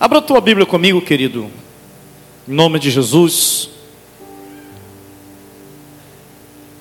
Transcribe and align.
Abra 0.00 0.18
a 0.18 0.22
tua 0.22 0.40
Bíblia 0.40 0.64
comigo, 0.64 1.02
querido. 1.02 1.50
Em 2.46 2.52
nome 2.52 2.78
de 2.78 2.88
Jesus. 2.88 3.68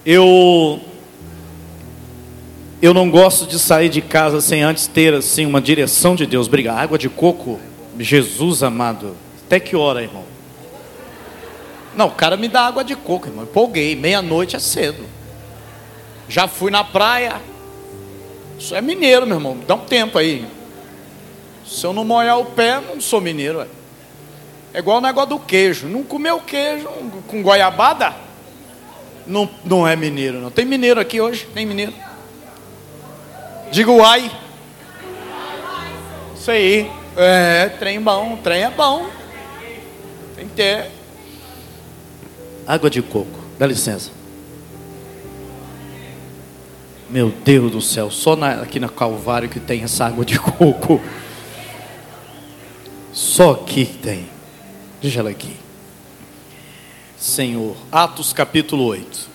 Eu 0.05 0.79
eu 2.79 2.93
não 2.93 3.09
gosto 3.09 3.47
de 3.47 3.57
sair 3.57 3.89
de 3.89 4.01
casa 4.01 4.39
sem 4.39 4.61
antes 4.61 4.85
ter 4.85 5.15
assim 5.15 5.47
uma 5.47 5.59
direção 5.59 6.15
de 6.15 6.27
Deus. 6.27 6.47
Briga, 6.47 6.73
água 6.73 6.95
de 6.95 7.09
coco, 7.09 7.59
Jesus 7.97 8.61
amado. 8.61 9.17
Até 9.47 9.59
que 9.59 9.75
hora, 9.75 10.03
irmão? 10.03 10.23
Não, 11.95 12.09
o 12.09 12.11
cara 12.11 12.37
me 12.37 12.47
dá 12.47 12.67
água 12.67 12.83
de 12.83 12.95
coco, 12.95 13.27
irmão. 13.27 13.45
Empolguei, 13.45 13.95
meia-noite 13.95 14.55
é 14.55 14.59
cedo. 14.59 15.03
Já 16.29 16.47
fui 16.47 16.69
na 16.69 16.83
praia. 16.83 17.41
Isso 18.59 18.75
é 18.75 18.81
mineiro, 18.81 19.25
meu 19.25 19.37
irmão. 19.37 19.57
Dá 19.67 19.73
um 19.73 19.79
tempo 19.79 20.19
aí. 20.19 20.45
Se 21.67 21.85
eu 21.85 21.93
não 21.93 22.05
molhar 22.05 22.39
o 22.39 22.45
pé, 22.45 22.79
não 22.79 23.01
sou 23.01 23.19
mineiro. 23.19 23.61
É, 23.61 23.67
é 24.73 24.79
igual 24.79 24.97
o 24.97 25.01
negócio 25.01 25.29
do 25.29 25.39
queijo. 25.39 25.87
Não 25.87 26.03
comeu 26.03 26.39
queijo 26.39 26.87
com 27.27 27.43
goiabada? 27.43 28.15
Não, 29.25 29.49
não 29.65 29.85
é 29.87 29.95
mineiro, 29.95 30.39
não. 30.39 30.49
Tem 30.49 30.65
mineiro 30.65 30.99
aqui 30.99 31.19
hoje? 31.19 31.45
Tem 31.53 31.65
mineiro? 31.65 31.93
Diga 33.71 33.91
uai. 33.91 34.31
Isso 36.35 36.49
aí. 36.49 36.89
É, 37.17 37.69
trem 37.77 38.01
bom. 38.01 38.37
Trem 38.41 38.63
é 38.63 38.69
bom. 38.69 39.09
Tem 40.35 40.47
que 40.47 40.53
ter. 40.55 40.89
Água 42.65 42.89
de 42.89 43.01
coco. 43.01 43.43
Dá 43.59 43.67
licença. 43.67 44.11
Meu 47.09 47.29
Deus 47.29 47.71
do 47.71 47.81
céu, 47.81 48.11
só 48.11 48.35
na, 48.35 48.61
aqui 48.61 48.81
na 48.81 48.89
Calvário 48.89 49.47
que 49.47 49.61
tem 49.61 49.81
essa 49.83 50.05
água 50.05 50.25
de 50.25 50.37
coco. 50.37 51.01
Só 53.17 53.53
aqui 53.53 53.83
tem. 53.83 54.27
Deixa 55.01 55.21
ela 55.21 55.31
aqui. 55.31 55.55
Senhor, 57.17 57.75
Atos 57.91 58.31
capítulo 58.31 58.83
8. 58.83 59.27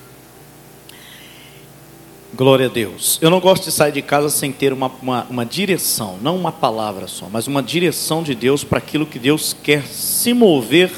Glória 2.33 2.66
a 2.66 2.69
Deus. 2.69 3.19
Eu 3.20 3.28
não 3.28 3.41
gosto 3.41 3.64
de 3.64 3.72
sair 3.72 3.91
de 3.91 4.00
casa 4.00 4.30
sem 4.30 4.53
ter 4.53 4.72
uma, 4.72 4.86
uma, 5.03 5.27
uma 5.28 5.44
direção, 5.44 6.16
não 6.22 6.36
uma 6.36 6.53
palavra 6.53 7.08
só, 7.08 7.28
mas 7.28 7.48
uma 7.48 7.60
direção 7.60 8.22
de 8.22 8.36
Deus 8.36 8.62
para 8.62 8.78
aquilo 8.78 9.05
que 9.05 9.19
Deus 9.19 9.53
quer 9.53 9.84
se 9.88 10.33
mover 10.33 10.92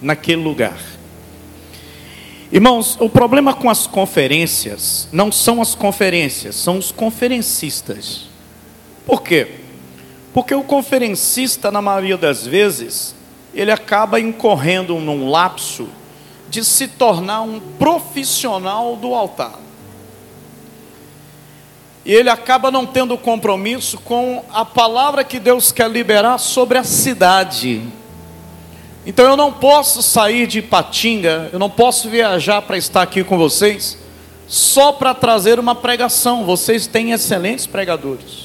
naquele 0.00 0.40
lugar. 0.40 0.78
Irmãos, 2.52 2.96
o 3.00 3.10
problema 3.10 3.52
com 3.54 3.68
as 3.68 3.88
conferências 3.88 5.08
não 5.10 5.32
são 5.32 5.60
as 5.60 5.74
conferências, 5.74 6.54
são 6.54 6.78
os 6.78 6.92
conferencistas. 6.92 8.28
Por 9.04 9.20
quê? 9.20 9.63
Porque 10.34 10.52
o 10.52 10.64
conferencista, 10.64 11.70
na 11.70 11.80
maioria 11.80 12.18
das 12.18 12.44
vezes, 12.44 13.14
ele 13.54 13.70
acaba 13.70 14.18
incorrendo 14.18 14.96
num 14.96 15.30
lapso 15.30 15.88
de 16.50 16.64
se 16.64 16.88
tornar 16.88 17.42
um 17.42 17.60
profissional 17.78 18.96
do 18.96 19.14
altar. 19.14 19.60
E 22.04 22.12
ele 22.12 22.28
acaba 22.28 22.68
não 22.68 22.84
tendo 22.84 23.16
compromisso 23.16 23.96
com 23.98 24.44
a 24.52 24.64
palavra 24.64 25.22
que 25.22 25.38
Deus 25.38 25.70
quer 25.70 25.88
liberar 25.88 26.38
sobre 26.38 26.78
a 26.78 26.84
cidade. 26.84 27.82
Então 29.06 29.26
eu 29.26 29.36
não 29.36 29.52
posso 29.52 30.02
sair 30.02 30.48
de 30.48 30.60
Patinga, 30.60 31.48
eu 31.52 31.60
não 31.60 31.70
posso 31.70 32.10
viajar 32.10 32.60
para 32.62 32.76
estar 32.76 33.02
aqui 33.02 33.22
com 33.22 33.38
vocês, 33.38 33.96
só 34.48 34.90
para 34.90 35.14
trazer 35.14 35.60
uma 35.60 35.76
pregação. 35.76 36.44
Vocês 36.44 36.88
têm 36.88 37.12
excelentes 37.12 37.68
pregadores. 37.68 38.43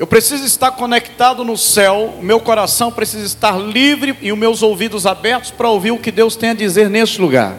Eu 0.00 0.06
preciso 0.06 0.46
estar 0.46 0.70
conectado 0.70 1.44
no 1.44 1.58
céu, 1.58 2.14
meu 2.22 2.40
coração 2.40 2.90
precisa 2.90 3.26
estar 3.26 3.58
livre 3.58 4.16
e 4.22 4.32
os 4.32 4.38
meus 4.38 4.62
ouvidos 4.62 5.04
abertos 5.04 5.50
para 5.50 5.68
ouvir 5.68 5.90
o 5.90 5.98
que 5.98 6.10
Deus 6.10 6.34
tem 6.34 6.48
a 6.48 6.54
dizer 6.54 6.88
neste 6.88 7.20
lugar. 7.20 7.54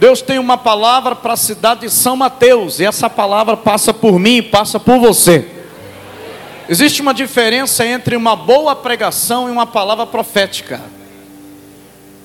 Deus 0.00 0.20
tem 0.20 0.40
uma 0.40 0.58
palavra 0.58 1.14
para 1.14 1.34
a 1.34 1.36
cidade 1.36 1.82
de 1.82 1.90
São 1.90 2.16
Mateus, 2.16 2.80
e 2.80 2.84
essa 2.84 3.08
palavra 3.08 3.56
passa 3.56 3.94
por 3.94 4.18
mim 4.18 4.38
e 4.38 4.42
passa 4.42 4.80
por 4.80 4.98
você. 4.98 5.48
Existe 6.68 7.00
uma 7.00 7.14
diferença 7.14 7.86
entre 7.86 8.16
uma 8.16 8.34
boa 8.34 8.74
pregação 8.74 9.48
e 9.48 9.52
uma 9.52 9.68
palavra 9.68 10.06
profética. 10.06 10.80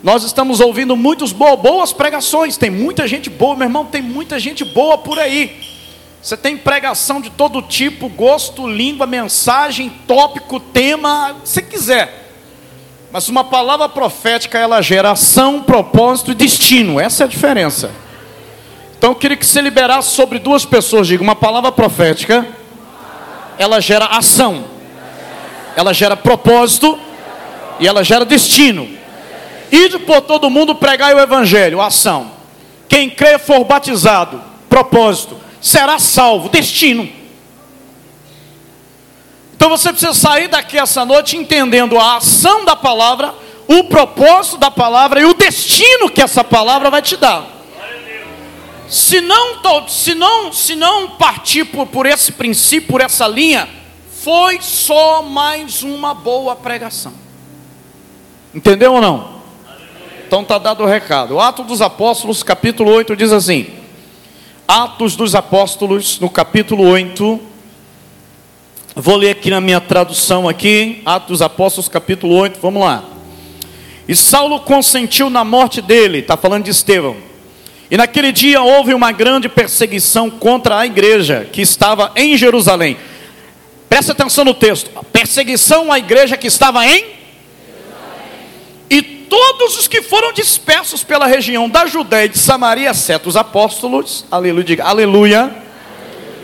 Nós 0.02 0.24
estamos 0.24 0.60
ouvindo 0.60 0.96
muitas 0.96 1.32
boas 1.32 1.94
pregações, 1.94 2.58
tem 2.58 2.72
muita 2.72 3.08
gente 3.08 3.30
boa, 3.30 3.56
meu 3.56 3.68
irmão, 3.68 3.86
tem 3.86 4.02
muita 4.02 4.40
gente 4.40 4.66
boa 4.66 4.98
por 4.98 5.20
aí. 5.20 5.75
Você 6.26 6.36
tem 6.36 6.58
pregação 6.58 7.22
de 7.22 7.30
todo 7.30 7.62
tipo, 7.62 8.10
gosto, 8.10 8.68
língua, 8.68 9.06
mensagem, 9.06 9.92
tópico, 10.08 10.60
tema, 10.60 11.36
se 11.44 11.62
quiser. 11.62 12.32
Mas 13.12 13.30
uma 13.30 13.44
palavra 13.44 13.88
profética, 13.88 14.58
ela 14.58 14.82
gera 14.82 15.12
ação, 15.12 15.62
propósito 15.62 16.32
e 16.32 16.34
destino. 16.34 17.00
Essa 17.00 17.24
é 17.24 17.26
a 17.26 17.30
diferença. 17.30 17.92
Então 18.98 19.12
eu 19.12 19.16
queria 19.16 19.38
que 19.38 19.46
você 19.46 19.62
liberasse 19.62 20.16
sobre 20.16 20.40
duas 20.40 20.66
pessoas, 20.66 21.06
diga, 21.06 21.22
uma 21.22 21.36
palavra 21.36 21.72
profética, 21.72 22.44
ela 23.60 23.80
gera 23.80 24.06
ação. 24.06 24.66
Ela 25.76 25.94
gera 25.94 26.18
propósito 26.18 26.98
e 27.80 27.88
ela 27.88 28.04
gera 28.04 28.26
destino. 28.26 28.90
Ide 29.72 30.00
por 30.00 30.22
todo 30.22 30.50
mundo 30.50 30.74
pregar 30.74 31.16
o 31.16 31.20
evangelho, 31.20 31.80
ação. 31.80 32.32
Quem 32.90 33.12
crê 33.12 33.38
for 33.38 33.64
batizado, 33.64 34.42
propósito 34.68 35.45
será 35.66 35.98
salvo. 35.98 36.48
Destino. 36.48 37.10
Então 39.56 39.68
você 39.70 39.90
precisa 39.90 40.14
sair 40.14 40.48
daqui 40.48 40.78
essa 40.78 41.04
noite 41.04 41.36
entendendo 41.36 41.98
a 41.98 42.18
ação 42.18 42.64
da 42.64 42.76
palavra, 42.76 43.34
o 43.68 43.86
propósito 43.86 44.58
da 44.58 44.70
palavra 44.70 45.22
e 45.22 45.26
o 45.26 45.34
destino 45.34 46.10
que 46.10 46.22
essa 46.22 46.44
palavra 46.44 46.92
vai 46.92 47.02
te 47.02 47.18
dar. 47.18 47.48
Se 48.88 49.20
não, 49.20 49.88
se 49.88 50.14
não, 50.14 50.54
se 50.54 50.76
não 50.76 51.10
partir 51.12 51.66
por, 51.66 51.88
por 51.88 52.06
esse 52.06 52.32
princípio, 52.34 52.90
por 52.90 53.02
essa 53.02 53.28
linha, 53.28 53.68
foi 54.22 54.60
só 54.62 55.24
mais 55.24 55.82
uma 55.82 56.14
boa 56.14 56.56
pregação. 56.56 57.14
Entendeu 58.54 58.94
ou 58.94 59.02
não? 59.02 59.42
Então 60.28 60.44
está 60.44 60.60
dado 60.60 60.84
o 60.84 60.88
recado. 60.88 61.36
O 61.36 61.40
Ato 61.40 61.64
dos 61.64 61.82
Apóstolos, 61.82 62.44
capítulo 62.44 62.92
8, 62.92 63.16
diz 63.16 63.32
assim: 63.32 63.85
Atos 64.68 65.16
dos 65.16 65.36
Apóstolos, 65.36 66.20
no 66.20 66.28
capítulo 66.28 66.88
8. 66.88 67.40
Vou 68.96 69.16
ler 69.16 69.30
aqui 69.30 69.52
na 69.52 69.62
minha 69.62 69.80
tradução 69.80 70.50
aqui, 70.50 71.04
Atos 71.06 71.28
dos 71.28 71.42
Apóstolos, 71.44 71.88
capítulo 71.88 72.34
8, 72.34 72.60
vamos 72.60 72.82
lá. 72.82 73.04
E 74.08 74.16
Saulo 74.16 74.60
consentiu 74.62 75.30
na 75.30 75.44
morte 75.44 75.82
dele, 75.82 76.20
está 76.20 76.36
falando 76.36 76.64
de 76.64 76.72
Estevão. 76.72 77.16
E 77.92 77.98
naquele 77.98 78.32
dia 78.32 78.60
houve 78.62 78.94
uma 78.96 79.12
grande 79.12 79.48
perseguição 79.48 80.32
contra 80.32 80.80
a 80.80 80.86
igreja 80.86 81.48
que 81.52 81.62
estava 81.62 82.12
em 82.16 82.36
Jerusalém. 82.36 82.98
Presta 83.88 84.14
atenção 84.14 84.44
no 84.44 84.54
texto. 84.56 84.90
Perseguição 85.12 85.92
à 85.92 86.00
igreja 86.00 86.38
que 86.38 86.48
estava 86.48 86.84
em 86.88 87.16
todos 89.30 89.78
os 89.78 89.88
que 89.88 90.02
foram 90.02 90.34
dispersos 90.34 91.04
pela 91.04 91.28
região 91.28 91.70
da 91.70 91.86
Judéia 91.86 92.26
e 92.26 92.30
de 92.30 92.38
Samaria, 92.38 92.90
exceto 92.90 93.30
os 93.30 93.36
apóstolos, 93.36 94.26
aleluia, 94.32 94.64
diga, 94.64 94.84
aleluia. 94.84 95.56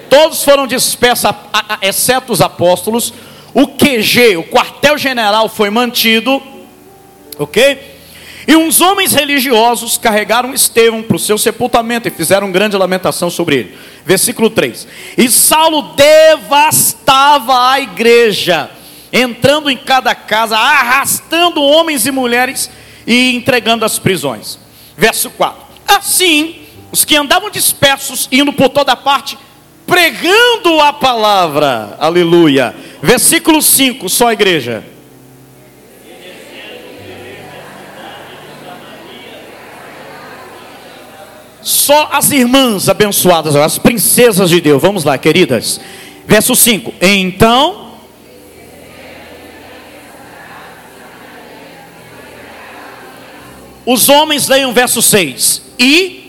Todos 0.10 0.44
foram 0.44 0.68
dispersos, 0.68 1.32
exceto 1.82 2.34
os 2.34 2.42
apóstolos. 2.42 3.14
O 3.54 3.68
QG, 3.68 4.38
o 4.38 4.44
quartel-general, 4.44 5.48
foi 5.50 5.70
mantido, 5.70 6.42
ok? 7.38 7.92
E 8.48 8.56
uns 8.56 8.82
homens 8.82 9.14
religiosos 9.14 9.98
carregaram 9.98 10.54
Estevão 10.54 11.02
para 11.04 11.16
o 11.16 11.20
seu 11.20 11.38
sepultamento 11.38 12.08
e 12.08 12.12
fizeram 12.12 12.52
grande 12.52 12.76
lamentação 12.76 13.30
sobre 13.30 13.56
ele. 13.56 13.78
Versículo 14.06 14.50
3: 14.50 14.88
E 15.18 15.30
Saulo 15.30 15.94
devastava 15.96 17.72
a 17.72 17.80
igreja 17.80 18.70
entrando 19.12 19.70
em 19.70 19.78
cada 19.78 20.16
casa, 20.16 20.58
arrastando 20.58 21.62
homens 21.62 22.06
e 22.06 22.12
mulheres 22.12 22.70
e 23.06 23.36
entregando 23.36 23.86
as 23.86 24.00
prisões. 24.00 24.58
Verso 24.98 25.30
4: 25.32 25.62
Assim, 25.88 26.62
os 26.92 27.04
que 27.04 27.16
andavam 27.16 27.50
dispersos, 27.50 28.28
indo 28.32 28.54
por 28.54 28.70
toda 28.70 28.96
parte, 28.96 29.38
pregando 29.86 30.80
a 30.80 30.94
palavra, 30.94 31.96
aleluia. 32.00 32.76
Versículo 33.02 33.62
5, 33.62 34.08
só 34.10 34.28
a 34.28 34.34
igreja. 34.34 34.84
Só 41.62 42.10
as 42.12 42.32
irmãs 42.32 42.90
abençoadas, 42.90 43.56
as 43.56 43.78
princesas 43.78 44.50
de 44.50 44.60
Deus. 44.60 44.82
Vamos 44.82 45.04
lá, 45.04 45.18
queridas. 45.18 45.80
Verso 46.26 46.56
5: 46.56 46.94
Então 47.00 47.81
Os 53.86 54.10
homens 54.10 54.48
leiam 54.48 54.70
o 54.70 54.74
verso 54.74 55.02
6. 55.02 55.62
E 55.80 56.22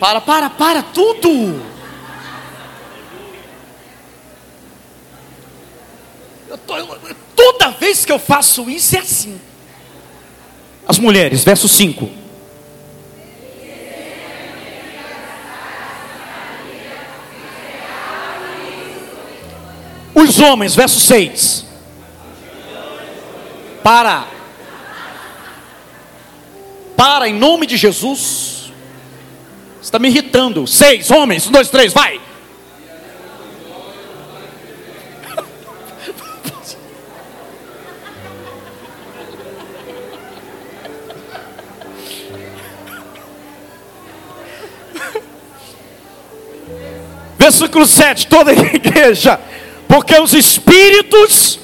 Para, 0.00 0.18
para, 0.18 0.48
para, 0.48 0.82
tudo. 0.82 1.62
Eu 6.48 6.56
tô, 6.56 6.74
eu, 6.78 7.16
toda 7.36 7.68
vez 7.72 8.06
que 8.06 8.10
eu 8.10 8.18
faço 8.18 8.70
isso 8.70 8.96
é 8.96 9.00
assim. 9.00 9.38
As 10.88 10.98
mulheres, 10.98 11.44
verso 11.44 11.68
5. 11.68 12.19
Os 20.22 20.38
homens, 20.38 20.74
verso 20.74 21.00
6. 21.00 21.64
Para. 23.82 24.26
Para, 26.94 27.26
em 27.28 27.34
nome 27.34 27.66
de 27.66 27.78
Jesus. 27.78 28.70
Está 29.80 29.98
me 29.98 30.08
irritando. 30.08 30.66
Seis 30.66 31.10
homens, 31.10 31.46
um, 31.46 31.52
dois, 31.52 31.70
três, 31.70 31.94
vai. 31.94 32.20
Versículo 47.38 47.86
7, 47.86 48.26
toda 48.26 48.50
a 48.50 48.54
igreja 48.54 49.40
porque 49.90 50.16
os 50.20 50.32
espíritos 50.34 51.58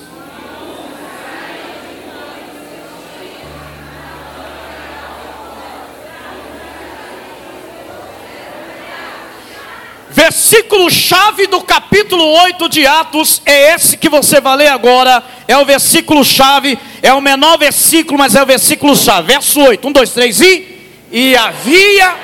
Versículo 10.11 10.91
chave 10.91 11.47
do 11.47 11.61
capítulo 11.61 12.25
8 12.25 12.69
de 12.69 12.87
Atos 12.87 13.43
é 13.45 13.75
esse 13.75 13.97
que 13.97 14.09
você 14.09 14.41
vai 14.41 14.57
ler 14.57 14.69
agora. 14.69 15.23
É 15.47 15.57
o 15.57 15.65
versículo 15.65 16.25
chave, 16.25 16.79
é 17.03 17.13
o 17.13 17.21
menor 17.21 17.59
versículo, 17.59 18.19
mas 18.19 18.35
é 18.35 18.43
o 18.43 18.47
versículo 18.47 18.97
chave. 18.97 19.35
Verso 19.35 19.61
8, 19.61 19.87
1, 19.87 19.93
2, 19.93 20.11
3 20.11 20.41
e. 20.41 20.79
E 21.13 21.37
havia 21.37 22.17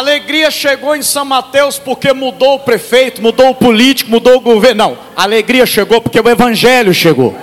alegria 0.00 0.50
chegou 0.50 0.96
em 0.96 1.02
São 1.02 1.24
Mateus 1.24 1.78
porque 1.78 2.12
mudou 2.12 2.56
o 2.56 2.60
prefeito, 2.60 3.22
mudou 3.22 3.50
o 3.50 3.54
político, 3.54 4.10
mudou 4.10 4.36
o 4.36 4.40
governo. 4.40 4.84
Não, 4.84 4.98
alegria 5.14 5.66
chegou 5.66 6.00
porque 6.00 6.18
o 6.18 6.28
evangelho 6.28 6.92
chegou. 6.92 7.36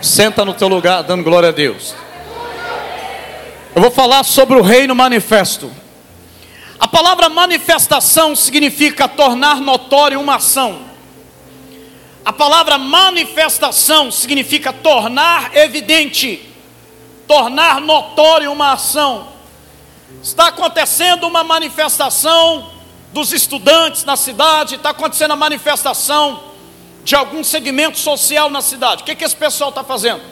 Senta 0.00 0.44
no 0.44 0.52
teu 0.52 0.68
lugar, 0.68 1.02
dando 1.02 1.22
glória 1.22 1.50
a 1.50 1.52
Deus. 1.52 1.94
Eu 3.74 3.82
vou 3.82 3.90
falar 3.90 4.24
sobre 4.24 4.56
o 4.56 4.62
reino 4.62 4.94
manifesto. 4.94 5.70
A 6.78 6.88
palavra 6.88 7.28
manifestação 7.28 8.34
significa 8.34 9.08
tornar 9.08 9.60
notório 9.60 10.20
uma 10.20 10.36
ação. 10.36 10.82
A 12.24 12.32
palavra 12.32 12.78
manifestação 12.78 14.10
significa 14.10 14.72
tornar 14.72 15.54
evidente 15.54 16.53
tornar 17.26 17.80
notório 17.80 18.50
uma 18.52 18.72
ação. 18.72 19.28
Está 20.22 20.48
acontecendo 20.48 21.26
uma 21.26 21.44
manifestação 21.44 22.70
dos 23.12 23.32
estudantes 23.32 24.04
na 24.04 24.16
cidade, 24.16 24.74
está 24.74 24.90
acontecendo 24.90 25.32
a 25.32 25.36
manifestação 25.36 26.42
de 27.04 27.14
algum 27.14 27.44
segmento 27.44 27.98
social 27.98 28.50
na 28.50 28.60
cidade. 28.60 29.02
O 29.02 29.04
que, 29.04 29.14
que 29.14 29.24
esse 29.24 29.36
pessoal 29.36 29.70
está 29.70 29.84
fazendo? 29.84 30.22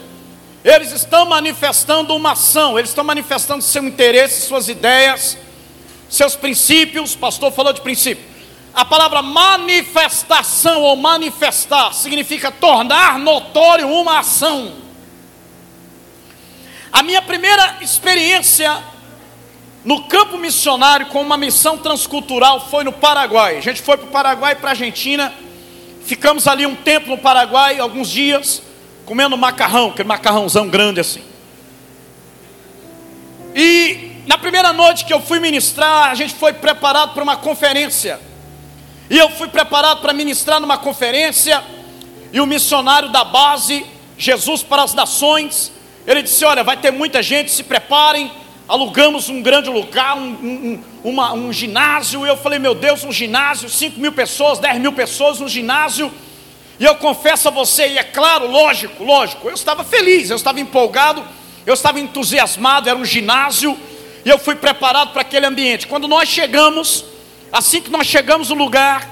Eles 0.65 0.93
estão 0.93 1.27
manifestando 1.27 2.15
uma 2.15 2.33
ação, 2.33 2.79
eles 2.79 2.91
estão 2.91 3.05
manifestando 3.05 3.63
seu 3.63 3.85
interesse, 3.85 4.47
suas 4.47 4.69
ideias, 4.69 5.37
seus 6.09 6.35
princípios. 6.37 7.15
O 7.15 7.19
pastor 7.19 7.53
falou 7.53 7.73
de 7.73 7.81
princípio. 7.81 8.25
A 8.75 8.85
palavra 8.85 9.21
manifestação 9.21 10.81
ou 10.83 10.97
manifestar 10.97 11.93
significa 11.93 12.51
tornar 12.51 13.19
notório 13.19 13.89
uma 13.89 14.21
ação. 14.21 14.82
A 16.93 17.03
minha 17.03 17.23
primeira 17.23 17.79
experiência 17.81 18.83
no 19.83 20.05
campo 20.05 20.37
missionário 20.37 21.07
com 21.07 21.23
uma 21.23 21.39
missão 21.39 21.79
transcultural 21.79 22.69
foi 22.69 22.85
no 22.85 22.93
Paraguai. 22.93 23.57
A 23.57 23.61
gente 23.61 23.81
foi 23.81 23.97
para 23.97 24.07
o 24.07 24.11
Paraguai 24.11 24.53
e 24.53 24.57
para 24.57 24.69
a 24.69 24.73
Argentina. 24.73 25.33
Ficamos 26.05 26.47
ali 26.47 26.67
um 26.67 26.75
tempo 26.75 27.09
no 27.09 27.17
Paraguai, 27.17 27.79
alguns 27.79 28.11
dias, 28.11 28.63
comendo 29.07 29.37
macarrão, 29.39 29.89
aquele 29.89 30.09
macarrãozão 30.09 30.69
grande 30.69 31.01
assim. 31.01 31.23
E 33.55 34.23
na 34.27 34.37
primeira 34.37 34.73
noite 34.73 35.07
que 35.07 35.15
eu 35.15 35.21
fui 35.21 35.41
ministrar, 35.41 36.11
a 36.11 36.15
gente 36.15 36.35
foi 36.35 36.53
preparado 36.53 37.15
para 37.15 37.23
uma 37.23 37.37
conferência. 37.37 38.21
E 39.09 39.17
eu 39.19 39.31
fui 39.31 39.49
preparado 39.49 40.01
para 40.01 40.13
ministrar 40.13 40.61
numa 40.61 40.77
conferência. 40.77 41.63
E 42.33 42.41
o 42.41 42.47
missionário 42.47 43.09
da 43.09 43.25
base, 43.25 43.85
Jesus 44.19 44.63
para 44.63 44.83
as 44.83 44.95
Nações, 44.95 45.73
ele 46.07 46.23
disse: 46.23 46.45
Olha, 46.45 46.65
vai 46.65 46.77
ter 46.77 46.91
muita 46.91 47.23
gente, 47.23 47.51
se 47.51 47.63
preparem. 47.63 48.31
Alugamos 48.69 49.29
um 49.29 49.43
grande 49.43 49.69
lugar, 49.69 50.17
um, 50.17 50.31
um, 50.31 50.83
uma, 51.05 51.33
um 51.33 51.53
ginásio. 51.53 52.25
E 52.25 52.29
eu 52.29 52.37
falei: 52.37 52.59
Meu 52.59 52.75
Deus, 52.75 53.05
um 53.05 53.13
ginásio, 53.13 53.69
5 53.69 54.01
mil 54.01 54.13
pessoas, 54.13 54.59
10 54.59 54.81
mil 54.81 54.93
pessoas, 54.93 55.41
um 55.41 55.49
ginásio. 55.49 56.13
E 56.83 56.85
eu 56.85 56.97
confesso 56.97 57.49
a 57.49 57.51
você, 57.51 57.89
e 57.89 57.99
é 57.99 58.03
claro, 58.03 58.51
lógico, 58.51 59.05
lógico, 59.05 59.49
eu 59.49 59.55
estava 59.55 59.85
feliz, 59.85 60.31
eu 60.31 60.37
estava 60.37 60.59
empolgado, 60.59 61.23
eu 61.65 61.75
estava 61.75 62.01
entusiasmado, 62.01 62.89
era 62.89 62.99
um 62.99 63.05
ginásio, 63.05 63.79
e 64.25 64.29
eu 64.29 64.37
fui 64.37 64.57
preparado 64.57 65.13
para 65.13 65.23
aquele 65.23 65.47
ambiente. 65.47 65.87
Quando 65.87 66.09
nós 66.09 66.29
chegamos, 66.29 67.05
assim 67.53 67.81
que 67.81 67.91
nós 67.91 68.07
chegamos 68.07 68.49
no 68.49 68.57
lugar, 68.57 69.09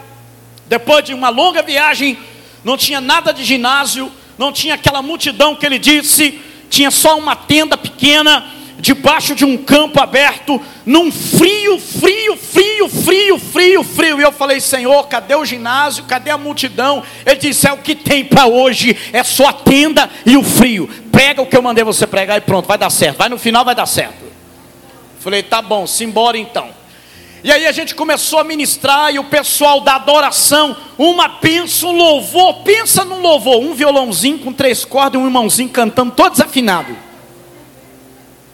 depois 0.66 1.04
de 1.04 1.14
uma 1.14 1.28
longa 1.28 1.62
viagem, 1.62 2.18
não 2.64 2.76
tinha 2.76 3.00
nada 3.00 3.32
de 3.32 3.44
ginásio, 3.44 4.11
não 4.37 4.52
tinha 4.52 4.75
aquela 4.75 5.00
multidão 5.00 5.54
que 5.54 5.64
ele 5.64 5.78
disse, 5.78 6.40
tinha 6.70 6.90
só 6.90 7.18
uma 7.18 7.36
tenda 7.36 7.76
pequena, 7.76 8.46
debaixo 8.78 9.34
de 9.34 9.44
um 9.44 9.58
campo 9.58 10.00
aberto, 10.00 10.58
num 10.86 11.12
frio, 11.12 11.78
frio, 11.78 12.36
frio, 12.36 12.88
frio, 12.88 13.38
frio, 13.38 13.84
frio. 13.84 14.20
E 14.20 14.22
eu 14.22 14.32
falei, 14.32 14.60
Senhor, 14.60 15.06
cadê 15.08 15.34
o 15.34 15.44
ginásio? 15.44 16.04
Cadê 16.04 16.30
a 16.30 16.38
multidão? 16.38 17.02
Ele 17.26 17.36
disse: 17.36 17.66
É 17.66 17.72
o 17.72 17.78
que 17.78 17.94
tem 17.94 18.24
para 18.24 18.46
hoje, 18.46 18.96
é 19.12 19.22
só 19.22 19.48
a 19.48 19.52
tenda 19.52 20.08
e 20.24 20.36
o 20.36 20.42
frio. 20.42 20.88
Prega 21.12 21.42
o 21.42 21.46
que 21.46 21.56
eu 21.56 21.62
mandei 21.62 21.84
você 21.84 22.06
pregar 22.06 22.38
e 22.38 22.40
pronto, 22.40 22.66
vai 22.66 22.78
dar 22.78 22.88
certo. 22.88 23.18
Vai 23.18 23.28
no 23.28 23.36
final, 23.36 23.64
vai 23.64 23.74
dar 23.74 23.86
certo. 23.86 24.30
Falei, 25.18 25.42
tá 25.42 25.60
bom, 25.60 25.86
simbora 25.86 26.38
então. 26.38 26.79
E 27.42 27.50
aí 27.50 27.66
a 27.66 27.73
gente 27.73 27.94
começou 27.94 28.38
a 28.38 28.44
ministrar 28.44 29.14
e 29.14 29.18
o 29.18 29.25
pessoal 29.25 29.80
da 29.80 29.94
adoração, 29.94 30.76
uma 30.99 31.28
pensa, 31.28 31.87
um 31.87 31.92
louvor, 31.92 32.62
pensa 32.62 33.04
num 33.04 33.20
louvor, 33.20 33.62
um 33.62 33.75
violãozinho 33.75 34.38
com 34.38 34.52
três 34.52 34.85
cordas 34.85 35.18
e 35.18 35.23
um 35.23 35.26
irmãozinho 35.26 35.70
cantando 35.70 36.12
todo 36.12 36.32
desafinado. 36.32 36.94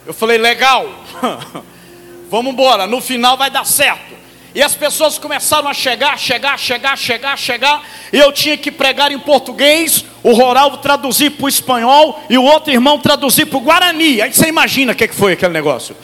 Eu 0.06 0.14
falei, 0.14 0.38
legal, 0.38 0.88
vamos 2.30 2.52
embora, 2.52 2.86
no 2.86 3.00
final 3.00 3.36
vai 3.36 3.50
dar 3.50 3.66
certo. 3.66 4.14
E 4.54 4.62
as 4.62 4.74
pessoas 4.74 5.18
começaram 5.18 5.68
a 5.68 5.74
chegar, 5.74 6.18
chegar, 6.18 6.58
chegar, 6.58 6.96
chegar, 6.96 7.36
chegar. 7.36 7.82
E 8.10 8.16
eu 8.16 8.32
tinha 8.32 8.56
que 8.56 8.70
pregar 8.70 9.12
em 9.12 9.18
português, 9.18 10.02
o 10.22 10.32
Roral 10.32 10.78
traduzir 10.78 11.30
para 11.32 11.44
o 11.44 11.48
espanhol 11.48 12.24
e 12.30 12.38
o 12.38 12.42
outro 12.42 12.72
irmão 12.72 12.98
traduzir 12.98 13.44
para 13.46 13.58
o 13.58 13.60
Guarani. 13.60 14.22
Aí 14.22 14.32
você 14.32 14.48
imagina 14.48 14.92
o 14.92 14.94
que 14.94 15.08
foi 15.08 15.34
aquele 15.34 15.52
negócio. 15.52 15.94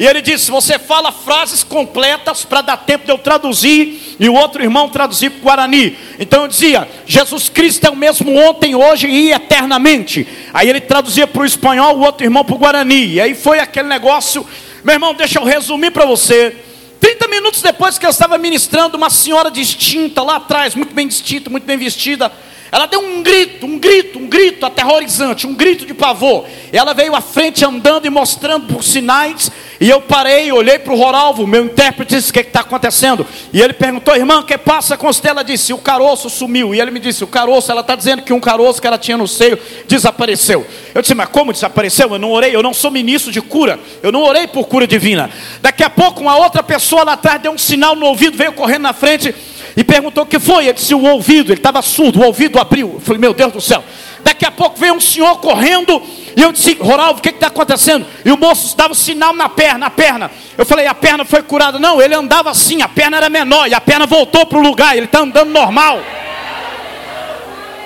E 0.00 0.06
ele 0.06 0.22
disse: 0.22 0.50
Você 0.50 0.78
fala 0.78 1.12
frases 1.12 1.62
completas 1.62 2.42
para 2.42 2.62
dar 2.62 2.78
tempo 2.78 3.04
de 3.04 3.12
eu 3.12 3.18
traduzir 3.18 4.16
e 4.18 4.30
o 4.30 4.34
outro 4.34 4.62
irmão 4.62 4.88
traduzir 4.88 5.28
para 5.28 5.38
o 5.38 5.42
Guarani. 5.42 5.94
Então 6.18 6.40
eu 6.40 6.48
dizia: 6.48 6.88
Jesus 7.04 7.50
Cristo 7.50 7.84
é 7.84 7.90
o 7.90 7.96
mesmo 7.96 8.34
ontem, 8.34 8.74
hoje 8.74 9.06
e 9.06 9.30
eternamente. 9.30 10.26
Aí 10.54 10.70
ele 10.70 10.80
traduzia 10.80 11.26
para 11.26 11.42
o 11.42 11.44
espanhol, 11.44 11.98
o 11.98 12.00
outro 12.00 12.24
irmão 12.24 12.42
para 12.42 12.54
o 12.54 12.58
Guarani. 12.58 13.08
E 13.08 13.20
aí 13.20 13.34
foi 13.34 13.58
aquele 13.58 13.88
negócio. 13.88 14.46
Meu 14.82 14.94
irmão, 14.94 15.12
deixa 15.12 15.38
eu 15.38 15.44
resumir 15.44 15.90
para 15.90 16.06
você. 16.06 16.56
30 16.98 17.28
minutos 17.28 17.60
depois 17.60 17.98
que 17.98 18.06
eu 18.06 18.10
estava 18.10 18.38
ministrando, 18.38 18.96
uma 18.96 19.10
senhora 19.10 19.50
distinta 19.50 20.22
lá 20.22 20.36
atrás, 20.36 20.74
muito 20.74 20.94
bem 20.94 21.08
distinta, 21.08 21.50
muito 21.50 21.64
bem 21.64 21.76
vestida, 21.76 22.32
ela 22.72 22.86
deu 22.86 23.00
um 23.00 23.22
grito, 23.22 23.66
um 23.66 23.78
grito, 23.78 24.18
um 24.18 24.28
grito 24.28 24.64
aterrorizante, 24.64 25.46
um 25.46 25.54
grito 25.54 25.84
de 25.84 25.92
pavor. 25.92 26.46
Ela 26.72 26.94
veio 26.94 27.16
à 27.16 27.20
frente 27.20 27.64
andando 27.64 28.06
e 28.06 28.10
mostrando 28.10 28.72
por 28.72 28.84
sinais 28.84 29.50
E 29.80 29.88
eu 29.88 30.00
parei, 30.00 30.52
olhei 30.52 30.78
para 30.78 30.92
o 30.92 30.96
Roralvo, 30.96 31.46
meu 31.46 31.64
intérprete 31.64 32.14
disse: 32.14 32.30
O 32.30 32.32
que 32.32 32.40
está 32.40 32.60
acontecendo? 32.60 33.26
E 33.52 33.60
ele 33.60 33.72
perguntou, 33.72 34.14
irmã, 34.14 34.40
o 34.40 34.44
que 34.44 34.56
passa 34.56 34.96
com 34.96 35.12
você? 35.12 35.28
Ela 35.28 35.42
disse: 35.42 35.72
O 35.72 35.78
caroço 35.78 36.30
sumiu. 36.30 36.72
E 36.74 36.80
ele 36.80 36.90
me 36.90 37.00
disse: 37.00 37.24
O 37.24 37.26
caroço, 37.26 37.72
ela 37.72 37.80
está 37.80 37.96
dizendo 37.96 38.22
que 38.22 38.32
um 38.32 38.40
caroço 38.40 38.80
que 38.80 38.86
ela 38.86 38.98
tinha 38.98 39.16
no 39.16 39.26
seio 39.26 39.58
desapareceu. 39.88 40.64
Eu 40.94 41.02
disse: 41.02 41.14
Mas 41.14 41.28
como 41.30 41.52
desapareceu? 41.52 42.12
Eu 42.12 42.18
não 42.18 42.30
orei, 42.30 42.54
eu 42.54 42.62
não 42.62 42.74
sou 42.74 42.90
ministro 42.90 43.32
de 43.32 43.40
cura. 43.40 43.80
Eu 44.02 44.12
não 44.12 44.22
orei 44.22 44.46
por 44.46 44.68
cura 44.68 44.86
divina. 44.86 45.30
Daqui 45.60 45.82
a 45.82 45.90
pouco, 45.90 46.20
uma 46.20 46.36
outra 46.36 46.62
pessoa 46.62 47.02
lá 47.02 47.14
atrás 47.14 47.40
deu 47.40 47.50
um 47.50 47.58
sinal 47.58 47.96
no 47.96 48.06
ouvido, 48.06 48.36
veio 48.36 48.52
correndo 48.52 48.82
na 48.82 48.92
frente 48.92 49.34
e 49.76 49.84
perguntou 49.84 50.24
o 50.24 50.26
que 50.26 50.38
foi. 50.38 50.64
Ele 50.64 50.74
disse: 50.74 50.94
O 50.94 51.02
ouvido, 51.02 51.52
ele 51.52 51.58
estava 51.58 51.82
surdo, 51.82 52.20
o 52.20 52.24
ouvido 52.24 52.58
abriu. 52.58 52.94
Eu 52.94 53.00
falei: 53.00 53.20
Meu 53.20 53.34
Deus 53.34 53.52
do 53.52 53.60
céu. 53.60 53.82
Daqui 54.22 54.44
a 54.44 54.50
pouco 54.50 54.78
veio 54.78 54.94
um 54.94 55.00
senhor 55.00 55.38
correndo 55.38 56.02
e 56.36 56.42
eu 56.42 56.52
disse, 56.52 56.74
Ronaldo, 56.74 57.18
o 57.18 57.22
que 57.22 57.30
está 57.30 57.48
acontecendo? 57.48 58.06
E 58.24 58.30
o 58.30 58.36
moço 58.36 58.76
dava 58.76 58.92
um 58.92 58.94
sinal 58.94 59.34
na 59.34 59.48
perna, 59.48 59.86
a 59.86 59.90
perna. 59.90 60.30
Eu 60.56 60.64
falei, 60.64 60.86
a 60.86 60.94
perna 60.94 61.24
foi 61.24 61.42
curada. 61.42 61.78
Não, 61.78 62.00
ele 62.00 62.14
andava 62.14 62.50
assim, 62.50 62.82
a 62.82 62.88
perna 62.88 63.16
era 63.16 63.28
menor 63.28 63.68
e 63.68 63.74
a 63.74 63.80
perna 63.80 64.06
voltou 64.06 64.46
para 64.46 64.58
o 64.58 64.62
lugar, 64.62 64.96
ele 64.96 65.06
está 65.06 65.20
andando 65.20 65.50
normal. 65.50 66.00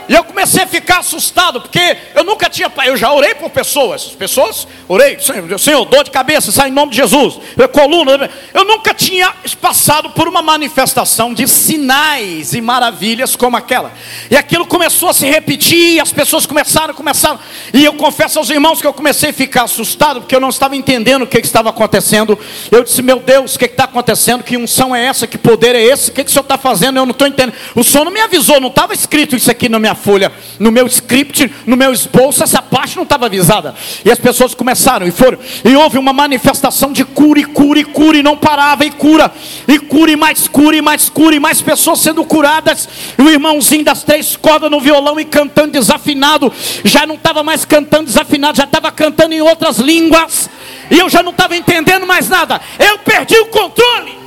E 0.09 0.15
eu 0.15 0.25
comecei 0.25 0.63
a 0.63 0.67
ficar 0.67 0.99
assustado, 0.99 1.61
porque 1.61 1.97
eu 2.15 2.25
nunca 2.25 2.49
tinha, 2.51 2.71
eu 2.87 2.97
já 2.97 3.13
orei 3.13 3.35
por 3.35 3.51
pessoas, 3.51 4.05
pessoas, 4.05 4.67
orei, 4.89 5.19
Senhor, 5.19 5.59
Senhor 5.59 5.85
dor 5.85 6.05
de 6.05 6.11
cabeça, 6.11 6.53
sai 6.53 6.69
em 6.69 6.73
nome 6.73 6.91
de 6.91 6.99
Jesus, 6.99 7.39
coluna, 7.73 8.31
eu 8.53 8.65
nunca 8.65 8.95
tinha 8.95 9.33
passado 9.61 10.11
por 10.11 10.29
uma 10.29 10.43
manifestação 10.43 11.33
de 11.33 11.47
sinais 11.49 12.55
e 12.55 12.61
maravilhas 12.61 13.35
como 13.35 13.57
aquela. 13.57 13.93
E 14.31 14.37
aquilo 14.37 14.67
começou 14.67 15.09
a 15.09 15.15
se 15.15 15.27
repetir, 15.27 16.01
as 16.01 16.13
pessoas 16.13 16.47
começaram, 16.47 16.95
começaram, 16.95 17.39
e 17.73 17.85
eu 17.85 17.95
confesso 17.95 18.39
aos 18.39 18.51
irmãos 18.51 18.81
que 18.81 18.87
eu 18.87 18.93
comecei 18.93 19.31
a 19.31 19.33
ficar 19.33 19.65
assustado, 19.65 20.21
porque 20.21 20.35
eu 20.35 20.41
não 20.41 20.51
estava 20.51 20.77
entendendo 20.77 21.23
o 21.23 21.27
que, 21.27 21.41
que 21.41 21.47
estava 21.47 21.71
acontecendo. 21.71 22.39
Eu 22.71 22.85
disse, 22.85 23.03
meu 23.03 23.19
Deus, 23.21 23.55
o 23.55 23.59
que 23.59 23.65
está 23.65 23.85
acontecendo? 23.85 24.43
Que 24.43 24.57
unção 24.57 24.95
é 24.95 25.05
essa? 25.05 25.27
Que 25.27 25.39
poder 25.39 25.75
é 25.75 25.83
esse? 25.83 26.11
O 26.11 26.13
que, 26.13 26.25
que 26.25 26.31
o 26.31 26.33
Senhor 26.33 26.43
está 26.43 26.59
fazendo? 26.59 26.99
Eu 26.99 27.07
não 27.07 27.13
estou 27.13 27.27
entendendo. 27.27 27.55
O 27.75 27.83
Senhor 27.83 28.05
não 28.05 28.13
me 28.13 28.21
avisou, 28.21 28.61
não 28.61 28.69
estava 28.69 28.95
escrito 28.95 29.35
isso 29.37 29.51
aqui 29.51 29.69
na 29.69 29.79
minha 29.79 29.94
folha, 29.95 30.33
no 30.59 30.71
meu 30.71 30.87
script, 30.87 31.51
no 31.67 31.77
meu 31.77 31.93
esboço, 31.93 32.43
essa 32.43 32.61
parte 32.61 32.97
não 32.97 33.05
estava 33.05 33.27
avisada. 33.27 33.75
E 34.05 34.11
as 34.11 34.19
pessoas 34.19 34.55
começaram 34.55 35.07
e 35.07 35.11
foram, 35.11 35.39
e 35.65 35.75
houve 35.77 35.99
uma 35.99 36.13
manifestação 36.13 36.93
de 36.93 37.05
cura 37.05 37.41
e 37.41 37.45
cura 37.45 37.79
e 37.79 37.85
cura, 37.85 38.19
e 38.19 38.23
não 38.23 38.37
parava, 38.37 38.85
e 38.85 38.91
cura, 38.91 39.33
e 39.67 39.79
cura, 39.79 40.11
e 40.11 40.17
mais 40.17 40.49
cura, 40.49 40.77
e 40.77 40.83
mais 40.83 41.09
cura, 41.09 41.37
e 41.37 41.41
mais 41.41 41.63
pessoas 41.63 42.01
sendo 42.01 42.25
curadas. 42.25 42.89
E 43.19 43.23
o 43.23 43.31
irmãozinho 43.31 43.85
das 43.85 44.03
três 44.03 44.37
cordas 44.37 44.71
no 44.71 44.81
violão 44.81 45.19
e 45.19 45.25
cantando 45.25 45.73
desafinado, 45.73 46.53
já 46.85 47.07
não 47.07 47.15
estava 47.15 47.43
mais 47.43 47.65
cantando 47.65 48.05
desafinado, 48.05 48.57
já 48.57 48.65
estava 48.65 48.91
cantando 48.91 49.35
em 49.35 49.41
outras 49.41 49.79
línguas, 49.79 50.51
e 50.91 50.99
eu 50.99 51.09
já 51.09 51.23
não 51.23 51.31
estava 51.31 51.57
entendendo 51.57 52.07
mais 52.07 52.29
nada, 52.29 52.61
eu 52.79 52.99
perdi 52.99 53.37
o 53.37 53.47
controle. 53.47 54.24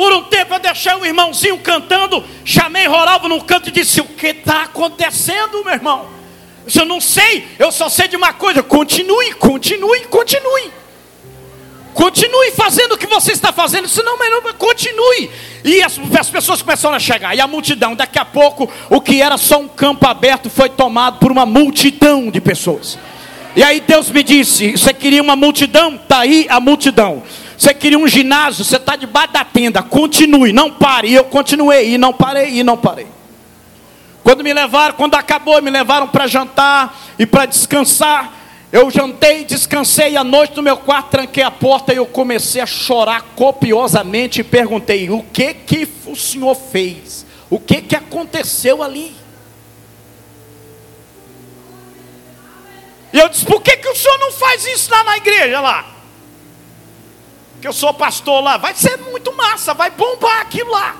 Por 0.00 0.14
um 0.14 0.22
tempo 0.22 0.54
eu 0.54 0.58
deixei 0.58 0.94
o 0.94 1.04
irmãozinho 1.04 1.58
cantando, 1.58 2.24
chamei 2.42 2.86
Roralvo 2.86 3.28
no 3.28 3.44
canto 3.44 3.68
e 3.68 3.70
disse: 3.70 4.00
O 4.00 4.06
que 4.06 4.28
está 4.28 4.62
acontecendo, 4.62 5.62
meu 5.62 5.74
irmão? 5.74 6.08
Eu 6.74 6.86
não 6.86 7.02
sei, 7.02 7.46
eu 7.58 7.70
só 7.70 7.86
sei 7.90 8.08
de 8.08 8.16
uma 8.16 8.32
coisa: 8.32 8.62
continue, 8.62 9.34
continue, 9.34 10.06
continue. 10.06 10.72
Continue 11.92 12.50
fazendo 12.52 12.92
o 12.92 12.96
que 12.96 13.06
você 13.06 13.32
está 13.32 13.52
fazendo, 13.52 13.86
senão, 13.88 14.16
não, 14.16 14.54
continue. 14.54 15.30
E 15.62 15.82
as, 15.82 16.00
as, 16.18 16.30
pessoas 16.30 16.62
começaram 16.62 16.96
a 16.96 16.98
chegar, 16.98 17.36
e 17.36 17.40
a 17.42 17.46
multidão, 17.46 17.94
daqui 17.94 18.18
a 18.18 18.24
pouco, 18.24 18.72
o 18.88 19.02
que 19.02 19.20
era 19.20 19.36
só 19.36 19.58
um 19.58 19.68
campo 19.68 20.06
aberto 20.06 20.48
foi 20.48 20.70
tomado 20.70 21.18
por 21.18 21.30
uma 21.30 21.44
multidão 21.44 22.30
de 22.30 22.40
pessoas. 22.40 22.98
E 23.54 23.62
aí 23.62 23.80
Deus 23.80 24.08
me 24.08 24.22
disse: 24.22 24.72
Você 24.72 24.94
queria 24.94 25.20
uma 25.20 25.36
multidão? 25.36 25.96
Está 25.96 26.20
aí 26.20 26.46
a 26.48 26.58
multidão. 26.58 27.22
Você 27.60 27.74
queria 27.74 27.98
um 27.98 28.08
ginásio, 28.08 28.64
você 28.64 28.76
está 28.76 28.96
debaixo 28.96 29.34
da 29.34 29.44
tenda, 29.44 29.82
continue, 29.82 30.50
não 30.50 30.70
pare. 30.70 31.08
E 31.08 31.14
eu 31.14 31.24
continuei, 31.24 31.92
e 31.92 31.98
não 31.98 32.10
parei, 32.10 32.58
e 32.58 32.64
não 32.64 32.74
parei. 32.74 33.06
Quando 34.24 34.42
me 34.42 34.50
levaram, 34.50 34.94
quando 34.94 35.14
acabou, 35.14 35.60
me 35.60 35.70
levaram 35.70 36.08
para 36.08 36.26
jantar 36.26 36.98
e 37.18 37.26
para 37.26 37.44
descansar. 37.44 38.32
Eu 38.72 38.90
jantei, 38.90 39.44
descansei 39.44 40.16
à 40.16 40.24
noite 40.24 40.56
no 40.56 40.62
meu 40.62 40.78
quarto, 40.78 41.10
tranquei 41.10 41.42
a 41.42 41.50
porta 41.50 41.92
e 41.92 41.98
eu 41.98 42.06
comecei 42.06 42.62
a 42.62 42.66
chorar 42.66 43.20
copiosamente 43.36 44.40
e 44.40 44.44
perguntei: 44.44 45.10
o 45.10 45.22
que 45.22 45.52
que 45.52 45.86
o 46.06 46.16
senhor 46.16 46.54
fez? 46.54 47.26
O 47.50 47.60
que 47.60 47.82
que 47.82 47.94
aconteceu 47.94 48.82
ali? 48.82 49.14
E 53.12 53.18
eu 53.18 53.28
disse: 53.28 53.44
por 53.44 53.60
que, 53.60 53.76
que 53.76 53.88
o 53.88 53.94
senhor 53.94 54.18
não 54.18 54.32
faz 54.32 54.64
isso 54.64 54.90
lá 54.90 55.04
na 55.04 55.18
igreja 55.18 55.60
lá? 55.60 55.99
Que 57.60 57.68
eu 57.68 57.72
sou 57.72 57.92
pastor 57.92 58.42
lá, 58.42 58.56
vai 58.56 58.74
ser 58.74 58.96
muito 58.96 59.32
massa, 59.34 59.74
vai 59.74 59.90
bombar 59.90 60.40
aquilo 60.40 60.70
lá. 60.70 60.96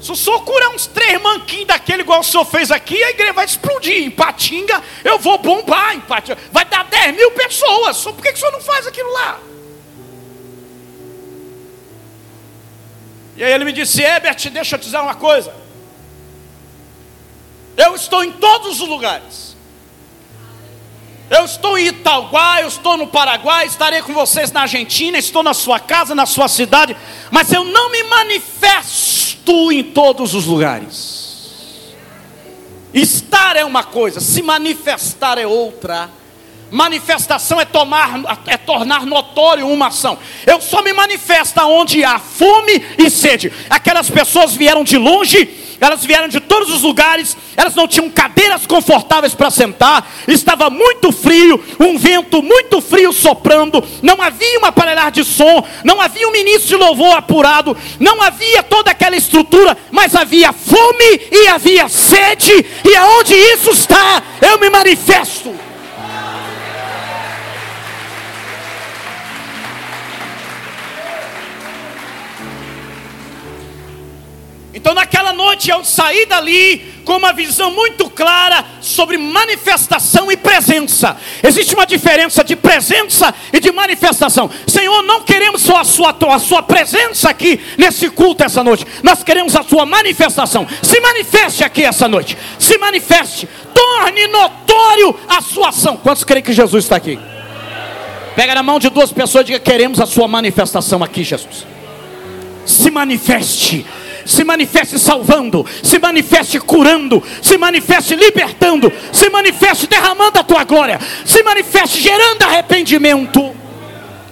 Se 0.00 0.10
o 0.10 0.16
senhor 0.16 0.42
curar 0.44 0.70
uns 0.70 0.86
três 0.86 1.20
manquinhos 1.20 1.66
daquele 1.66 2.02
igual 2.02 2.20
o 2.20 2.24
senhor 2.24 2.44
fez 2.44 2.70
aqui, 2.70 3.02
a 3.02 3.10
igreja 3.10 3.32
vai 3.34 3.44
explodir. 3.44 4.02
Em 4.02 4.10
Patinga, 4.10 4.82
eu 5.04 5.18
vou 5.18 5.36
bombar 5.38 5.94
em 5.94 6.00
Patinga. 6.00 6.38
Vai 6.50 6.64
dar 6.64 6.84
10 6.84 7.16
mil 7.16 7.30
pessoas. 7.32 8.02
Por 8.02 8.16
que, 8.16 8.32
que 8.32 8.36
o 8.36 8.38
senhor 8.38 8.52
não 8.52 8.62
faz 8.62 8.86
aquilo 8.86 9.12
lá? 9.12 9.38
E 13.36 13.44
aí 13.44 13.52
ele 13.52 13.64
me 13.64 13.72
disse, 13.72 14.02
Ebert, 14.02 14.48
deixa 14.50 14.76
eu 14.76 14.78
te 14.78 14.84
dizer 14.84 14.98
uma 14.98 15.14
coisa. 15.14 15.54
Eu 17.76 17.94
estou 17.94 18.24
em 18.24 18.32
todos 18.32 18.80
os 18.80 18.88
lugares. 18.88 19.49
Eu 21.30 21.44
estou 21.44 21.78
em 21.78 21.86
Itaguá, 21.86 22.60
eu 22.60 22.66
estou 22.66 22.96
no 22.96 23.06
Paraguai, 23.06 23.64
estarei 23.64 24.02
com 24.02 24.12
vocês 24.12 24.50
na 24.50 24.62
Argentina, 24.62 25.16
estou 25.16 25.44
na 25.44 25.54
sua 25.54 25.78
casa, 25.78 26.12
na 26.12 26.26
sua 26.26 26.48
cidade, 26.48 26.96
mas 27.30 27.52
eu 27.52 27.62
não 27.62 27.88
me 27.92 28.02
manifesto 28.02 29.70
em 29.70 29.84
todos 29.84 30.34
os 30.34 30.44
lugares. 30.44 31.94
Estar 32.92 33.54
é 33.54 33.64
uma 33.64 33.84
coisa, 33.84 34.18
se 34.18 34.42
manifestar 34.42 35.38
é 35.38 35.46
outra. 35.46 36.10
Manifestação 36.68 37.60
é, 37.60 37.64
tomar, 37.64 38.20
é 38.46 38.56
tornar 38.56 39.06
notório 39.06 39.68
uma 39.68 39.88
ação. 39.88 40.18
Eu 40.44 40.60
só 40.60 40.82
me 40.82 40.92
manifesto 40.92 41.60
onde 41.60 42.04
há 42.04 42.18
fome 42.18 42.84
e 42.98 43.08
sede. 43.08 43.52
Aquelas 43.68 44.10
pessoas 44.10 44.54
vieram 44.54 44.82
de 44.82 44.96
longe 44.96 45.69
elas 45.80 46.04
vieram 46.04 46.28
de 46.28 46.38
todos 46.40 46.70
os 46.70 46.82
lugares, 46.82 47.36
elas 47.56 47.74
não 47.74 47.88
tinham 47.88 48.10
cadeiras 48.10 48.66
confortáveis 48.66 49.34
para 49.34 49.50
sentar, 49.50 50.08
estava 50.28 50.68
muito 50.68 51.10
frio, 51.10 51.62
um 51.80 51.98
vento 51.98 52.42
muito 52.42 52.80
frio 52.80 53.12
soprando, 53.12 53.82
não 54.02 54.20
havia 54.20 54.58
uma 54.58 54.68
aparelhar 54.68 55.10
de 55.10 55.24
som, 55.24 55.66
não 55.84 56.00
havia 56.00 56.28
um 56.28 56.32
ministro 56.32 56.68
de 56.68 56.84
louvor 56.84 57.16
apurado, 57.16 57.76
não 57.98 58.20
havia 58.22 58.62
toda 58.62 58.90
aquela 58.90 59.16
estrutura, 59.16 59.76
mas 59.90 60.14
havia 60.14 60.52
fome 60.52 61.20
e 61.32 61.48
havia 61.48 61.88
sede, 61.88 62.66
e 62.84 62.96
aonde 62.96 63.34
isso 63.34 63.70
está, 63.70 64.22
eu 64.42 64.58
me 64.58 64.68
manifesto. 64.68 65.69
Então, 74.80 74.94
naquela 74.94 75.34
noite, 75.34 75.70
eu 75.70 75.84
saí 75.84 76.24
dali 76.24 76.78
com 77.04 77.14
uma 77.18 77.34
visão 77.34 77.70
muito 77.70 78.08
clara 78.08 78.64
sobre 78.80 79.18
manifestação 79.18 80.32
e 80.32 80.38
presença. 80.38 81.18
Existe 81.42 81.74
uma 81.74 81.84
diferença 81.84 82.42
de 82.42 82.56
presença 82.56 83.34
e 83.52 83.60
de 83.60 83.70
manifestação. 83.70 84.50
Senhor, 84.66 85.02
não 85.02 85.20
queremos 85.20 85.60
só 85.60 85.80
a 85.80 85.84
sua, 85.84 86.16
a 86.34 86.38
sua 86.38 86.62
presença 86.62 87.28
aqui 87.28 87.60
nesse 87.76 88.08
culto 88.08 88.42
essa 88.42 88.64
noite, 88.64 88.86
nós 89.02 89.22
queremos 89.22 89.54
a 89.54 89.62
sua 89.62 89.84
manifestação. 89.84 90.66
Se 90.82 90.98
manifeste 90.98 91.62
aqui 91.62 91.84
essa 91.84 92.08
noite, 92.08 92.38
se 92.58 92.78
manifeste, 92.78 93.46
torne 93.74 94.28
notório 94.28 95.14
a 95.28 95.42
sua 95.42 95.68
ação. 95.68 95.98
Quantos 95.98 96.24
creem 96.24 96.42
que 96.42 96.54
Jesus 96.54 96.84
está 96.84 96.96
aqui? 96.96 97.18
Pega 98.34 98.54
na 98.54 98.62
mão 98.62 98.78
de 98.78 98.88
duas 98.88 99.12
pessoas 99.12 99.42
e 99.42 99.46
diga: 99.48 99.60
Queremos 99.60 100.00
a 100.00 100.06
sua 100.06 100.26
manifestação 100.26 101.02
aqui, 101.02 101.22
Jesus. 101.22 101.66
Se 102.64 102.90
manifeste 102.90 103.84
se 104.24 104.44
manifeste 104.44 104.98
salvando, 104.98 105.64
se 105.82 105.98
manifeste 105.98 106.58
curando, 106.60 107.22
se 107.42 107.56
manifeste 107.56 108.14
libertando, 108.14 108.92
se 109.12 109.28
manifeste 109.30 109.86
derramando 109.86 110.38
a 110.38 110.44
tua 110.44 110.64
glória, 110.64 110.98
se 111.24 111.42
manifeste 111.42 112.00
gerando 112.00 112.42
arrependimento. 112.42 113.54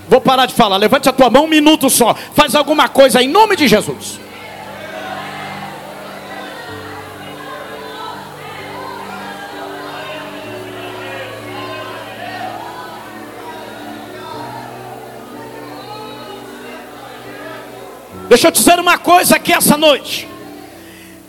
Vou 0.09 0.21
parar 0.21 0.47
de 0.47 0.55
falar, 0.55 0.77
levante 0.77 1.09
a 1.09 1.13
tua 1.13 1.29
mão 1.29 1.45
um 1.45 1.49
minuto 1.49 1.91
só, 1.91 2.15
faz 2.35 2.55
alguma 2.55 2.89
coisa 2.89 3.23
em 3.23 3.29
nome 3.29 3.57
de 3.57 3.69
Jesus. 3.69 4.28
Deixa 18.29 18.49
eu 18.49 18.51
dizer 18.51 18.79
uma 18.79 18.99
coisa 18.99 19.37
aqui 19.37 19.55
essa 19.55 19.77
noite. 19.77 20.29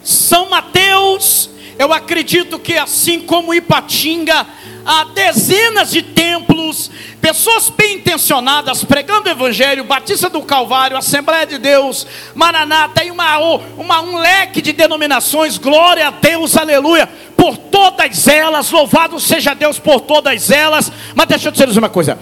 São 0.04 0.50
Mateus, 0.50 1.50
eu 1.78 1.94
acredito 1.94 2.60
que 2.60 2.78
assim 2.78 3.22
como 3.22 3.54
Ipatinga, 3.54 4.46
há 4.86 5.06
dezenas 5.06 5.92
de 5.92 6.02
templos, 6.02 6.92
pessoas 7.22 7.70
bem 7.70 7.96
intencionadas 7.98 8.84
pregando 8.84 9.30
o 9.30 9.32
Evangelho, 9.32 9.86
Batista 9.86 10.30
do 10.30 10.42
Calvário, 10.42 10.98
Assembleia 10.98 11.46
de 11.46 11.58
Deus, 11.58 12.06
Maranata, 12.36 13.02
e 13.02 13.12
uma, 13.12 13.38
uma, 13.78 14.02
um 14.02 14.18
leque 14.18 14.62
de 14.62 14.74
denominações, 14.74 15.58
glória 15.58 16.08
a 16.08 16.12
Deus, 16.12 16.58
aleluia, 16.58 17.08
por 17.38 17.56
todas 17.56 18.28
elas, 18.28 18.72
louvado 18.72 19.18
seja 19.22 19.54
Deus 19.54 19.80
por 19.80 20.02
todas 20.02 20.52
elas. 20.52 20.92
Mas 21.16 21.28
deixa 21.28 21.48
eu 21.48 21.52
dizer 21.54 21.70
uma 21.80 21.90
coisa. 21.90 22.20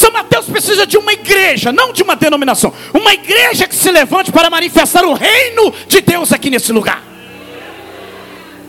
São 0.00 0.10
Mateus 0.12 0.46
precisa 0.46 0.86
de 0.86 0.96
uma 0.96 1.12
igreja, 1.12 1.70
não 1.70 1.92
de 1.92 2.02
uma 2.02 2.16
denominação. 2.16 2.72
Uma 2.94 3.12
igreja 3.12 3.68
que 3.68 3.74
se 3.74 3.90
levante 3.90 4.32
para 4.32 4.48
manifestar 4.48 5.04
o 5.04 5.12
reino 5.12 5.74
de 5.86 6.00
Deus 6.00 6.32
aqui 6.32 6.48
nesse 6.48 6.72
lugar. 6.72 7.04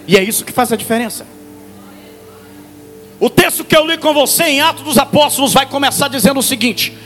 E 0.06 0.18
é 0.18 0.22
isso 0.22 0.44
que 0.44 0.52
faz 0.52 0.74
a 0.74 0.76
diferença. 0.76 1.26
O 3.18 3.30
texto 3.30 3.64
que 3.64 3.78
eu 3.78 3.88
li 3.88 3.98
com 3.98 4.14
você 4.14 4.44
em 4.44 4.60
Atos 4.60 4.84
dos 4.84 4.98
Apóstolos 4.98 5.54
vai 5.54 5.66
começar 5.66 6.10
dizendo 6.10 6.42
o 6.42 6.44
seguinte: 6.44 6.98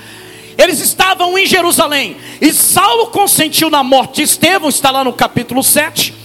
eles 0.58 0.80
estavam 0.80 1.38
em 1.38 1.46
Jerusalém, 1.46 2.18
e 2.42 2.52
Saulo 2.52 3.08
consentiu 3.12 3.70
na 3.70 3.84
morte 3.84 4.16
de 4.16 4.22
Estevão, 4.24 4.70
está 4.70 4.90
lá 4.90 5.04
no 5.04 5.14
capítulo 5.14 5.62
7, 5.62 6.16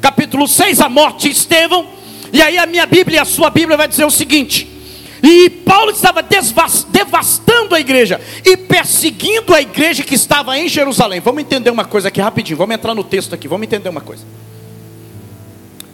capítulo 0.00 0.48
6, 0.48 0.80
a 0.80 0.88
morte 0.88 1.28
de 1.28 1.36
Estevão, 1.36 1.86
e 2.32 2.42
aí 2.42 2.58
a 2.58 2.66
minha 2.66 2.84
Bíblia 2.84 3.18
e 3.18 3.20
a 3.20 3.24
sua 3.24 3.48
Bíblia 3.48 3.76
vai 3.76 3.86
dizer 3.86 4.04
o 4.04 4.10
seguinte: 4.10 4.73
e 5.26 5.48
Paulo 5.48 5.90
estava 5.90 6.22
devastando 6.22 7.74
a 7.74 7.80
igreja 7.80 8.20
e 8.44 8.58
perseguindo 8.58 9.54
a 9.54 9.60
igreja 9.60 10.02
que 10.02 10.14
estava 10.14 10.58
em 10.58 10.68
Jerusalém. 10.68 11.20
Vamos 11.20 11.40
entender 11.40 11.70
uma 11.70 11.86
coisa 11.86 12.08
aqui 12.08 12.20
rapidinho, 12.20 12.58
vamos 12.58 12.74
entrar 12.74 12.94
no 12.94 13.02
texto 13.02 13.34
aqui, 13.34 13.48
vamos 13.48 13.64
entender 13.64 13.88
uma 13.88 14.02
coisa. 14.02 14.24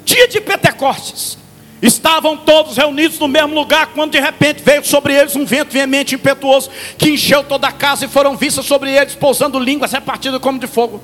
Dia 0.05 0.27
de 0.27 0.41
Pentecostes, 0.41 1.39
Estavam 1.83 2.37
todos 2.37 2.77
reunidos 2.77 3.19
no 3.19 3.27
mesmo 3.27 3.55
lugar, 3.55 3.87
quando 3.95 4.13
de 4.13 4.21
repente 4.21 4.63
veio 4.63 4.85
sobre 4.85 5.15
eles 5.15 5.35
um 5.35 5.47
vento 5.47 5.73
veemente 5.73 6.15
impetuoso, 6.15 6.69
que 6.99 7.11
encheu 7.11 7.43
toda 7.43 7.69
a 7.69 7.73
casa, 7.73 8.05
e 8.05 8.09
foram 8.09 8.37
vistas 8.37 8.67
sobre 8.67 8.95
eles, 8.95 9.15
pousando 9.15 9.59
línguas 9.59 9.91
repartidas 9.91 10.41
como 10.43 10.59
de 10.59 10.67
fogo, 10.67 11.01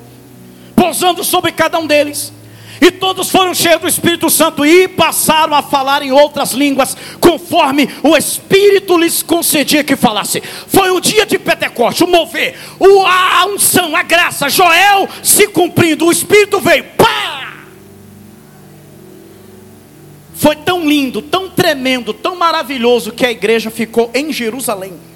pousando 0.75 1.23
sobre 1.23 1.51
cada 1.51 1.79
um 1.79 1.87
deles. 1.87 2.31
E 2.79 2.91
todos 2.91 3.29
foram 3.29 3.53
cheios 3.53 3.81
do 3.81 3.87
Espírito 3.87 4.29
Santo 4.29 4.65
e 4.65 4.87
passaram 4.87 5.53
a 5.53 5.61
falar 5.61 6.01
em 6.01 6.11
outras 6.11 6.51
línguas, 6.51 6.95
conforme 7.19 7.89
o 8.03 8.15
Espírito 8.15 8.97
lhes 8.97 9.23
concedia 9.23 9.83
que 9.83 9.95
falasse. 9.95 10.41
Foi 10.67 10.91
o 10.91 10.99
dia 10.99 11.25
de 11.25 11.39
Pentecoste, 11.39 12.03
o 12.03 12.07
mover, 12.07 12.55
a 13.05 13.45
unção, 13.47 13.95
a 13.95 14.03
graça, 14.03 14.49
Joel 14.49 15.09
se 15.23 15.47
cumprindo, 15.47 16.05
o 16.05 16.11
Espírito 16.11 16.59
veio, 16.59 16.83
pá! 16.95 17.65
Foi 20.35 20.55
tão 20.55 20.87
lindo, 20.87 21.21
tão 21.21 21.49
tremendo, 21.49 22.13
tão 22.13 22.35
maravilhoso 22.35 23.11
que 23.11 23.25
a 23.25 23.31
igreja 23.31 23.71
ficou 23.71 24.11
em 24.13 24.31
Jerusalém. 24.31 25.06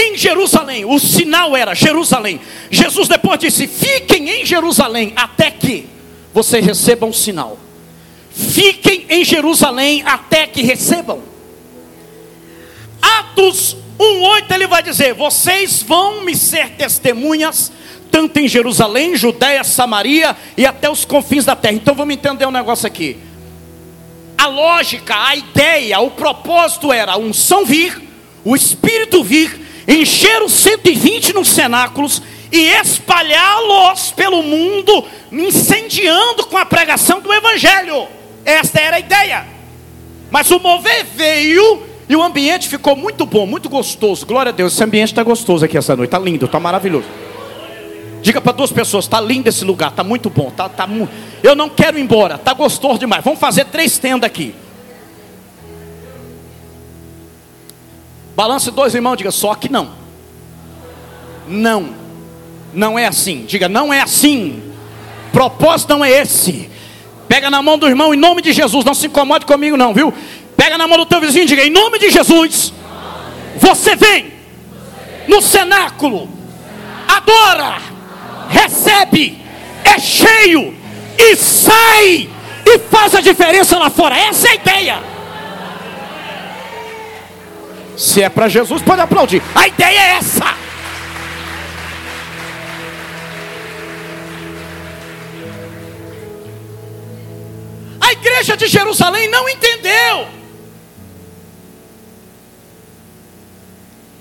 Em 0.00 0.16
Jerusalém, 0.16 0.84
o 0.84 0.96
sinal 1.00 1.56
era 1.56 1.74
Jerusalém. 1.74 2.40
Jesus 2.70 3.08
depois 3.08 3.40
disse: 3.40 3.66
Fiquem 3.66 4.30
em 4.30 4.46
Jerusalém 4.46 5.12
até 5.16 5.50
que 5.50 5.88
vocês 6.32 6.64
recebam 6.64 7.10
o 7.10 7.14
sinal. 7.14 7.58
Fiquem 8.30 9.06
em 9.08 9.24
Jerusalém 9.24 10.04
até 10.06 10.46
que 10.46 10.62
recebam. 10.62 11.20
Atos 13.02 13.76
1,8 13.98 14.52
ele 14.52 14.68
vai 14.68 14.84
dizer: 14.84 15.14
Vocês 15.14 15.82
vão 15.82 16.22
me 16.22 16.36
ser 16.36 16.70
testemunhas, 16.70 17.72
tanto 18.08 18.38
em 18.38 18.46
Jerusalém, 18.46 19.16
Judéia, 19.16 19.64
Samaria 19.64 20.36
e 20.56 20.64
até 20.64 20.88
os 20.88 21.04
confins 21.04 21.44
da 21.44 21.56
terra. 21.56 21.74
Então 21.74 21.96
vamos 21.96 22.14
entender 22.14 22.46
um 22.46 22.52
negócio 22.52 22.86
aqui. 22.86 23.16
A 24.36 24.46
lógica, 24.46 25.16
a 25.16 25.34
ideia, 25.34 25.98
o 25.98 26.12
propósito 26.12 26.92
era 26.92 27.14
a 27.14 27.18
unção 27.18 27.66
vir, 27.66 28.00
o 28.44 28.54
Espírito 28.54 29.24
vir, 29.24 29.67
encher 29.88 30.42
os 30.42 30.52
120 30.52 31.32
nos 31.32 31.48
cenáculos 31.48 32.22
e 32.52 32.66
espalhá-los 32.66 34.10
pelo 34.12 34.42
mundo, 34.42 35.04
incendiando 35.32 36.46
com 36.46 36.58
a 36.58 36.66
pregação 36.66 37.20
do 37.20 37.32
Evangelho. 37.32 38.06
Esta 38.44 38.80
era 38.80 38.96
a 38.96 39.00
ideia. 39.00 39.46
Mas 40.30 40.50
o 40.50 40.60
mover 40.60 41.04
veio 41.04 41.82
e 42.06 42.14
o 42.14 42.22
ambiente 42.22 42.68
ficou 42.68 42.94
muito 42.94 43.24
bom, 43.24 43.46
muito 43.46 43.68
gostoso. 43.68 44.26
Glória 44.26 44.50
a 44.50 44.54
Deus, 44.54 44.74
esse 44.74 44.84
ambiente 44.84 45.08
está 45.08 45.22
gostoso 45.22 45.64
aqui 45.64 45.78
essa 45.78 45.96
noite, 45.96 46.08
está 46.08 46.18
lindo, 46.18 46.44
está 46.44 46.60
maravilhoso. 46.60 47.06
Diga 48.20 48.40
para 48.40 48.52
duas 48.52 48.72
pessoas, 48.72 49.04
está 49.04 49.20
lindo 49.20 49.48
esse 49.48 49.64
lugar, 49.64 49.90
está 49.90 50.02
muito 50.02 50.28
bom, 50.28 50.50
tá, 50.50 50.68
tá, 50.68 50.88
eu 51.42 51.54
não 51.54 51.68
quero 51.68 51.98
ir 51.98 52.02
embora, 52.02 52.34
está 52.34 52.52
gostoso 52.52 52.98
demais. 52.98 53.22
Vamos 53.24 53.38
fazer 53.38 53.64
três 53.66 53.96
tendas 53.98 54.26
aqui. 54.26 54.54
Balance 58.38 58.70
dois 58.70 58.94
irmãos, 58.94 59.16
diga 59.16 59.32
só 59.32 59.52
que 59.56 59.68
não. 59.68 59.90
Não, 61.48 61.88
não 62.72 62.96
é 62.96 63.04
assim. 63.04 63.44
Diga, 63.44 63.68
não 63.68 63.92
é 63.92 64.00
assim. 64.00 64.62
Propósito 65.32 65.88
não 65.88 66.04
é 66.04 66.10
esse. 66.12 66.70
Pega 67.26 67.50
na 67.50 67.60
mão 67.60 67.76
do 67.76 67.88
irmão 67.88 68.14
em 68.14 68.16
nome 68.16 68.40
de 68.40 68.52
Jesus. 68.52 68.84
Não 68.84 68.94
se 68.94 69.08
incomode 69.08 69.44
comigo, 69.44 69.76
não, 69.76 69.92
viu? 69.92 70.14
Pega 70.56 70.78
na 70.78 70.86
mão 70.86 70.98
do 70.98 71.04
teu 71.04 71.20
vizinho 71.20 71.42
e 71.42 71.46
diga: 71.48 71.64
em 71.64 71.70
nome 71.70 71.98
de 71.98 72.10
Jesus, 72.10 72.72
você 73.56 73.96
vem 73.96 74.32
no 75.26 75.42
cenáculo, 75.42 76.28
adora, 77.08 77.82
recebe, 78.50 79.36
é 79.82 79.98
cheio 79.98 80.76
e 81.18 81.34
sai 81.34 82.30
e 82.64 82.78
faz 82.88 83.16
a 83.16 83.20
diferença 83.20 83.76
lá 83.76 83.90
fora. 83.90 84.16
Essa 84.16 84.46
é 84.46 84.50
a 84.52 84.54
ideia. 84.54 85.17
Se 87.98 88.22
é 88.22 88.28
para 88.28 88.48
Jesus, 88.48 88.80
pode 88.80 89.00
aplaudir. 89.00 89.42
A 89.56 89.66
ideia 89.66 89.98
é 89.98 90.10
essa. 90.18 90.44
A 98.00 98.12
igreja 98.12 98.56
de 98.56 98.68
Jerusalém 98.68 99.28
não 99.28 99.48
entendeu. 99.48 100.28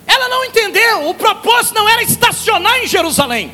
Ela 0.08 0.28
não 0.28 0.44
entendeu. 0.44 1.08
O 1.10 1.13
propósito 1.13 1.76
não 1.76 1.88
era 1.88 2.02
estacionar 2.02 2.80
em 2.80 2.88
Jerusalém. 2.88 3.54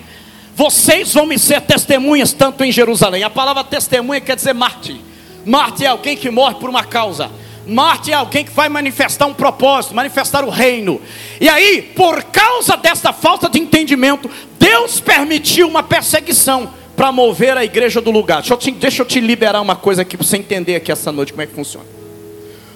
Vocês 0.56 1.14
vão 1.14 1.26
me 1.26 1.38
ser 1.38 1.60
testemunhas 1.62 2.32
tanto 2.32 2.64
em 2.64 2.72
Jerusalém. 2.72 3.24
A 3.24 3.30
palavra 3.30 3.66
testemunha 3.66 4.22
quer 4.22 4.38
dizer 4.38 4.54
Marte. 4.54 5.04
Marte 5.46 5.84
é 5.84 5.88
alguém 5.88 6.16
que 6.16 6.32
morre 6.32 6.56
por 6.56 6.70
uma 6.70 6.86
causa. 6.86 7.30
Marte 7.66 8.12
é 8.12 8.14
alguém 8.14 8.44
que 8.44 8.52
vai 8.52 8.68
manifestar 8.68 9.26
um 9.26 9.34
propósito, 9.34 9.96
manifestar 9.96 10.44
o 10.44 10.50
reino. 10.50 11.02
E 11.40 11.48
aí, 11.48 11.82
por 11.82 12.24
causa 12.24 12.76
desta 12.76 13.14
falta 13.14 13.50
de 13.50 13.60
entendimento, 13.60 14.30
Deus 14.60 15.00
permitiu 15.00 15.68
uma 15.68 15.84
perseguição 15.84 16.70
para 16.96 17.12
mover 17.12 17.58
a 17.58 17.64
igreja 17.64 18.02
do 18.02 18.12
lugar. 18.12 18.42
Deixa 18.42 18.54
eu, 18.54 18.58
te, 18.58 18.72
deixa 18.72 19.02
eu 19.02 19.06
te 19.06 19.20
liberar 19.20 19.62
uma 19.62 19.76
coisa 19.76 20.02
aqui 20.02 20.18
para 20.18 20.26
você 20.26 20.38
entender 20.38 20.76
aqui 20.76 20.92
essa 20.92 21.12
noite 21.12 21.32
como 21.32 21.42
é 21.42 21.48
que 21.48 21.54
funciona. 21.54 21.86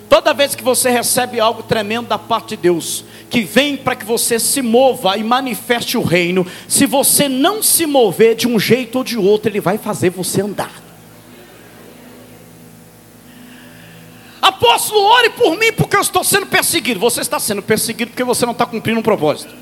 Toda 0.10 0.34
vez 0.34 0.56
que 0.56 0.64
você 0.64 0.90
recebe 0.90 1.40
algo 1.40 1.64
tremendo 1.64 2.08
da 2.08 2.18
parte 2.18 2.56
de 2.56 2.58
Deus, 2.58 3.04
que 3.30 3.42
vem 3.42 3.76
para 3.76 3.96
que 3.96 4.06
você 4.06 4.40
se 4.40 4.62
mova 4.62 5.18
e 5.18 5.24
manifeste 5.24 5.98
o 5.98 6.02
reino, 6.02 6.48
se 6.66 6.86
você 6.86 7.28
não 7.28 7.62
se 7.62 7.86
mover 7.86 8.36
de 8.36 8.48
um 8.48 8.58
jeito 8.58 9.00
ou 9.00 9.04
de 9.04 9.18
outro, 9.18 9.52
ele 9.52 9.60
vai 9.60 9.78
fazer 9.78 10.10
você 10.10 10.42
andar. 10.42 10.87
Apóstolo, 14.58 15.02
ore 15.02 15.30
por 15.30 15.56
mim 15.56 15.72
porque 15.72 15.96
eu 15.96 16.02
estou 16.02 16.24
sendo 16.24 16.48
perseguido. 16.48 17.00
Você 17.00 17.22
está 17.22 17.40
sendo 17.40 17.62
perseguido 17.62 18.10
porque 18.10 18.24
você 18.24 18.44
não 18.44 18.54
está 18.54 18.66
cumprindo 18.66 19.00
um 19.00 19.04
propósito. 19.04 19.54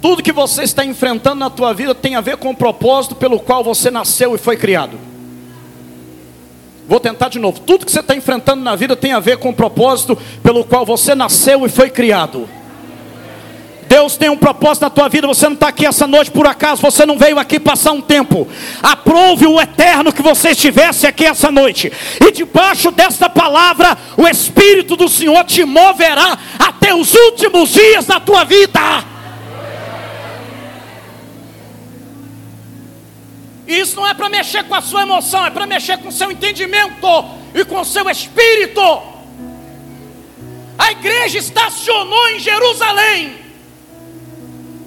Tudo 0.00 0.22
que 0.22 0.32
você 0.32 0.62
está 0.62 0.82
enfrentando 0.82 1.36
na 1.36 1.50
tua 1.50 1.74
vida 1.74 1.94
tem 1.94 2.14
a 2.14 2.22
ver 2.22 2.38
com 2.38 2.50
o 2.50 2.56
propósito 2.56 3.14
pelo 3.14 3.38
qual 3.38 3.62
você 3.62 3.90
nasceu 3.90 4.34
e 4.34 4.38
foi 4.38 4.56
criado. 4.56 5.13
Vou 6.86 7.00
tentar 7.00 7.28
de 7.28 7.38
novo. 7.38 7.60
Tudo 7.60 7.86
que 7.86 7.92
você 7.92 8.00
está 8.00 8.14
enfrentando 8.14 8.62
na 8.62 8.76
vida 8.76 8.94
tem 8.94 9.12
a 9.12 9.20
ver 9.20 9.38
com 9.38 9.50
o 9.50 9.54
propósito 9.54 10.18
pelo 10.42 10.64
qual 10.64 10.84
você 10.84 11.14
nasceu 11.14 11.64
e 11.64 11.68
foi 11.68 11.88
criado. 11.88 12.48
Deus 13.88 14.16
tem 14.16 14.28
um 14.28 14.36
propósito 14.36 14.82
na 14.82 14.90
tua 14.90 15.08
vida. 15.08 15.26
Você 15.26 15.46
não 15.46 15.54
está 15.54 15.68
aqui 15.68 15.86
essa 15.86 16.06
noite 16.06 16.30
por 16.30 16.46
acaso. 16.46 16.82
Você 16.82 17.06
não 17.06 17.16
veio 17.16 17.38
aqui 17.38 17.60
passar 17.60 17.92
um 17.92 18.00
tempo. 18.00 18.46
Aprove 18.82 19.46
o 19.46 19.60
eterno 19.60 20.12
que 20.12 20.22
você 20.22 20.50
estivesse 20.50 21.06
aqui 21.06 21.24
essa 21.24 21.50
noite. 21.50 21.92
E 22.20 22.32
debaixo 22.32 22.90
desta 22.90 23.30
palavra, 23.30 23.96
o 24.16 24.26
Espírito 24.26 24.96
do 24.96 25.08
Senhor 25.08 25.44
te 25.44 25.64
moverá 25.64 26.36
até 26.58 26.94
os 26.94 27.14
últimos 27.14 27.70
dias 27.70 28.04
da 28.04 28.18
tua 28.18 28.44
vida. 28.44 29.13
Isso 33.66 33.96
não 33.96 34.06
é 34.06 34.12
para 34.12 34.28
mexer 34.28 34.64
com 34.64 34.74
a 34.74 34.82
sua 34.82 35.02
emoção, 35.02 35.44
é 35.44 35.50
para 35.50 35.66
mexer 35.66 35.98
com 35.98 36.08
o 36.08 36.12
seu 36.12 36.30
entendimento 36.30 37.06
e 37.54 37.64
com 37.64 37.80
o 37.80 37.84
seu 37.84 38.08
espírito. 38.10 38.80
A 40.78 40.92
igreja 40.92 41.38
estacionou 41.38 42.28
em 42.30 42.38
Jerusalém. 42.38 43.44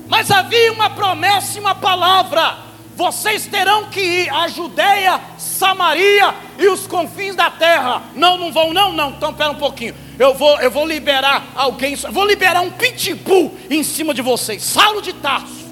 Mas 0.08 0.32
havia 0.32 0.72
uma 0.72 0.90
promessa 0.90 1.58
e 1.58 1.62
uma 1.62 1.76
palavra: 1.76 2.58
vocês 2.96 3.46
terão 3.46 3.86
que 3.86 4.00
ir 4.00 4.30
à 4.30 4.48
Judéia, 4.48 5.22
Samaria 5.38 6.34
e 6.58 6.68
os 6.68 6.88
confins 6.88 7.36
da 7.36 7.50
terra. 7.52 8.04
Não, 8.16 8.38
não 8.38 8.52
vão, 8.52 8.74
não, 8.74 8.92
não. 8.92 9.12
Então, 9.12 9.32
espera 9.32 9.52
um 9.52 9.56
pouquinho. 9.56 9.96
Eu 10.18 10.34
vou, 10.34 10.60
eu 10.60 10.72
vou 10.72 10.86
liberar 10.86 11.46
alguém, 11.56 11.96
vou 11.96 12.26
liberar 12.26 12.62
um 12.62 12.72
pitbull 12.72 13.58
em 13.70 13.84
cima 13.84 14.14
de 14.14 14.22
vocês. 14.22 14.64
Saulo 14.64 15.02
de 15.02 15.14
Tarso. 15.14 15.67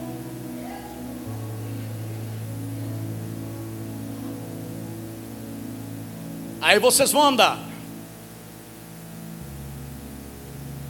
Aí 6.66 6.80
vocês 6.80 7.12
vão 7.12 7.22
andar. 7.22 7.60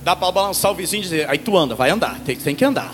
Dá 0.06 0.16
para 0.16 0.32
balançar 0.32 0.72
o 0.72 0.74
vizinho 0.74 1.02
e 1.02 1.04
dizer, 1.04 1.30
aí 1.30 1.38
tu 1.38 1.58
anda, 1.58 1.76
vai 1.76 1.90
andar, 1.90 2.18
tem, 2.26 2.38
tem 2.38 2.56
que 2.56 2.64
andar. 2.64 2.94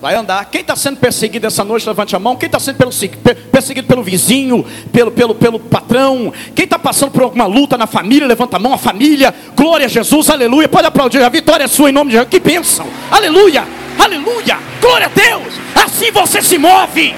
Vai 0.00 0.14
andar. 0.14 0.46
Quem 0.46 0.62
está 0.62 0.74
sendo 0.74 0.96
perseguido 0.96 1.46
essa 1.46 1.62
noite, 1.62 1.86
levante 1.86 2.16
a 2.16 2.18
mão. 2.18 2.34
Quem 2.34 2.46
está 2.46 2.58
sendo 2.58 2.78
perseguido 2.78 3.86
pelo 3.86 4.02
vizinho, 4.02 4.64
pelo, 4.90 5.10
pelo, 5.10 5.34
pelo 5.34 5.60
patrão. 5.60 6.32
Quem 6.54 6.64
está 6.64 6.78
passando 6.78 7.10
por 7.10 7.22
alguma 7.22 7.44
luta 7.44 7.76
na 7.76 7.86
família, 7.86 8.26
levanta 8.26 8.56
a 8.56 8.58
mão. 8.58 8.72
A 8.72 8.78
família, 8.78 9.34
glória 9.54 9.84
a 9.84 9.88
Jesus, 9.88 10.30
aleluia. 10.30 10.66
Pode 10.66 10.86
aplaudir, 10.86 11.22
a 11.22 11.28
vitória 11.28 11.64
é 11.64 11.68
sua 11.68 11.90
em 11.90 11.92
nome 11.92 12.10
de 12.10 12.16
Jesus. 12.16 12.30
Que 12.30 12.40
bênção, 12.40 12.86
aleluia, 13.10 13.64
aleluia, 13.98 14.58
glória 14.80 15.06
a 15.06 15.10
Deus. 15.10 15.54
Assim 15.74 16.10
você 16.10 16.40
se 16.40 16.56
move. 16.56 17.14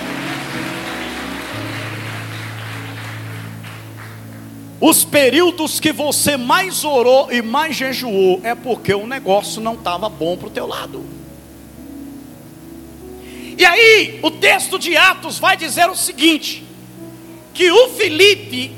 Os 4.81 5.05
períodos 5.05 5.81
que 5.81 5.93
você 5.93 6.37
mais 6.37 6.85
orou 6.85 7.33
e 7.33 7.41
mais 7.41 7.77
jejuou 7.77 8.41
é 8.43 8.55
porque 8.55 8.93
o 8.93 9.07
negócio 9.07 9.61
não 9.61 9.75
estava 9.75 10.09
bom 10.09 10.37
para 10.37 10.49
o 10.49 10.51
teu 10.51 10.67
lado. 10.67 11.05
E 13.59 13.65
aí, 13.65 14.21
o 14.23 14.31
texto 14.31 14.79
de 14.79 14.95
Atos 14.97 15.39
vai 15.39 15.57
dizer 15.57 15.89
o 15.89 15.97
seguinte: 15.97 16.63
que 17.55 17.71
o 17.71 17.89
Filipe 17.89 18.71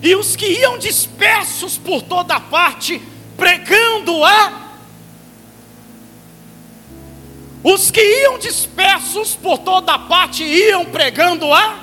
e 0.00 0.14
os 0.14 0.36
que 0.36 0.46
iam 0.46 0.78
dispersos 0.78 1.76
por 1.76 2.02
toda 2.02 2.38
parte, 2.38 3.02
pregando 3.36 4.24
a. 4.24 4.62
Os 7.64 7.90
que 7.90 8.00
iam 8.00 8.38
dispersos 8.38 9.34
por 9.34 9.58
toda 9.58 9.98
parte 9.98 10.44
iam 10.44 10.84
pregando 10.84 11.52
a. 11.52 11.81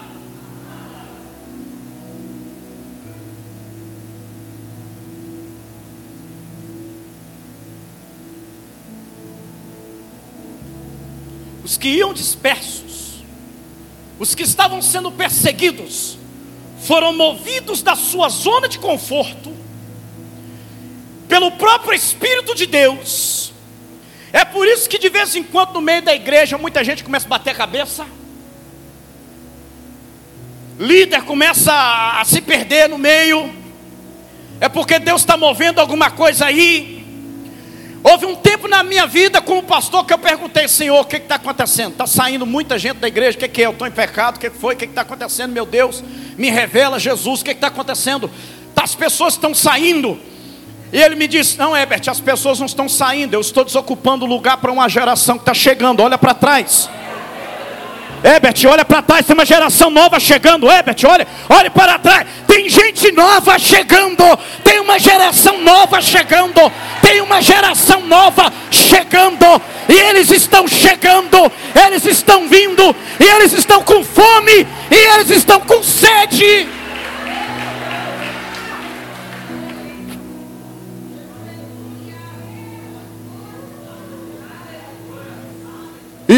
os 11.70 11.78
que 11.78 11.88
iam 11.88 12.12
dispersos, 12.16 13.24
os 14.18 14.34
que 14.34 14.42
estavam 14.42 14.82
sendo 14.82 15.12
perseguidos, 15.12 16.18
foram 16.82 17.14
movidos 17.14 17.84
da 17.84 17.96
sua 17.96 18.28
zona 18.28 18.68
de 18.68 18.80
conforto, 18.80 19.56
pelo 21.28 21.52
próprio 21.52 21.94
Espírito 21.94 22.56
de 22.56 22.66
Deus. 22.66 23.54
É 24.34 24.44
por 24.44 24.68
isso 24.68 24.90
que 24.90 24.98
de 24.98 25.10
vez 25.10 25.36
em 25.36 25.44
quando 25.44 25.74
no 25.74 25.82
meio 25.82 26.02
da 26.02 26.16
igreja 26.16 26.58
muita 26.58 26.84
gente 26.84 27.04
começa 27.04 27.28
a 27.28 27.30
bater 27.30 27.52
a 27.52 27.56
cabeça, 27.56 28.08
líder 30.80 31.22
começa 31.22 31.72
a 31.72 32.26
se 32.26 32.42
perder 32.42 32.90
no 32.90 32.98
meio, 32.98 33.54
é 34.60 34.68
porque 34.68 34.98
Deus 34.98 35.22
está 35.22 35.38
movendo 35.38 35.78
alguma 35.80 36.10
coisa 36.10 36.48
aí, 36.48 36.99
Houve 38.04 38.26
um 38.26 38.36
tempo 38.36 38.68
na 38.68 38.82
minha 38.82 39.06
vida 39.06 39.42
como 39.42 39.62
pastor 39.62 40.06
que 40.06 40.14
eu 40.14 40.18
perguntei, 40.18 40.68
Senhor, 40.68 41.00
o 41.00 41.06
que 41.06 41.18
está 41.18 41.36
acontecendo? 41.36 41.92
Está 41.92 42.08
saindo 42.08 42.46
muita 42.46 42.80
gente 42.80 42.98
da 42.98 43.08
igreja, 43.08 43.38
o 43.38 43.40
que, 43.40 43.48
que 43.48 43.62
é? 43.62 43.66
Eu 43.66 43.72
estou 43.72 43.86
em 43.88 43.92
pecado, 43.92 44.38
o 44.38 44.40
que 44.40 44.50
foi? 44.50 44.74
O 44.74 44.78
que 44.78 44.86
está 44.86 45.02
acontecendo, 45.02 45.52
meu 45.52 45.66
Deus? 45.66 46.02
Me 46.38 46.50
revela, 46.50 46.98
Jesus, 46.98 47.42
o 47.42 47.44
que 47.44 47.52
está 47.52 47.68
acontecendo? 47.68 48.32
Tá, 48.74 48.84
as 48.84 48.96
pessoas 48.96 49.34
estão 49.34 49.54
saindo. 49.54 50.18
E 50.94 51.02
ele 51.02 51.16
me 51.16 51.28
disse: 51.28 51.58
Não, 51.58 51.76
Herbert, 51.76 52.04
as 52.08 52.22
pessoas 52.22 52.60
não 52.60 52.66
estão 52.66 52.88
saindo, 52.88 53.34
eu 53.34 53.42
estou 53.42 53.66
desocupando 53.66 54.24
o 54.26 54.28
lugar 54.28 54.58
para 54.58 54.72
uma 54.72 54.88
geração 54.88 55.36
que 55.36 55.42
está 55.42 55.54
chegando, 55.54 56.02
olha 56.02 56.18
para 56.18 56.34
trás. 56.34 56.90
Herbert, 58.24 58.56
olha 58.68 58.84
para 58.84 59.02
trás, 59.02 59.26
tem 59.26 59.34
uma 59.34 59.46
geração 59.46 59.90
nova 59.90 60.20
chegando. 60.20 60.70
Herbert, 60.70 60.98
olha, 61.08 61.28
olha 61.50 61.72
para 61.72 61.98
trás. 61.98 62.28
Tem 62.46 62.70
gente 62.70 63.12
nova 63.12 63.58
chegando. 63.58 64.24
Tem 64.64 64.80
uma 64.80 65.00
geração 65.00 65.62
nova 65.62 66.02
chegando. 66.02 66.72
Tem 67.02 67.22
uma 67.22 67.42
geração 67.42 68.02
nova 68.02 68.52
chegando. 68.70 69.62
E 69.88 69.94
eles 69.94 70.30
estão 70.32 70.68
chegando. 70.68 71.52
Eles 71.86 72.06
estão 72.06 72.48
vindo. 72.48 72.96
E 73.20 73.24
eles 73.24 73.54
estão 73.54 73.84
com 73.84 74.04
fome. 74.04 74.68
E 74.92 74.96
eles 74.96 75.30
estão 75.30 75.62
com 75.62 75.82
sede. 75.82 76.79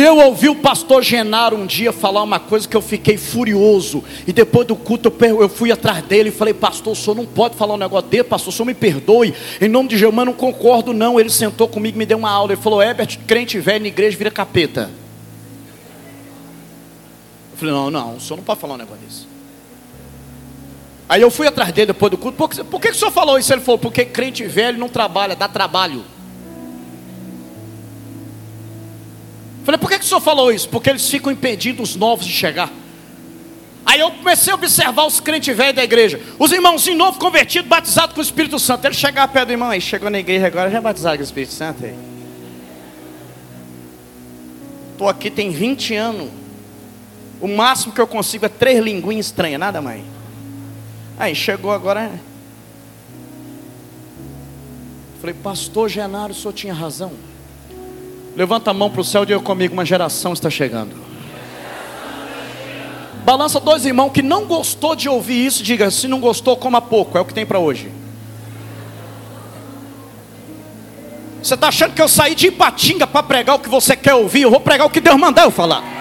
Eu 0.01 0.17
ouvi 0.17 0.47
o 0.47 0.55
pastor 0.55 1.03
Genaro 1.03 1.57
um 1.57 1.65
dia 1.65 1.91
falar 1.91 2.23
uma 2.23 2.39
coisa 2.39 2.67
que 2.67 2.75
eu 2.75 2.81
fiquei 2.81 3.17
furioso. 3.17 4.03
E 4.25 4.33
depois 4.33 4.67
do 4.67 4.75
culto 4.75 5.13
eu 5.39 5.49
fui 5.49 5.71
atrás 5.71 6.03
dele 6.03 6.29
e 6.29 6.31
falei, 6.31 6.53
pastor, 6.53 6.93
o 6.93 6.95
senhor 6.95 7.15
não 7.15 7.25
pode 7.25 7.55
falar 7.55 7.73
um 7.73 7.77
negócio 7.77 8.09
dele, 8.09 8.23
pastor, 8.23 8.53
o 8.53 8.55
senhor 8.55 8.65
me 8.65 8.73
perdoe. 8.73 9.33
Em 9.59 9.67
nome 9.67 9.89
de 9.89 9.97
Jesus, 9.97 10.15
não 10.15 10.33
concordo 10.33 10.93
não. 10.93 11.19
Ele 11.19 11.29
sentou 11.29 11.67
comigo, 11.67 11.97
me 11.97 12.05
deu 12.05 12.17
uma 12.17 12.29
aula. 12.29 12.53
Ele 12.53 12.61
falou, 12.61 12.81
Herbert, 12.81 13.19
crente 13.27 13.59
velho 13.59 13.81
na 13.81 13.87
igreja 13.87 14.17
vira 14.17 14.31
capeta. 14.31 14.89
Eu 17.51 17.57
falei, 17.57 17.73
não, 17.73 17.91
não, 17.91 18.15
o 18.15 18.19
senhor 18.19 18.37
não 18.37 18.43
pode 18.43 18.59
falar 18.59 18.75
um 18.75 18.77
negócio 18.77 19.01
desse. 19.03 19.27
Aí 21.09 21.21
eu 21.21 21.29
fui 21.29 21.45
atrás 21.45 21.73
dele 21.73 21.87
depois 21.87 22.09
do 22.09 22.17
culto. 22.17 22.37
Por 22.37 22.49
que, 22.49 22.63
por 22.63 22.79
que 22.79 22.89
o 22.89 22.95
senhor 22.95 23.11
falou 23.11 23.37
isso? 23.37 23.51
Ele 23.51 23.61
falou, 23.61 23.77
porque 23.77 24.05
crente 24.05 24.45
velho 24.45 24.77
não 24.77 24.87
trabalha, 24.87 25.35
dá 25.35 25.47
trabalho. 25.47 26.05
Falei, 29.63 29.77
por 29.77 29.89
que, 29.89 29.99
que 29.99 30.05
o 30.05 30.07
senhor 30.07 30.21
falou 30.21 30.51
isso? 30.51 30.67
Porque 30.69 30.89
eles 30.89 31.07
ficam 31.07 31.31
impedindo 31.31 31.83
os 31.83 31.95
novos 31.95 32.25
de 32.25 32.33
chegar. 32.33 32.71
Aí 33.85 33.99
eu 33.99 34.11
comecei 34.11 34.51
a 34.51 34.55
observar 34.55 35.05
os 35.05 35.19
crentes 35.19 35.55
velhos 35.55 35.75
da 35.75 35.83
igreja. 35.83 36.19
Os 36.39 36.51
irmãozinhos 36.51 36.97
novos 36.97 37.19
convertidos, 37.19 37.67
batizados 37.67 38.13
com 38.13 38.21
o 38.21 38.23
Espírito 38.23 38.57
Santo. 38.59 38.85
Ele 38.85 38.93
chegava 38.93 39.31
perto 39.31 39.47
do 39.47 39.53
irmão 39.53 39.69
aí, 39.69 39.81
chegou 39.81 40.09
na 40.09 40.19
igreja 40.19 40.47
agora, 40.47 40.69
já 40.69 40.77
é 40.77 40.81
batizado 40.81 41.17
com 41.17 41.21
o 41.21 41.25
Espírito 41.25 41.53
Santo. 41.53 41.83
Estou 44.93 45.09
aqui 45.09 45.29
tem 45.29 45.49
20 45.49 45.95
anos. 45.95 46.29
O 47.39 47.47
máximo 47.47 47.93
que 47.93 47.99
eu 47.99 48.07
consigo 48.07 48.45
é 48.45 48.49
três 48.49 48.79
linguinhas 48.79 49.25
estranhas, 49.27 49.59
nada 49.59 49.81
mais. 49.81 50.03
Aí 51.17 51.35
chegou 51.35 51.71
agora. 51.71 52.11
Falei, 55.19 55.35
pastor 55.35 55.89
Genaro, 55.89 56.31
o 56.31 56.35
senhor 56.35 56.53
tinha 56.53 56.73
razão. 56.73 57.11
Levanta 58.35 58.71
a 58.71 58.73
mão 58.73 58.89
para 58.89 59.01
o 59.01 59.03
céu 59.03 59.23
e 59.23 59.27
diga 59.27 59.39
comigo: 59.39 59.73
uma 59.73 59.85
geração 59.85 60.33
está 60.33 60.49
chegando. 60.49 60.95
Balança 63.23 63.59
dois 63.59 63.85
irmãos 63.85 64.11
que 64.11 64.21
não 64.21 64.45
gostou 64.45 64.95
de 64.95 65.07
ouvir 65.07 65.45
isso, 65.45 65.63
diga: 65.63 65.91
se 65.91 66.07
não 66.07 66.19
gostou, 66.19 66.55
coma 66.57 66.81
pouco, 66.81 67.17
é 67.17 67.21
o 67.21 67.25
que 67.25 67.33
tem 67.33 67.45
para 67.45 67.59
hoje. 67.59 67.91
Você 71.41 71.55
está 71.55 71.69
achando 71.69 71.93
que 71.93 72.01
eu 72.01 72.07
saí 72.07 72.35
de 72.35 72.47
Ipatinga 72.47 73.07
para 73.07 73.23
pregar 73.23 73.55
o 73.55 73.59
que 73.59 73.69
você 73.69 73.95
quer 73.95 74.13
ouvir? 74.13 74.43
Eu 74.43 74.51
vou 74.51 74.59
pregar 74.59 74.85
o 74.85 74.89
que 74.89 75.01
Deus 75.01 75.19
mandou 75.19 75.43
eu 75.43 75.51
falar. 75.51 76.00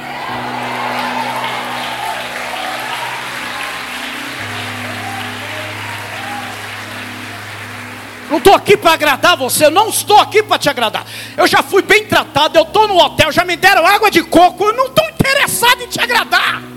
Não 8.30 8.38
estou 8.38 8.54
aqui 8.54 8.76
para 8.76 8.92
agradar 8.92 9.36
você, 9.36 9.66
eu 9.66 9.70
não 9.72 9.88
estou 9.88 10.16
aqui 10.18 10.40
para 10.40 10.56
te 10.56 10.70
agradar. 10.70 11.04
Eu 11.36 11.48
já 11.48 11.62
fui 11.62 11.82
bem 11.82 12.06
tratado, 12.06 12.56
eu 12.56 12.62
estou 12.62 12.86
no 12.86 12.96
hotel, 12.96 13.32
já 13.32 13.44
me 13.44 13.56
deram 13.56 13.84
água 13.84 14.08
de 14.08 14.22
coco, 14.22 14.64
eu 14.64 14.72
não 14.72 14.86
estou 14.86 15.04
interessado 15.10 15.82
em 15.82 15.88
te 15.88 16.00
agradar. 16.00 16.69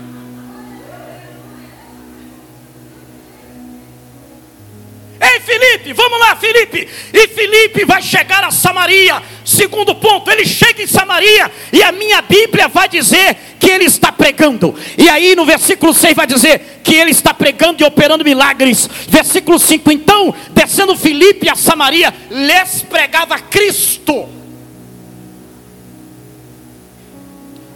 Felipe, 5.44 5.92
vamos 5.92 6.18
lá, 6.18 6.34
Felipe. 6.36 6.88
E 7.12 7.28
Felipe 7.28 7.84
vai 7.84 8.02
chegar 8.02 8.42
a 8.44 8.50
Samaria. 8.50 9.22
Segundo 9.44 9.94
ponto, 9.94 10.30
ele 10.30 10.46
chega 10.46 10.82
em 10.82 10.86
Samaria 10.86 11.50
e 11.72 11.82
a 11.82 11.92
minha 11.92 12.22
Bíblia 12.22 12.66
vai 12.68 12.88
dizer 12.88 13.36
que 13.60 13.70
ele 13.70 13.84
está 13.84 14.10
pregando. 14.10 14.74
E 14.96 15.08
aí 15.08 15.36
no 15.36 15.44
versículo 15.44 15.92
6 15.92 16.14
vai 16.14 16.26
dizer 16.26 16.80
que 16.82 16.94
ele 16.94 17.10
está 17.10 17.34
pregando 17.34 17.82
e 17.82 17.86
operando 17.86 18.24
milagres. 18.24 18.88
Versículo 19.08 19.58
5, 19.58 19.92
então, 19.92 20.34
descendo 20.50 20.96
Felipe 20.96 21.48
a 21.48 21.54
Samaria, 21.54 22.12
lhes 22.30 22.82
pregava 22.82 23.38
Cristo. 23.38 24.43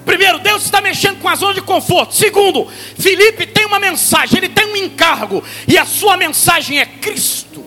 Primeiro, 0.08 0.38
Deus 0.38 0.64
está 0.64 0.80
mexendo 0.80 1.20
com 1.20 1.28
a 1.28 1.34
zona 1.34 1.52
de 1.52 1.60
conforto. 1.60 2.14
Segundo, 2.14 2.66
Felipe 2.98 3.44
tem 3.44 3.66
uma 3.66 3.78
mensagem, 3.78 4.38
ele 4.38 4.48
tem 4.48 4.64
um 4.64 4.74
encargo, 4.74 5.44
e 5.66 5.76
a 5.76 5.84
sua 5.84 6.16
mensagem 6.16 6.80
é 6.80 6.86
Cristo. 6.86 7.62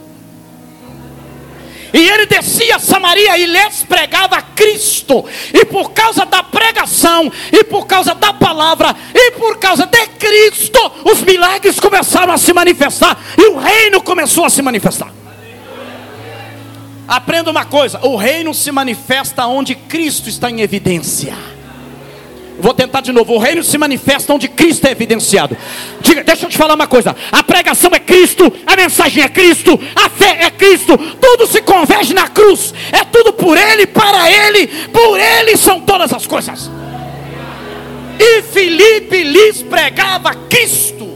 E 1.93 1.99
ele 1.99 2.25
descia 2.25 2.77
a 2.77 2.79
Samaria 2.79 3.37
e 3.37 3.45
lhes 3.45 3.83
pregava 3.83 4.41
Cristo. 4.41 5.23
E 5.53 5.63
por 5.65 5.91
causa 5.91 6.25
da 6.25 6.41
pregação, 6.41 7.31
e 7.51 7.63
por 7.63 7.85
causa 7.85 8.15
da 8.15 8.33
palavra, 8.33 8.95
e 9.13 9.31
por 9.33 9.59
causa 9.59 9.85
de 9.85 10.07
Cristo, 10.07 10.79
os 11.05 11.21
milagres 11.21 11.79
começaram 11.79 12.33
a 12.33 12.39
se 12.39 12.51
manifestar. 12.53 13.23
E 13.37 13.49
o 13.49 13.59
reino 13.59 14.01
começou 14.01 14.45
a 14.45 14.49
se 14.49 14.63
manifestar. 14.63 15.13
Aprenda 17.07 17.51
uma 17.51 17.65
coisa: 17.65 17.99
o 18.01 18.15
reino 18.15 18.51
se 18.51 18.71
manifesta 18.71 19.45
onde 19.45 19.75
Cristo 19.75 20.27
está 20.27 20.49
em 20.49 20.61
evidência. 20.61 21.60
Vou 22.61 22.73
tentar 22.73 23.01
de 23.01 23.11
novo. 23.11 23.33
O 23.33 23.37
reino 23.37 23.63
se 23.63 23.77
manifesta 23.77 24.33
onde 24.33 24.47
Cristo 24.47 24.85
é 24.85 24.91
evidenciado. 24.91 25.57
Diga, 25.99 26.23
deixa 26.23 26.45
eu 26.45 26.49
te 26.49 26.57
falar 26.57 26.75
uma 26.75 26.87
coisa. 26.87 27.15
A 27.31 27.43
pregação 27.43 27.89
é 27.93 27.99
Cristo, 27.99 28.51
a 28.65 28.75
mensagem 28.75 29.23
é 29.23 29.29
Cristo, 29.29 29.79
a 29.95 30.09
fé 30.09 30.43
é 30.43 30.51
Cristo. 30.51 30.97
Tudo 30.97 31.47
se 31.47 31.61
converge 31.61 32.13
na 32.13 32.27
cruz. 32.27 32.73
É 32.91 33.03
tudo 33.03 33.33
por 33.33 33.57
Ele, 33.57 33.87
para 33.87 34.31
Ele, 34.31 34.67
por 34.89 35.19
Ele 35.19 35.57
são 35.57 35.81
todas 35.81 36.13
as 36.13 36.27
coisas. 36.27 36.69
E 38.19 38.43
Filipe 38.43 39.23
lhes 39.23 39.63
pregava 39.63 40.35
Cristo. 40.35 41.09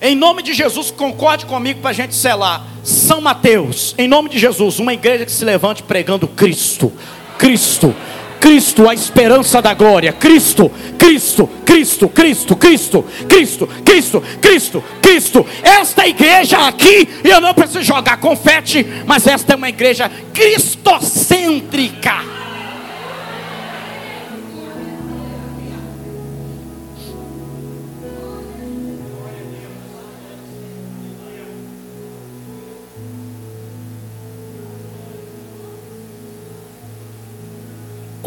Em 0.00 0.14
nome 0.14 0.42
de 0.42 0.52
Jesus, 0.52 0.90
concorde 0.90 1.46
comigo 1.46 1.80
para 1.80 1.90
a 1.90 1.94
gente 1.94 2.14
selar. 2.14 2.64
São 2.84 3.20
Mateus, 3.20 3.94
em 3.98 4.06
nome 4.06 4.28
de 4.28 4.38
Jesus, 4.38 4.78
uma 4.78 4.94
igreja 4.94 5.24
que 5.24 5.32
se 5.32 5.44
levante 5.44 5.82
pregando 5.82 6.28
Cristo. 6.28 6.92
Cristo. 7.36 7.94
Cristo, 8.40 8.88
a 8.88 8.94
esperança 8.94 9.60
da 9.60 9.74
glória. 9.74 10.12
Cristo, 10.12 10.70
Cristo, 10.98 11.48
Cristo, 11.64 12.08
Cristo, 12.08 12.56
Cristo, 12.56 13.04
Cristo, 13.28 13.66
Cristo, 13.84 14.22
Cristo, 14.40 14.84
Cristo. 15.00 15.46
Esta 15.62 16.06
igreja 16.06 16.66
aqui, 16.66 17.08
eu 17.24 17.40
não 17.40 17.54
preciso 17.54 17.82
jogar 17.82 18.18
confete, 18.18 18.86
mas 19.06 19.26
esta 19.26 19.52
é 19.52 19.56
uma 19.56 19.68
igreja 19.68 20.10
cristocêntrica. 20.32 22.27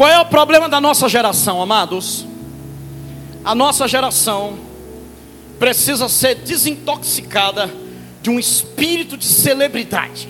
Qual 0.02 0.10
é 0.10 0.18
o 0.18 0.26
problema 0.26 0.68
da 0.68 0.80
nossa 0.80 1.08
geração, 1.08 1.62
amados? 1.62 2.26
A 3.44 3.54
nossa 3.54 3.86
geração 3.86 4.58
precisa 5.60 6.08
ser 6.08 6.34
desintoxicada 6.34 7.72
de 8.20 8.28
um 8.28 8.36
espírito 8.36 9.16
de 9.16 9.24
celebridade. 9.24 10.28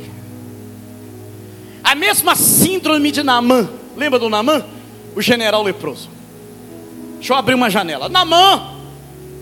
A 1.82 1.94
mesma 1.94 2.36
síndrome 2.36 3.10
de 3.10 3.22
Namã, 3.22 3.66
lembra 3.96 4.18
do 4.18 4.28
Namã? 4.28 4.62
O 5.16 5.22
general 5.22 5.62
leproso. 5.62 6.10
Deixa 7.14 7.32
eu 7.32 7.36
abrir 7.38 7.54
uma 7.54 7.70
janela. 7.70 8.10
Namã, 8.10 8.74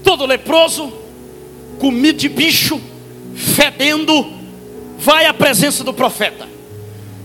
todo 0.04 0.24
leproso, 0.26 0.92
comido 1.80 2.18
de 2.18 2.28
bicho, 2.28 2.80
fedendo, 3.34 4.32
vai 4.96 5.26
à 5.26 5.34
presença 5.34 5.82
do 5.82 5.92
profeta. 5.92 6.48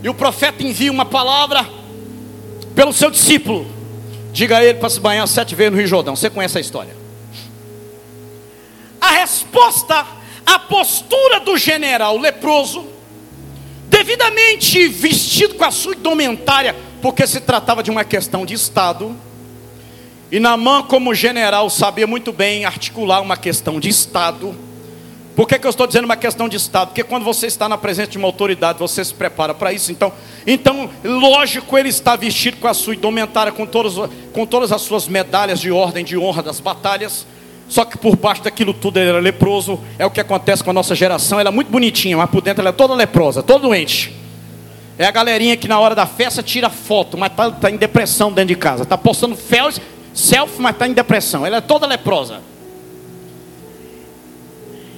E 0.02 0.10
o 0.10 0.13
profeta 0.15 0.63
envia 0.63 0.91
uma 0.91 1.06
palavra 1.06 1.85
pelo 2.76 2.94
seu 2.94 3.10
discípulo. 3.10 3.66
Diga 4.32 4.58
a 4.58 4.64
ele 4.64 4.80
para 4.80 4.90
se 4.90 5.00
banhar 5.00 5.28
sete 5.28 5.56
vezes 5.56 5.72
no 5.72 5.78
Rio 5.78 5.88
Jordão. 5.88 6.16
Você 6.16 6.30
conhece 6.30 6.58
a 6.58 6.62
história. 6.62 6.96
A 9.00 9.12
resposta, 9.12 10.06
a 10.46 10.60
postura 10.60 11.40
do 11.40 11.58
general 11.58 12.18
leproso, 12.18 12.86
devidamente 13.88 14.88
vestido 14.90 15.56
com 15.56 15.64
a 15.64 15.72
sua 15.72 15.96
indumentária, 15.96 16.76
porque 17.02 17.26
se 17.26 17.40
tratava 17.40 17.82
de 17.82 17.90
uma 17.90 18.04
questão 18.04 18.46
de 18.46 18.54
Estado, 18.54 19.16
e 20.32 20.40
Namã, 20.40 20.84
como 20.84 21.14
general, 21.14 21.70
sabia 21.70 22.06
muito 22.06 22.34
bem 22.34 22.66
articular 22.66 23.22
uma 23.22 23.38
questão 23.38 23.80
de 23.80 23.90
Estado 23.90 24.56
por 25.36 25.48
que, 25.48 25.60
que 25.60 25.67
eu 25.67 25.69
estou 25.69 25.86
dizendo 25.86 26.06
uma 26.06 26.15
questão 26.15 26.48
de 26.48 26.56
Estado? 26.56 26.88
Porque 26.88 27.04
quando 27.04 27.26
você 27.26 27.48
está 27.48 27.67
na 27.67 27.78
presença 27.78 28.12
de 28.12 28.17
uma 28.17 28.28
autoridade, 28.28 28.80
você 28.80 29.04
se 29.04 29.13
prepara 29.13 29.54
para 29.54 29.74
isso. 29.74 29.91
Então, 29.91 30.13
então, 30.48 30.89
lógico, 31.04 31.78
ele 31.78 31.89
está 31.89 32.15
vestido 32.15 32.56
com 32.58 32.69
a 32.69 32.74
sua 32.74 32.95
indumentária, 32.95 33.52
com, 33.52 33.65
todos, 33.65 33.95
com 34.32 34.45
todas 34.45 34.71
as 34.71 34.82
suas 34.82 35.10
medalhas 35.10 35.60
de 35.60 35.71
ordem, 35.71 36.06
de 36.06 36.17
honra 36.17 36.41
das 36.41 36.62
batalhas. 36.62 37.28
Só 37.67 37.84
que 37.84 37.98
por 37.98 38.15
baixo 38.15 38.43
daquilo 38.43 38.74
tudo 38.74 38.98
ele 38.98 39.10
era 39.10 39.19
leproso. 39.19 39.78
É 40.00 40.06
o 40.06 40.12
que 40.12 40.21
acontece 40.21 40.63
com 40.63 40.69
a 40.69 40.74
nossa 40.74 40.95
geração. 40.95 41.38
Ela 41.38 41.50
é 41.50 41.52
muito 41.52 41.69
bonitinha, 41.69 42.15
mas 42.15 42.30
por 42.30 42.41
dentro 42.41 42.62
ela 42.62 42.69
é 42.69 42.74
toda 42.74 42.93
leprosa, 42.93 43.43
toda 43.43 43.60
doente. 43.60 44.15
É 44.98 45.06
a 45.06 45.12
galerinha 45.12 45.58
que 45.58 45.67
na 45.67 45.78
hora 45.78 45.93
da 45.93 46.06
festa 46.06 46.41
tira 46.41 46.69
foto, 46.69 47.17
mas 47.17 47.32
está 47.32 47.52
tá 47.52 47.69
em 47.69 47.76
depressão 47.76 48.32
dentro 48.32 48.50
de 48.50 48.56
casa. 48.56 48.84
Está 48.84 48.98
postando 48.98 49.36
selfie, 49.36 50.62
mas 50.62 50.71
está 50.71 50.88
em 50.88 50.93
depressão. 50.93 51.45
Ela 51.45 51.58
é 51.58 51.62
toda 51.62 51.86
leprosa. 51.86 52.55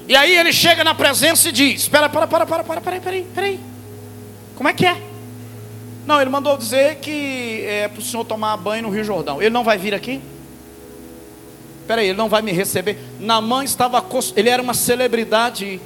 E 0.08 0.15
aí 0.15 0.38
ele 0.38 0.54
chega 0.54 0.84
na 0.84 0.96
presença 0.96 1.50
e 1.50 1.52
diz: 1.52 1.82
Espera, 1.82 2.08
para, 2.08 2.26
para, 2.28 2.46
para, 2.46 2.63
para, 2.63 2.82
peraí, 2.82 3.00
peraí, 3.02 3.28
peraí. 3.36 3.60
Como 4.56 4.70
é 4.70 4.74
que 4.74 4.86
é? 4.86 5.02
Não, 6.06 6.22
ele 6.22 6.30
mandou 6.30 6.58
dizer 6.58 6.96
que 6.96 7.65
é 7.67 7.89
para 7.89 8.00
o 8.00 8.02
senhor 8.02 8.24
tomar 8.24 8.56
banho 8.56 8.84
no 8.84 8.89
Rio 8.89 9.04
Jordão. 9.04 9.41
Ele 9.41 9.50
não 9.50 9.63
vai 9.63 9.78
vir 9.78 9.93
aqui? 9.93 10.22
Peraí, 11.86 12.08
ele 12.08 12.17
não 12.17 12.30
vai 12.30 12.41
me 12.41 12.52
receber. 12.54 12.98
Namã 13.20 13.63
estava, 13.63 14.04
ele 14.36 14.50
era 14.50 14.62
uma 14.62 14.74
celebridade. 14.74 15.82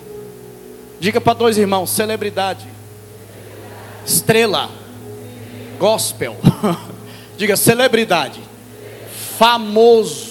Diga 1.00 1.20
para 1.20 1.34
dois 1.34 1.58
irmãos: 1.58 1.90
celebridade, 1.90 2.68
estrela, 4.06 4.70
gospel. 5.80 6.38
Diga 7.38 7.58
celebridade, 7.58 8.40
famoso. 9.40 10.31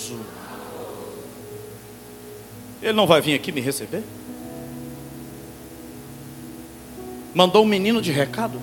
Ele 2.82 2.92
não 2.92 3.06
vai 3.06 3.20
vir 3.20 3.34
aqui 3.34 3.52
me 3.52 3.60
receber? 3.60 4.02
Mandou 7.34 7.62
um 7.62 7.66
menino 7.66 8.00
de 8.00 8.10
recado? 8.10 8.60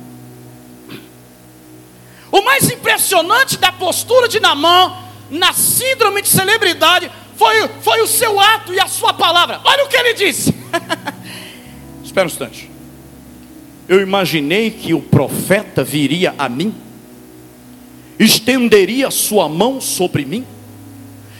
O 2.31 2.41
mais 2.41 2.69
impressionante 2.69 3.57
da 3.57 3.71
postura 3.71 4.27
de 4.27 4.39
Namã, 4.39 4.97
na 5.29 5.53
síndrome 5.53 6.21
de 6.21 6.29
celebridade, 6.29 7.11
foi, 7.35 7.67
foi 7.81 8.01
o 8.01 8.07
seu 8.07 8.39
ato 8.39 8.73
e 8.73 8.79
a 8.79 8.87
sua 8.87 9.13
palavra. 9.13 9.61
Olha 9.63 9.85
o 9.85 9.87
que 9.87 9.95
ele 9.95 10.13
disse. 10.13 10.53
Espera 12.03 12.25
um 12.25 12.31
instante. 12.31 12.69
Eu 13.87 14.01
imaginei 14.01 14.71
que 14.71 14.93
o 14.93 15.01
profeta 15.01 15.83
viria 15.83 16.33
a 16.37 16.49
mim, 16.49 16.75
estenderia 18.19 19.09
sua 19.11 19.47
mão 19.47 19.79
sobre 19.79 20.25
mim, 20.25 20.45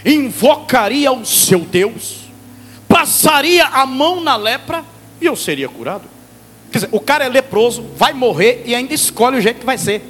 invocaria 0.06 1.12
o 1.12 1.26
seu 1.26 1.60
Deus 1.60 2.27
passaria 2.98 3.64
a 3.64 3.86
mão 3.86 4.22
na 4.22 4.36
lepra 4.36 4.84
e 5.22 5.26
eu 5.28 5.36
seria 5.36 5.70
curado. 5.70 6.06
Quer 6.72 6.80
dizer, 6.80 6.90
o 6.92 7.00
cara 7.00 7.26
é 7.26 7.30
leproso, 7.30 7.84
vai 7.96 8.12
morrer 8.12 8.64
e 8.66 8.74
ainda 8.74 8.92
escolhe 8.92 9.38
o 9.38 9.42
jeito 9.42 9.60
que 9.60 9.66
vai 9.66 9.78
ser. 9.78 10.02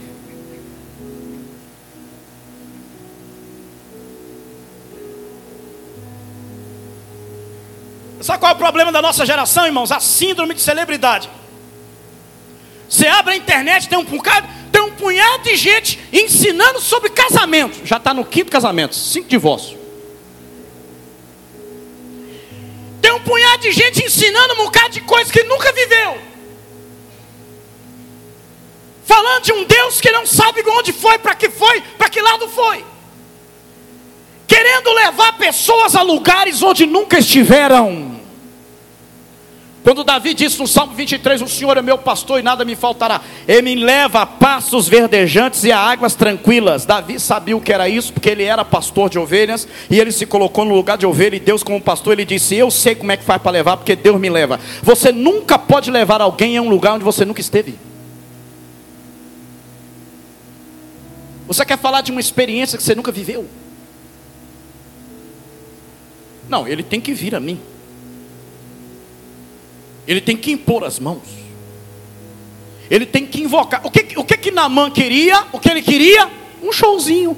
Sabe 8.22 8.40
qual 8.40 8.54
é 8.54 8.56
o 8.56 8.58
problema 8.58 8.90
da 8.90 9.02
nossa 9.02 9.26
geração, 9.26 9.66
irmãos? 9.66 9.92
A 9.92 10.00
síndrome 10.00 10.54
de 10.54 10.62
celebridade. 10.62 11.30
Você 12.90 13.06
abre 13.06 13.34
a 13.34 13.38
internet, 13.38 13.90
tem 13.90 14.00
um 14.00 14.06
punhado, 14.06 14.48
tem 14.72 14.82
um 14.82 14.92
punhado 14.92 15.44
de 15.44 15.58
gente 15.58 16.00
ensinando 16.14 16.80
sobre 16.80 17.10
casamento. 17.10 17.86
Já 17.86 17.98
está 17.98 18.14
no 18.14 18.24
quinto 18.24 18.50
casamento, 18.50 18.96
cinco 18.96 19.28
divórcios. 19.28 19.77
Punhado 23.28 23.62
de 23.62 23.74
gente 23.74 24.06
ensinando 24.06 24.54
um 24.54 24.64
bocado 24.64 24.92
de 24.92 25.02
coisa 25.02 25.32
que 25.32 25.44
nunca 25.44 25.72
viveu. 25.74 26.18
Falando 29.06 29.44
de 29.44 29.52
um 29.52 29.66
Deus 29.66 30.00
que 30.00 30.12
não 30.12 30.26
sabe 30.26 30.64
onde 30.66 30.94
foi, 30.94 31.18
para 31.20 31.36
que 31.36 31.50
foi, 31.50 31.82
para 31.98 32.10
que 32.10 32.22
lado 32.22 32.48
foi. 32.48 32.86
Querendo 34.48 34.92
levar 34.94 35.38
pessoas 35.38 35.94
a 35.96 36.02
lugares 36.02 36.64
onde 36.64 36.86
nunca 36.86 37.20
estiveram. 37.20 38.17
Quando 39.88 40.04
Davi 40.04 40.34
disse 40.34 40.60
no 40.60 40.68
Salmo 40.68 40.94
23: 40.94 41.42
O 41.42 41.48
Senhor 41.48 41.78
é 41.78 41.82
meu 41.82 41.98
pastor 41.98 42.42
e 42.42 42.44
nada 42.44 42.66
me 42.66 42.76
faltará, 42.76 43.22
Ele 43.48 43.62
me 43.62 43.76
leva 43.76 44.24
a 44.24 44.26
pastos 44.26 44.86
verdejantes 44.86 45.64
e 45.64 45.72
a 45.72 45.80
águas 45.80 46.14
tranquilas. 46.14 46.86
Davi 46.86 47.18
sabia 47.22 47.56
o 47.56 47.62
que 47.62 47.72
era 47.72 47.88
isso, 47.88 48.12
porque 48.12 48.30
ele 48.30 48.44
era 48.44 48.66
pastor 48.66 49.10
de 49.10 49.18
ovelhas 49.18 49.66
e 49.90 49.98
ele 49.98 50.12
se 50.12 50.26
colocou 50.26 50.66
no 50.66 50.76
lugar 50.76 50.98
de 50.98 51.06
ovelha. 51.06 51.38
E 51.38 51.40
Deus, 51.40 51.64
como 51.64 51.80
pastor, 51.80 52.12
ele 52.12 52.26
disse: 52.26 52.54
Eu 52.54 52.70
sei 52.70 52.96
como 52.96 53.14
é 53.14 53.16
que 53.16 53.24
faz 53.24 53.42
para 53.42 53.50
levar, 53.50 53.78
porque 53.78 53.96
Deus 53.96 54.20
me 54.20 54.30
leva. 54.30 54.60
Você 54.84 55.14
nunca 55.14 55.58
pode 55.58 55.90
levar 55.90 56.20
alguém 56.20 56.58
a 56.58 56.62
um 56.62 56.68
lugar 56.68 56.96
onde 56.96 57.06
você 57.06 57.24
nunca 57.24 57.40
esteve. 57.40 57.80
Você 61.48 61.64
quer 61.64 61.78
falar 61.78 62.02
de 62.02 62.12
uma 62.12 62.20
experiência 62.20 62.78
que 62.78 62.84
você 62.84 62.94
nunca 62.94 63.14
viveu? 63.14 63.48
Não, 66.50 66.68
ele 66.68 66.84
tem 66.84 67.00
que 67.00 67.14
vir 67.14 67.34
a 67.34 67.40
mim. 67.40 67.58
Ele 70.08 70.22
tem 70.22 70.38
que 70.38 70.52
impor 70.52 70.86
as 70.86 71.00
mãos. 71.00 71.28
Ele 72.90 73.06
tem 73.06 73.26
que 73.26 73.42
invocar. 73.42 73.86
O 73.86 73.92
que, 73.92 74.18
o 74.18 74.24
que 74.24 74.38
que 74.38 74.52
Namã 74.52 74.90
queria? 74.90 75.46
O 75.52 75.60
que 75.60 75.70
ele 75.70 75.82
queria? 75.82 76.30
Um 76.64 76.72
showzinho. 76.72 77.38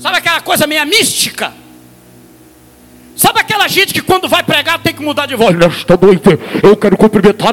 Sabe 0.00 0.16
aquela 0.16 0.40
coisa 0.40 0.66
meio 0.66 0.86
mística? 0.86 1.59
Sabe 3.20 3.38
aquela 3.38 3.68
gente 3.68 3.92
que 3.92 4.00
quando 4.00 4.26
vai 4.30 4.42
pregar 4.42 4.78
tem 4.78 4.94
que 4.94 5.02
mudar 5.02 5.26
de 5.26 5.36
voz? 5.36 5.54
Eu 6.62 6.74
quero 6.74 6.96
cumprimentar. 6.96 7.52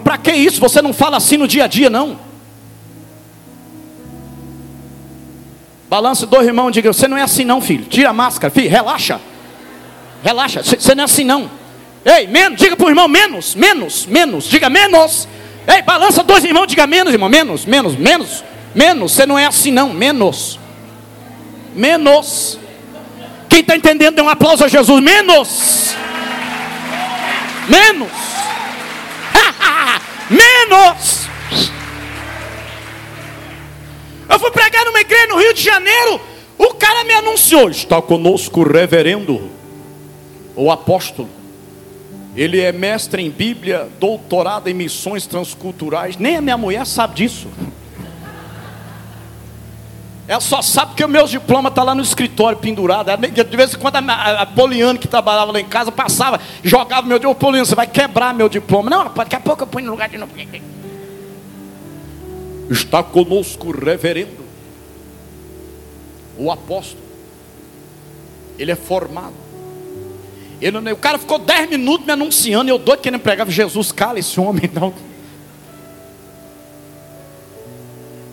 Para 0.00 0.18
que 0.18 0.32
isso? 0.32 0.60
Você 0.60 0.82
não 0.82 0.92
fala 0.92 1.16
assim 1.16 1.36
no 1.36 1.46
dia 1.46 1.62
a 1.62 1.66
dia, 1.68 1.88
não. 1.88 2.18
Balance 5.88 6.26
dois 6.26 6.44
irmãos 6.44 6.70
e 6.70 6.72
diga: 6.72 6.92
Você 6.92 7.06
não 7.06 7.16
é 7.16 7.22
assim, 7.22 7.44
não, 7.44 7.60
filho. 7.60 7.84
Tira 7.84 8.10
a 8.10 8.12
máscara, 8.12 8.52
filho, 8.52 8.68
relaxa. 8.68 9.20
Relaxa, 10.24 10.64
você 10.64 10.92
não 10.96 11.02
é 11.02 11.04
assim, 11.04 11.22
não. 11.22 11.48
Ei, 12.04 12.26
menos, 12.26 12.58
diga 12.58 12.74
para 12.74 12.86
o 12.86 12.88
irmão: 12.88 13.06
menos, 13.06 13.54
menos, 13.54 14.06
menos. 14.06 14.46
Diga 14.46 14.68
menos. 14.68 15.28
Ei, 15.72 15.82
balança 15.82 16.24
dois 16.24 16.42
irmãos, 16.42 16.66
diga 16.66 16.84
menos, 16.84 17.12
irmão. 17.12 17.28
Menos, 17.28 17.64
menos, 17.64 17.94
menos, 17.94 18.42
menos. 18.74 19.12
Você 19.12 19.24
não 19.24 19.38
é 19.38 19.46
assim, 19.46 19.70
não. 19.70 19.92
Menos. 19.92 20.58
Menos. 21.76 22.65
Quem 23.56 23.62
está 23.62 23.74
entendendo, 23.74 24.16
dê 24.16 24.20
um 24.20 24.28
aplauso 24.28 24.66
a 24.66 24.68
Jesus. 24.68 25.02
Menos. 25.02 25.94
Menos. 27.66 28.12
Menos. 30.28 31.26
Eu 34.28 34.38
fui 34.38 34.50
pregar 34.50 34.84
numa 34.84 35.00
igreja 35.00 35.26
no 35.28 35.38
Rio 35.38 35.54
de 35.54 35.62
Janeiro. 35.62 36.20
O 36.58 36.74
cara 36.74 37.02
me 37.04 37.14
anunciou: 37.14 37.70
está 37.70 38.02
conosco 38.02 38.60
o 38.60 38.70
reverendo, 38.70 39.50
o 40.54 40.70
apóstolo. 40.70 41.30
Ele 42.36 42.60
é 42.60 42.72
mestre 42.72 43.22
em 43.22 43.30
Bíblia, 43.30 43.88
doutorado 43.98 44.68
em 44.68 44.74
missões 44.74 45.26
transculturais. 45.26 46.18
Nem 46.18 46.36
a 46.36 46.42
minha 46.42 46.58
mulher 46.58 46.84
sabe 46.84 47.14
disso. 47.14 47.48
Ela 50.28 50.40
só 50.40 50.60
sabe 50.60 50.94
que 50.94 51.04
o 51.04 51.08
meu 51.08 51.24
diploma 51.26 51.68
está 51.68 51.84
lá 51.84 51.94
no 51.94 52.02
escritório 52.02 52.58
pendurado. 52.58 53.10
De 53.16 53.56
vez 53.56 53.74
em 53.74 53.78
quando 53.78 53.96
a, 53.96 54.42
a 54.42 54.46
Poliana 54.46 54.98
que 54.98 55.06
trabalhava 55.06 55.52
lá 55.52 55.60
em 55.60 55.68
casa 55.68 55.92
passava, 55.92 56.40
jogava 56.64 57.06
meu 57.06 57.18
diploma. 57.18 57.36
Poliana, 57.36 57.64
você 57.64 57.76
vai 57.76 57.86
quebrar 57.86 58.34
meu 58.34 58.48
diploma. 58.48 58.90
Não, 58.90 59.04
daqui 59.14 59.36
a 59.36 59.40
pouco 59.40 59.62
eu 59.62 59.66
ponho 59.68 59.86
no 59.86 59.92
lugar 59.92 60.08
de 60.08 60.18
novo. 60.18 60.32
Está 62.68 63.04
conosco 63.04 63.68
o 63.68 63.70
reverendo, 63.70 64.44
o 66.36 66.50
apóstolo. 66.50 67.04
Ele 68.58 68.72
é 68.72 68.76
formado. 68.76 69.34
Ele, 70.60 70.90
o 70.90 70.96
cara 70.96 71.18
ficou 71.18 71.38
dez 71.38 71.70
minutos 71.70 72.04
me 72.04 72.12
anunciando. 72.12 72.68
Eu 72.68 72.78
doido 72.78 73.00
querendo 73.00 73.20
pregar. 73.20 73.48
Jesus, 73.48 73.92
cala 73.92 74.18
esse 74.18 74.40
homem. 74.40 74.68
Não. 74.72 74.92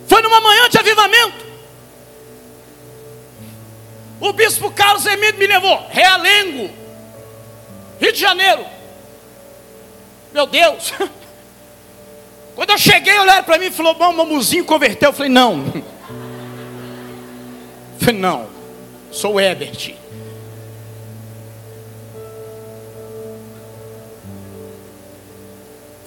Foi 0.07 0.21
numa 0.23 0.41
manhã 0.41 0.69
de 0.69 0.77
avivamento. 0.79 1.42
O 4.23 4.31
bispo 4.31 4.71
Carlos 4.71 5.05
Emílio 5.05 5.37
me 5.37 5.45
levou, 5.45 5.85
Realengo, 5.89 6.73
Rio 7.99 8.13
de 8.13 8.17
Janeiro. 8.17 8.65
Meu 10.31 10.47
Deus. 10.47 10.93
Quando 12.55 12.69
eu 12.69 12.77
cheguei, 12.77 13.19
olharam 13.19 13.43
para 13.43 13.57
mim 13.57 13.65
e 13.65 13.71
falou: 13.71 13.93
Bom, 13.95 14.13
mamuzinho 14.13 14.63
converteu. 14.63 15.09
Eu 15.09 15.13
falei: 15.13 15.29
Não. 15.29 15.65
Eu 15.75 15.83
falei: 17.99 18.21
Não, 18.21 18.47
sou 19.11 19.33
o 19.33 19.41
Ebert. 19.41 19.93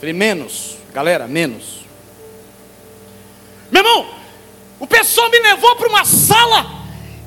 Falei: 0.00 0.14
Menos, 0.14 0.78
galera, 0.94 1.28
menos. 1.28 1.84
Meu 3.70 3.84
irmão, 3.84 4.10
o 4.80 4.86
pessoal 4.86 5.30
me 5.30 5.38
levou 5.38 5.76
para 5.76 5.88
uma 5.88 6.06
sala 6.06 6.75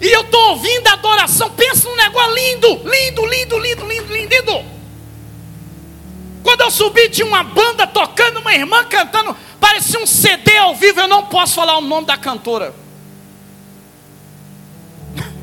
e 0.02 0.08
eu 0.08 0.22
estou 0.22 0.52
ouvindo 0.52 0.88
a 0.88 0.94
adoração. 0.94 1.50
Pensa 1.52 1.90
num 1.90 1.96
negócio 1.96 2.34
lindo, 2.34 2.68
lindo, 2.86 3.26
lindo, 3.26 3.60
lindo, 3.60 3.86
lindo, 3.88 4.14
lindo, 4.14 4.36
lindo. 4.36 4.66
Quando 6.42 6.62
eu 6.62 6.72
subi, 6.72 7.10
tinha 7.10 7.28
uma 7.28 7.44
banda 7.44 7.86
tocando, 7.86 8.40
uma 8.40 8.54
irmã 8.54 8.84
cantando. 8.86 9.36
Parecia 9.60 10.00
um 10.00 10.06
CD 10.06 10.58
ao 10.58 10.76
vivo. 10.76 11.02
Eu 11.02 11.08
não 11.08 11.26
posso 11.26 11.56
falar 11.56 11.78
o 11.78 11.82
nome 11.82 12.08
da 12.08 12.18
cantora. 12.18 12.74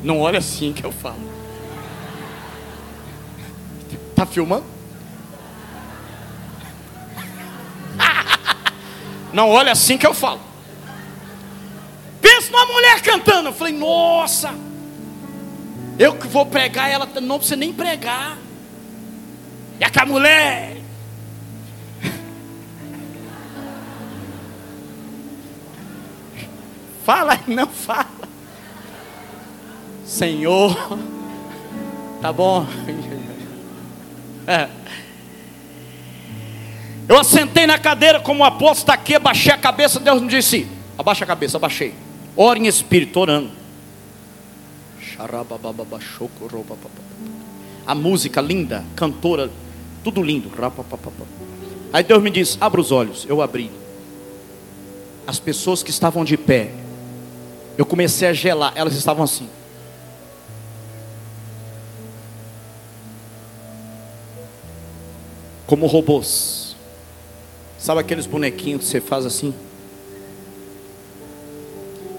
Não 0.03 0.19
olha 0.19 0.39
assim 0.39 0.73
que 0.73 0.83
eu 0.83 0.91
falo. 0.91 1.37
Tá 4.15 4.25
filmando? 4.25 4.65
Não 9.31 9.49
olha 9.49 9.71
assim 9.71 9.97
que 9.97 10.07
eu 10.07 10.13
falo. 10.13 10.46
Numa 12.51 12.65
mulher 12.65 13.01
cantando. 13.01 13.49
Eu 13.49 13.53
falei, 13.53 13.73
nossa, 13.73 14.53
eu 15.99 16.15
que 16.15 16.27
vou 16.27 16.45
pregar, 16.45 16.89
ela 16.89 17.07
não 17.21 17.37
precisa 17.37 17.55
nem 17.55 17.73
pregar. 17.73 18.37
E 19.79 19.83
aquela 19.83 20.05
mulher. 20.05 20.77
Fala, 27.03 27.39
não 27.47 27.67
fala. 27.67 28.07
Senhor, 30.05 30.99
tá 32.21 32.31
bom. 32.31 32.65
É. 34.49 34.69
Eu 37.09 37.19
assentei 37.19 37.67
na 37.67 37.77
cadeira 37.77 38.21
como 38.21 38.43
o 38.43 38.45
apóstolo 38.45 38.93
aqui, 38.93 39.13
abaixei 39.15 39.51
a 39.51 39.57
cabeça, 39.57 39.99
Deus 39.99 40.21
me 40.21 40.29
disse: 40.29 40.65
abaixa 40.97 41.25
a 41.25 41.27
cabeça, 41.27 41.57
abaixei. 41.57 41.93
Ora 42.39 42.59
em 42.59 42.67
espírito, 42.67 43.19
orando. 43.19 43.49
A 47.87 47.95
música 47.95 48.39
linda, 48.39 48.85
cantora, 48.95 49.49
tudo 50.03 50.21
lindo. 50.21 50.51
Aí 51.91 52.03
Deus 52.03 52.21
me 52.21 52.29
disse: 52.29 52.55
abra 52.61 52.79
os 52.79 52.91
olhos. 52.91 53.25
Eu 53.27 53.41
abri. 53.41 53.71
As 55.25 55.39
pessoas 55.39 55.81
que 55.81 55.89
estavam 55.89 56.23
de 56.23 56.37
pé, 56.37 56.71
eu 57.75 57.85
comecei 57.85 58.27
a 58.27 58.33
gelar, 58.33 58.71
elas 58.75 58.93
estavam 58.93 59.23
assim. 59.23 59.49
Como 65.65 65.87
robôs. 65.87 66.75
Sabe 67.79 68.01
aqueles 68.01 68.27
bonequinhos 68.27 68.83
que 68.83 68.87
você 68.87 69.01
faz 69.01 69.25
assim? 69.25 69.53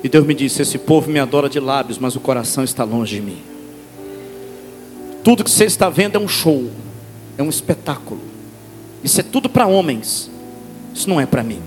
E 0.02 0.08
Deus 0.08 0.26
me 0.26 0.34
disse: 0.34 0.62
Esse 0.62 0.78
povo 0.78 1.11
me 1.11 1.18
adora 1.18 1.48
de 1.48 1.58
lábios, 1.58 1.98
mas 1.98 2.14
o 2.14 2.20
coração 2.20 2.62
está 2.62 2.84
longe 2.84 3.16
de 3.16 3.22
mim. 3.22 3.42
Tudo 5.25 5.42
que 5.42 5.50
você 5.50 5.64
está 5.64 5.88
vendo 5.90 6.16
é 6.16 6.18
um 6.18 6.29
show, 6.29 6.70
é 7.37 7.42
um 7.42 7.48
espetáculo. 7.48 8.20
Isso 9.02 9.20
é 9.20 9.25
tudo 9.25 9.48
para 9.48 9.66
homens, 9.66 10.31
isso 10.94 11.08
não 11.08 11.20
é 11.20 11.27
para 11.27 11.42
mim. 11.42 11.60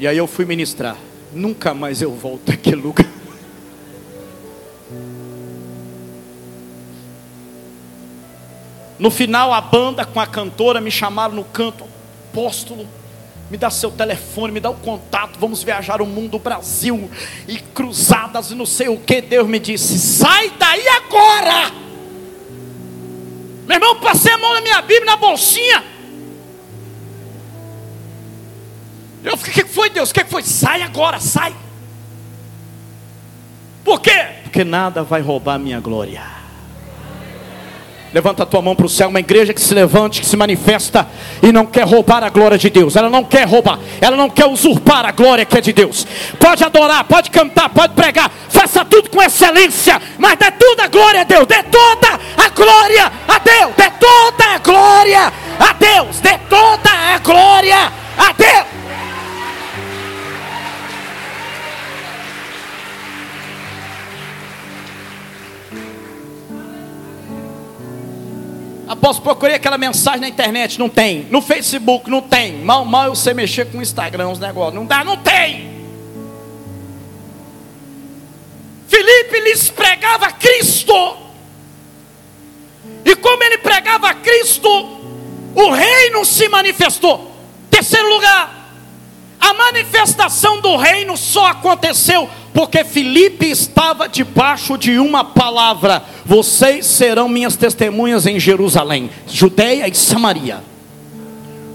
E 0.00 0.06
aí 0.06 0.16
eu 0.16 0.26
fui 0.26 0.44
ministrar. 0.44 0.96
Nunca 1.32 1.74
mais 1.74 2.00
eu 2.02 2.12
volto 2.12 2.50
àquele 2.52 2.80
lugar. 2.80 3.06
No 8.98 9.12
final, 9.12 9.54
a 9.54 9.60
banda 9.60 10.04
com 10.04 10.18
a 10.18 10.26
cantora 10.26 10.80
me 10.80 10.90
chamaram 10.90 11.34
no 11.34 11.44
canto, 11.44 11.84
apóstolo 12.30 12.84
me 13.50 13.56
dá 13.56 13.70
seu 13.70 13.90
telefone, 13.90 14.52
me 14.52 14.60
dá 14.60 14.70
o 14.70 14.74
contato, 14.74 15.38
vamos 15.38 15.62
viajar 15.62 16.02
o 16.02 16.06
mundo, 16.06 16.36
o 16.36 16.38
Brasil, 16.38 17.10
e 17.46 17.58
cruzadas 17.58 18.50
e 18.50 18.54
não 18.54 18.66
sei 18.66 18.88
o 18.88 18.98
que. 18.98 19.20
Deus 19.20 19.48
me 19.48 19.58
disse: 19.58 19.98
sai 19.98 20.50
daí 20.58 20.86
agora. 20.88 21.72
Meu 23.66 23.76
irmão, 23.76 24.00
passei 24.00 24.32
a 24.32 24.38
mão 24.38 24.54
na 24.54 24.60
minha 24.60 24.80
Bíblia, 24.80 25.04
na 25.04 25.16
bolsinha. 25.16 25.84
Eu 29.24 29.36
fiquei, 29.36 29.62
o 29.62 29.66
que 29.66 29.72
foi 29.72 29.90
Deus? 29.90 30.10
O 30.10 30.14
que 30.14 30.24
foi? 30.24 30.42
Sai 30.42 30.82
agora, 30.82 31.20
sai. 31.20 31.54
Por 33.84 34.00
quê? 34.00 34.26
Porque 34.42 34.64
nada 34.64 35.02
vai 35.02 35.20
roubar 35.20 35.58
minha 35.58 35.80
glória. 35.80 36.37
Levanta 38.12 38.42
a 38.42 38.46
tua 38.46 38.62
mão 38.62 38.74
para 38.74 38.86
o 38.86 38.88
céu, 38.88 39.08
uma 39.08 39.20
igreja 39.20 39.52
que 39.52 39.60
se 39.60 39.74
levante, 39.74 40.20
que 40.20 40.26
se 40.26 40.36
manifesta 40.36 41.06
e 41.42 41.52
não 41.52 41.66
quer 41.66 41.84
roubar 41.84 42.24
a 42.24 42.30
glória 42.30 42.56
de 42.56 42.70
Deus. 42.70 42.96
Ela 42.96 43.10
não 43.10 43.22
quer 43.22 43.46
roubar, 43.46 43.78
ela 44.00 44.16
não 44.16 44.30
quer 44.30 44.46
usurpar 44.46 45.04
a 45.04 45.12
glória 45.12 45.44
que 45.44 45.58
é 45.58 45.60
de 45.60 45.72
Deus. 45.72 46.06
Pode 46.38 46.64
adorar, 46.64 47.04
pode 47.04 47.30
cantar, 47.30 47.68
pode 47.68 47.92
pregar, 47.92 48.30
faça 48.48 48.82
tudo 48.84 49.10
com 49.10 49.22
excelência, 49.22 50.00
mas 50.18 50.38
dê 50.38 50.50
toda 50.52 50.84
a 50.84 50.88
glória 50.88 51.20
a 51.20 51.24
Deus, 51.24 51.46
dê 51.46 51.62
toda 51.64 52.18
a 52.36 52.48
glória 52.48 53.12
a 53.28 53.38
Deus, 53.38 53.74
dê 53.76 53.90
toda 54.00 54.44
a 54.54 54.58
glória 54.58 55.32
a 55.60 55.72
Deus, 55.74 56.20
dê 56.20 56.38
toda 56.48 56.90
a 56.90 57.18
glória 57.18 57.92
a 58.16 58.32
Deus. 58.32 58.77
Apóstolo, 68.88 69.24
procurei 69.24 69.56
aquela 69.56 69.76
mensagem 69.76 70.20
na 70.20 70.28
internet, 70.28 70.78
não 70.78 70.88
tem. 70.88 71.26
No 71.30 71.42
Facebook, 71.42 72.08
não 72.08 72.22
tem. 72.22 72.54
Mal, 72.64 72.84
mal 72.86 73.04
eu 73.04 73.14
sei 73.14 73.34
mexer 73.34 73.66
com 73.66 73.78
o 73.78 73.82
Instagram, 73.82 74.30
os 74.30 74.38
negócios. 74.38 74.74
Não 74.74 74.86
dá, 74.86 75.04
não 75.04 75.16
tem. 75.18 75.78
Filipe 78.88 79.40
lhes 79.40 79.68
pregava 79.68 80.32
Cristo. 80.32 81.16
E 83.04 83.14
como 83.16 83.44
ele 83.44 83.58
pregava 83.58 84.14
Cristo, 84.14 84.68
o 85.54 85.70
reino 85.70 86.24
se 86.24 86.48
manifestou. 86.48 87.30
Terceiro 87.70 88.08
lugar, 88.08 88.72
a 89.38 89.52
manifestação 89.52 90.60
do 90.60 90.76
reino 90.76 91.16
só 91.16 91.46
aconteceu 91.48 92.28
porque 92.52 92.84
Filipe 92.84 93.46
estava 93.46 94.08
debaixo 94.08 94.76
de 94.76 94.98
uma 94.98 95.24
palavra: 95.24 96.02
vocês 96.24 96.86
serão 96.86 97.28
minhas 97.28 97.56
testemunhas 97.56 98.26
em 98.26 98.38
Jerusalém, 98.40 99.10
Judeia 99.26 99.88
e 99.88 99.94
Samaria. 99.94 100.62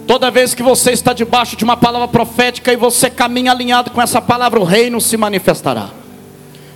Toda 0.05 0.29
vez 0.29 0.53
que 0.53 0.61
você 0.61 0.91
está 0.91 1.13
debaixo 1.13 1.55
de 1.55 1.63
uma 1.63 1.77
palavra 1.77 2.07
profética 2.07 2.73
e 2.73 2.75
você 2.75 3.09
caminha 3.09 3.51
alinhado 3.51 3.91
com 3.91 4.01
essa 4.01 4.21
palavra, 4.21 4.59
o 4.59 4.65
reino 4.65 4.99
se 4.99 5.15
manifestará. 5.15 5.89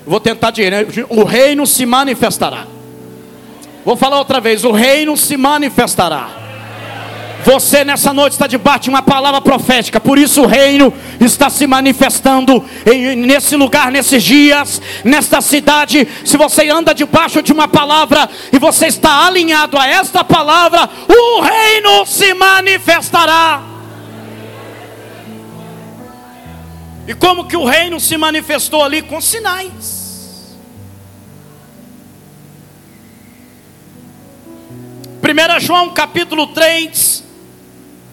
Vou 0.05 0.19
tentar 0.21 0.51
dizer, 0.51 0.87
o 1.09 1.23
reino 1.25 1.67
se 1.67 1.85
manifestará. 1.85 2.65
Vou 3.83 3.97
falar 3.97 4.17
outra 4.19 4.39
vez: 4.39 4.63
o 4.63 4.71
reino 4.71 5.17
se 5.17 5.35
manifestará. 5.35 6.46
Você 7.43 7.83
nessa 7.83 8.11
noite 8.11 8.33
está 8.33 8.45
debaixo 8.45 8.83
de 8.83 8.89
uma 8.89 9.01
palavra 9.01 9.39
profética, 9.39 9.99
por 9.99 10.17
isso 10.17 10.41
o 10.41 10.45
reino 10.45 10.93
está 11.19 11.49
se 11.49 11.65
manifestando 11.65 12.63
em, 12.85 13.15
nesse 13.15 13.55
lugar, 13.55 13.91
nesses 13.91 14.21
dias, 14.23 14.81
nesta 15.03 15.39
cidade. 15.39 16.07
Se 16.25 16.35
você 16.35 16.69
anda 16.69 16.93
debaixo 16.93 17.41
de 17.41 17.53
uma 17.53 17.67
palavra 17.67 18.29
e 18.51 18.59
você 18.59 18.87
está 18.87 19.25
alinhado 19.25 19.77
a 19.77 19.87
esta 19.87 20.23
palavra, 20.23 20.89
o 21.07 21.41
reino 21.41 22.05
se 22.05 22.33
manifestará. 22.33 23.61
E 27.07 27.13
como 27.13 27.47
que 27.47 27.55
o 27.55 27.63
reino 27.63 27.99
se 27.99 28.17
manifestou 28.17 28.83
ali? 28.83 29.01
Com 29.01 29.21
sinais. 29.21 30.57
1 35.27 35.59
João 35.59 35.89
capítulo 35.89 36.47
3, 36.47 37.23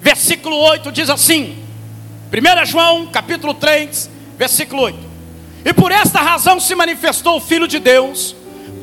versículo 0.05 0.57
8 0.57 0.93
diz 0.93 1.09
assim: 1.09 1.57
1 2.31 2.67
João, 2.67 3.07
capítulo 3.07 3.55
3, 3.55 4.11
versículo 4.37 4.83
8. 4.83 4.99
E 5.65 5.73
por 5.73 5.91
esta 5.91 6.21
razão 6.21 6.61
se 6.61 6.75
manifestou 6.75 7.39
o 7.39 7.41
Filho 7.41 7.67
de 7.67 7.79
Deus, 7.79 8.37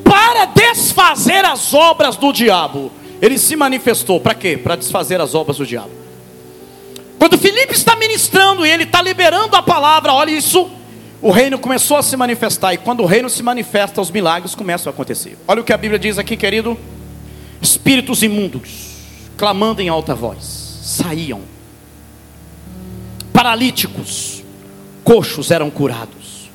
para 0.04 0.46
desfazer 0.46 1.44
as 1.44 1.72
obras 1.72 2.16
do 2.16 2.32
diabo. 2.32 2.90
Ele 3.20 3.38
se 3.38 3.54
manifestou, 3.54 4.18
para 4.18 4.34
quê? 4.34 4.56
Para 4.56 4.74
desfazer 4.74 5.20
as 5.20 5.32
obras 5.32 5.58
do 5.58 5.64
diabo. 5.64 5.92
Quando 7.20 7.38
Filipe 7.38 7.72
está 7.72 7.94
ministrando 7.94 8.66
e 8.66 8.68
ele 8.68 8.82
está 8.82 9.00
liberando 9.00 9.54
a 9.54 9.62
palavra, 9.62 10.12
olha 10.12 10.32
isso, 10.32 10.68
o 11.20 11.30
reino 11.30 11.56
começou 11.56 11.98
a 11.98 12.02
se 12.02 12.16
manifestar. 12.16 12.74
E 12.74 12.78
quando 12.78 13.00
o 13.00 13.06
reino 13.06 13.30
se 13.30 13.44
manifesta, 13.44 14.00
os 14.00 14.10
milagres 14.10 14.56
começam 14.56 14.90
a 14.90 14.92
acontecer. 14.92 15.38
Olha 15.46 15.60
o 15.60 15.64
que 15.64 15.72
a 15.72 15.76
Bíblia 15.76 16.00
diz 16.00 16.18
aqui, 16.18 16.36
querido: 16.36 16.76
espíritos 17.60 18.24
imundos, 18.24 18.70
clamando 19.36 19.80
em 19.80 19.88
alta 19.88 20.16
voz 20.16 20.61
saíam. 20.82 21.40
Paralíticos, 23.32 24.42
coxos 25.04 25.50
eram 25.50 25.70
curados. 25.70 26.50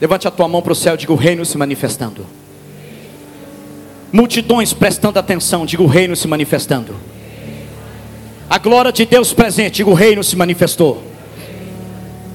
Levante 0.00 0.26
a 0.26 0.30
tua 0.30 0.48
mão 0.48 0.62
para 0.62 0.72
o 0.72 0.76
céu, 0.76 0.96
diga 0.96 1.12
o 1.12 1.16
reino 1.16 1.44
se 1.44 1.56
manifestando. 1.58 2.26
Multidões 4.10 4.72
prestando 4.72 5.18
atenção, 5.18 5.64
diga 5.64 5.82
o 5.82 5.86
reino 5.86 6.16
se 6.16 6.26
manifestando. 6.26 6.96
A 8.50 8.58
glória 8.58 8.90
de 8.90 9.06
Deus 9.06 9.32
presente, 9.32 9.76
diga 9.76 9.90
o 9.90 9.94
reino 9.94 10.24
se 10.24 10.34
manifestou. 10.34 11.02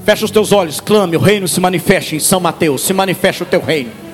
Fecha 0.04 0.24
os 0.24 0.30
teus 0.30 0.52
olhos, 0.52 0.80
clame, 0.80 1.16
o 1.16 1.20
reino 1.20 1.46
se 1.46 1.60
manifeste 1.60 2.16
em 2.16 2.20
São 2.20 2.40
Mateus, 2.40 2.80
se 2.80 2.94
manifeste 2.94 3.42
o 3.42 3.46
teu 3.46 3.60
reino. 3.60 4.07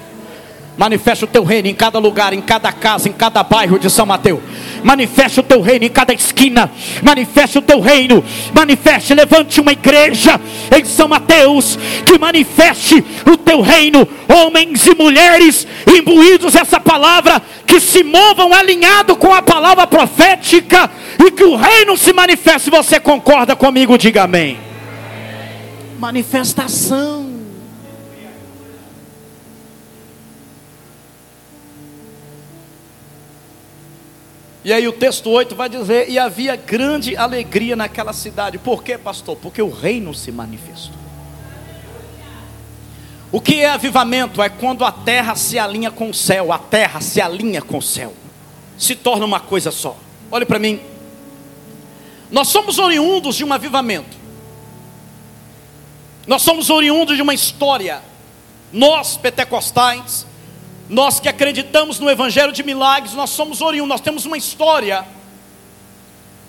Manifesta 0.77 1.25
o 1.25 1.29
teu 1.29 1.45
reino 1.45 1.69
em 1.69 1.75
cada 1.75 2.01
lugar, 2.01 2.33
em 2.33 2.41
cada 2.41 2.73
casa, 2.73 3.09
em 3.09 3.13
cada 3.13 3.45
bairro 3.45 3.79
de 3.79 3.89
São 3.89 4.05
Mateus. 4.05 4.41
Manifeste 4.83 5.39
o 5.39 5.43
teu 5.43 5.61
reino 5.61 5.85
em 5.85 5.89
cada 5.89 6.13
esquina. 6.13 6.69
Manifeste 7.01 7.59
o 7.59 7.63
teu 7.63 7.81
reino. 7.81 8.25
Manifeste, 8.53 9.15
levante 9.15 9.61
uma 9.61 9.71
igreja 9.71 10.41
em 10.77 10.85
São 10.85 11.07
Mateus 11.07 11.79
que 12.05 12.19
manifeste 12.19 13.05
o 13.25 13.37
teu 13.37 13.61
reino. 13.61 14.07
Homens 14.29 14.85
e 14.87 14.95
mulheres 14.97 15.67
imbuídos 15.87 16.57
essa 16.57 16.81
palavra 16.81 17.41
que 17.65 17.79
se 17.79 18.03
movam 18.03 18.53
alinhado 18.53 19.15
com 19.15 19.33
a 19.33 19.41
palavra 19.41 19.87
profética 19.87 20.91
e 21.25 21.31
que 21.31 21.45
o 21.45 21.55
reino 21.55 21.97
se 21.97 22.13
manifeste. 22.13 22.69
Você 22.69 22.99
concorda 22.99 23.55
comigo? 23.55 23.97
Diga 23.97 24.25
amém. 24.25 24.59
Manifestação. 26.01 27.24
E 34.65 34.73
aí 34.73 34.89
o 34.89 34.93
texto 34.93 35.29
8 35.29 35.55
vai 35.55 35.69
dizer: 35.69 36.09
E 36.09 36.19
havia 36.19 36.57
grande 36.57 37.17
alegria 37.17 37.77
naquela 37.77 38.15
cidade. 38.15 38.57
Por 38.57 38.83
quê, 38.83 38.97
pastor? 38.97 39.37
Porque 39.37 39.61
o 39.61 39.71
reino 39.71 40.15
se 40.15 40.33
manifestou. 40.33 41.05
O 43.31 43.41
que 43.41 43.61
é 43.61 43.69
avivamento? 43.69 44.41
É 44.41 44.49
quando 44.49 44.85
a 44.85 44.93
terra 44.93 45.35
se 45.35 45.59
alinha 45.59 45.91
com 45.91 46.09
o 46.09 46.15
céu, 46.15 46.53
a 46.53 46.59
terra 46.59 47.01
se 47.01 47.21
alinha 47.21 47.61
com 47.61 47.79
o 47.79 47.83
céu, 47.83 48.15
se 48.79 48.95
torna 48.95 49.25
uma 49.25 49.41
coisa 49.41 49.71
só. 49.71 49.97
Olhe 50.31 50.47
para 50.47 50.59
mim. 50.59 50.81
Nós 52.31 52.49
somos 52.49 52.79
oriundos 52.79 53.37
de 53.37 53.45
um 53.45 53.53
avivamento. 53.53 54.17
Nós 56.27 56.43
somos 56.43 56.71
oriundos 56.71 57.17
de 57.17 57.23
uma 57.23 57.35
história. 57.35 58.01
Nós, 58.73 59.17
pentecostais, 59.17 60.27
nós 60.89 61.19
que 61.19 61.29
acreditamos 61.29 61.99
no 61.99 62.11
Evangelho 62.11 62.53
de 62.53 62.63
milagres, 62.63 63.15
nós 63.15 63.31
somos 63.31 63.61
oriundos, 63.61 63.89
nós 63.89 64.01
temos 64.01 64.27
uma 64.27 64.37
história 64.37 65.07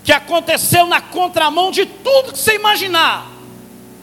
que 0.04 0.12
aconteceu 0.12 0.86
na 0.86 1.00
contramão 1.00 1.70
de 1.70 1.86
tudo 1.86 2.32
que 2.32 2.38
você 2.38 2.54
imaginar. 2.54 3.26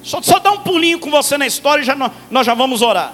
Só, 0.03 0.21
só 0.21 0.39
dar 0.39 0.51
um 0.51 0.59
pulinho 0.59 0.99
com 0.99 1.09
você 1.09 1.37
na 1.37 1.47
história 1.47 1.81
e 1.81 1.85
já, 1.85 1.95
nós 2.29 2.45
já 2.45 2.53
vamos 2.53 2.81
orar. 2.81 3.13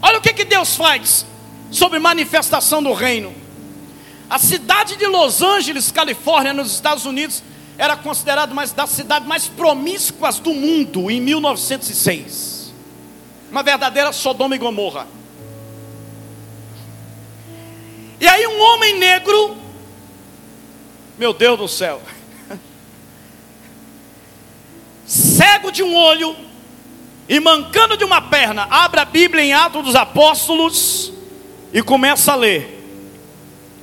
Olha 0.00 0.18
o 0.18 0.20
que, 0.22 0.32
que 0.32 0.44
Deus 0.44 0.74
faz 0.76 1.26
sobre 1.70 1.98
manifestação 1.98 2.82
do 2.82 2.92
reino. 2.92 3.34
A 4.28 4.38
cidade 4.38 4.96
de 4.96 5.06
Los 5.06 5.42
Angeles, 5.42 5.92
Califórnia, 5.92 6.52
nos 6.52 6.72
Estados 6.72 7.04
Unidos, 7.04 7.42
era 7.76 7.96
considerada 7.96 8.52
uma 8.52 8.66
das 8.66 8.90
cidades 8.90 9.28
mais 9.28 9.46
promíscuas 9.48 10.38
do 10.38 10.54
mundo 10.54 11.10
em 11.10 11.20
1906. 11.20 12.72
Uma 13.50 13.62
verdadeira 13.62 14.12
Sodoma 14.12 14.54
e 14.54 14.58
Gomorra. 14.58 15.15
E 18.20 18.26
aí 18.26 18.46
um 18.46 18.60
homem 18.60 18.98
negro, 18.98 19.56
meu 21.18 21.32
Deus 21.32 21.58
do 21.58 21.68
céu, 21.68 22.00
cego 25.06 25.70
de 25.70 25.82
um 25.82 25.94
olho 25.94 26.34
e 27.28 27.38
mancando 27.40 27.96
de 27.96 28.04
uma 28.04 28.22
perna, 28.22 28.66
abre 28.70 29.00
a 29.00 29.04
Bíblia 29.04 29.42
em 29.42 29.52
Atos 29.52 29.84
dos 29.84 29.94
Apóstolos 29.94 31.12
e 31.72 31.82
começa 31.82 32.32
a 32.32 32.36
ler. 32.36 32.74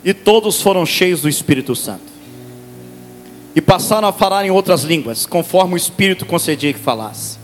E 0.03 0.13
todos 0.13 0.61
foram 0.61 0.85
cheios 0.85 1.21
do 1.21 1.29
Espírito 1.29 1.75
Santo. 1.75 2.11
E 3.55 3.61
passaram 3.61 4.07
a 4.07 4.13
falar 4.13 4.45
em 4.45 4.49
outras 4.49 4.83
línguas, 4.83 5.25
conforme 5.25 5.75
o 5.75 5.77
Espírito 5.77 6.25
concedia 6.25 6.73
que 6.73 6.79
falasse. 6.79 7.37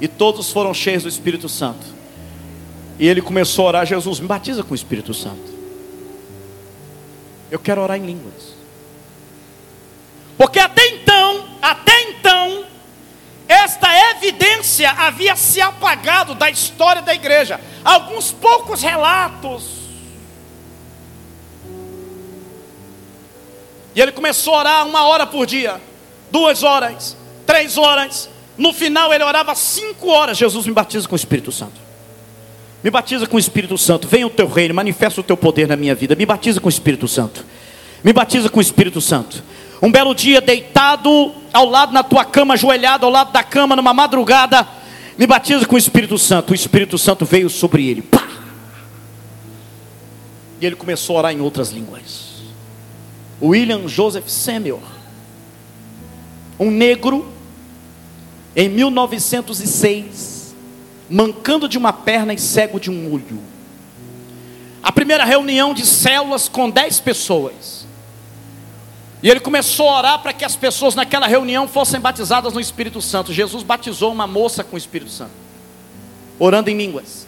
E 0.00 0.06
todos 0.06 0.52
foram 0.52 0.72
cheios 0.72 1.02
do 1.02 1.08
Espírito 1.08 1.48
Santo. 1.48 1.84
E 2.98 3.08
ele 3.08 3.20
começou 3.20 3.64
a 3.64 3.68
orar: 3.68 3.86
Jesus, 3.86 4.20
me 4.20 4.26
batiza 4.26 4.62
com 4.62 4.72
o 4.72 4.74
Espírito 4.74 5.12
Santo. 5.12 5.55
Eu 7.56 7.60
quero 7.60 7.80
orar 7.80 7.96
em 7.96 8.04
línguas. 8.04 8.54
Porque 10.36 10.58
até 10.58 10.86
então, 10.88 11.48
até 11.62 12.02
então, 12.02 12.66
esta 13.48 13.88
evidência 14.10 14.90
havia 14.90 15.34
se 15.34 15.58
apagado 15.58 16.34
da 16.34 16.50
história 16.50 17.00
da 17.00 17.14
igreja. 17.14 17.58
Alguns 17.82 18.30
poucos 18.30 18.82
relatos. 18.82 19.86
E 23.94 24.02
ele 24.02 24.12
começou 24.12 24.54
a 24.54 24.58
orar 24.58 24.86
uma 24.86 25.06
hora 25.06 25.26
por 25.26 25.46
dia, 25.46 25.80
duas 26.30 26.62
horas, 26.62 27.16
três 27.46 27.78
horas. 27.78 28.28
No 28.58 28.74
final 28.74 29.14
ele 29.14 29.24
orava 29.24 29.54
cinco 29.54 30.08
horas. 30.08 30.36
Jesus 30.36 30.66
me 30.66 30.74
batiza 30.74 31.08
com 31.08 31.14
o 31.14 31.16
Espírito 31.16 31.50
Santo. 31.50 31.85
Me 32.86 32.90
batiza 32.90 33.26
com 33.26 33.36
o 33.36 33.40
Espírito 33.40 33.76
Santo. 33.76 34.06
Venha 34.06 34.28
o 34.28 34.30
teu 34.30 34.46
reino, 34.46 34.72
manifesta 34.72 35.20
o 35.20 35.24
teu 35.24 35.36
poder 35.36 35.66
na 35.66 35.74
minha 35.74 35.92
vida. 35.92 36.14
Me 36.14 36.24
batiza 36.24 36.60
com 36.60 36.68
o 36.68 36.70
Espírito 36.70 37.08
Santo. 37.08 37.44
Me 38.04 38.12
batiza 38.12 38.48
com 38.48 38.60
o 38.60 38.62
Espírito 38.62 39.00
Santo. 39.00 39.42
Um 39.82 39.90
belo 39.90 40.14
dia, 40.14 40.40
deitado 40.40 41.32
ao 41.52 41.68
lado 41.68 41.92
na 41.92 42.04
tua 42.04 42.24
cama, 42.24 42.54
ajoelhado 42.54 43.04
ao 43.04 43.10
lado 43.10 43.32
da 43.32 43.42
cama, 43.42 43.74
numa 43.74 43.92
madrugada, 43.92 44.64
me 45.18 45.26
batiza 45.26 45.66
com 45.66 45.74
o 45.74 45.78
Espírito 45.78 46.16
Santo. 46.16 46.52
O 46.52 46.54
Espírito 46.54 46.96
Santo 46.96 47.24
veio 47.24 47.50
sobre 47.50 47.88
ele. 47.88 48.02
Pá! 48.02 48.24
E 50.60 50.64
ele 50.64 50.76
começou 50.76 51.16
a 51.16 51.18
orar 51.18 51.32
em 51.32 51.40
outras 51.40 51.70
línguas. 51.70 52.34
William 53.42 53.88
Joseph 53.88 54.28
Samuel, 54.28 54.80
um 56.56 56.70
negro, 56.70 57.32
em 58.54 58.68
1906, 58.68 60.35
mancando 61.08 61.68
de 61.68 61.78
uma 61.78 61.92
perna 61.92 62.34
e 62.34 62.38
cego 62.38 62.80
de 62.80 62.90
um 62.90 63.12
olho. 63.12 63.40
A 64.82 64.92
primeira 64.92 65.24
reunião 65.24 65.74
de 65.74 65.84
células 65.84 66.48
com 66.48 66.70
dez 66.70 67.00
pessoas. 67.00 67.86
E 69.22 69.30
ele 69.30 69.40
começou 69.40 69.88
a 69.88 69.98
orar 69.98 70.18
para 70.20 70.32
que 70.32 70.44
as 70.44 70.54
pessoas 70.54 70.94
naquela 70.94 71.26
reunião 71.26 71.66
fossem 71.66 71.98
batizadas 71.98 72.52
no 72.52 72.60
Espírito 72.60 73.00
Santo. 73.00 73.32
Jesus 73.32 73.62
batizou 73.62 74.12
uma 74.12 74.26
moça 74.26 74.62
com 74.62 74.76
o 74.76 74.78
Espírito 74.78 75.10
Santo, 75.10 75.32
orando 76.38 76.70
em 76.70 76.76
línguas. 76.76 77.26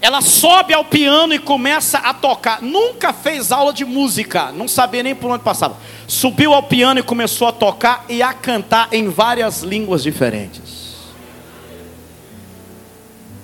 Ela 0.00 0.20
sobe 0.20 0.74
ao 0.74 0.84
piano 0.84 1.34
e 1.34 1.38
começa 1.38 1.98
a 1.98 2.14
tocar. 2.14 2.62
Nunca 2.62 3.12
fez 3.12 3.50
aula 3.50 3.72
de 3.72 3.84
música, 3.84 4.52
não 4.52 4.68
sabia 4.68 5.02
nem 5.02 5.14
por 5.14 5.30
onde 5.30 5.42
passava. 5.42 5.78
Subiu 6.06 6.52
ao 6.52 6.62
piano 6.62 7.00
e 7.00 7.02
começou 7.02 7.48
a 7.48 7.52
tocar 7.52 8.04
e 8.08 8.22
a 8.22 8.32
cantar 8.32 8.88
em 8.92 9.08
várias 9.08 9.62
línguas 9.62 10.02
diferentes. 10.02 10.75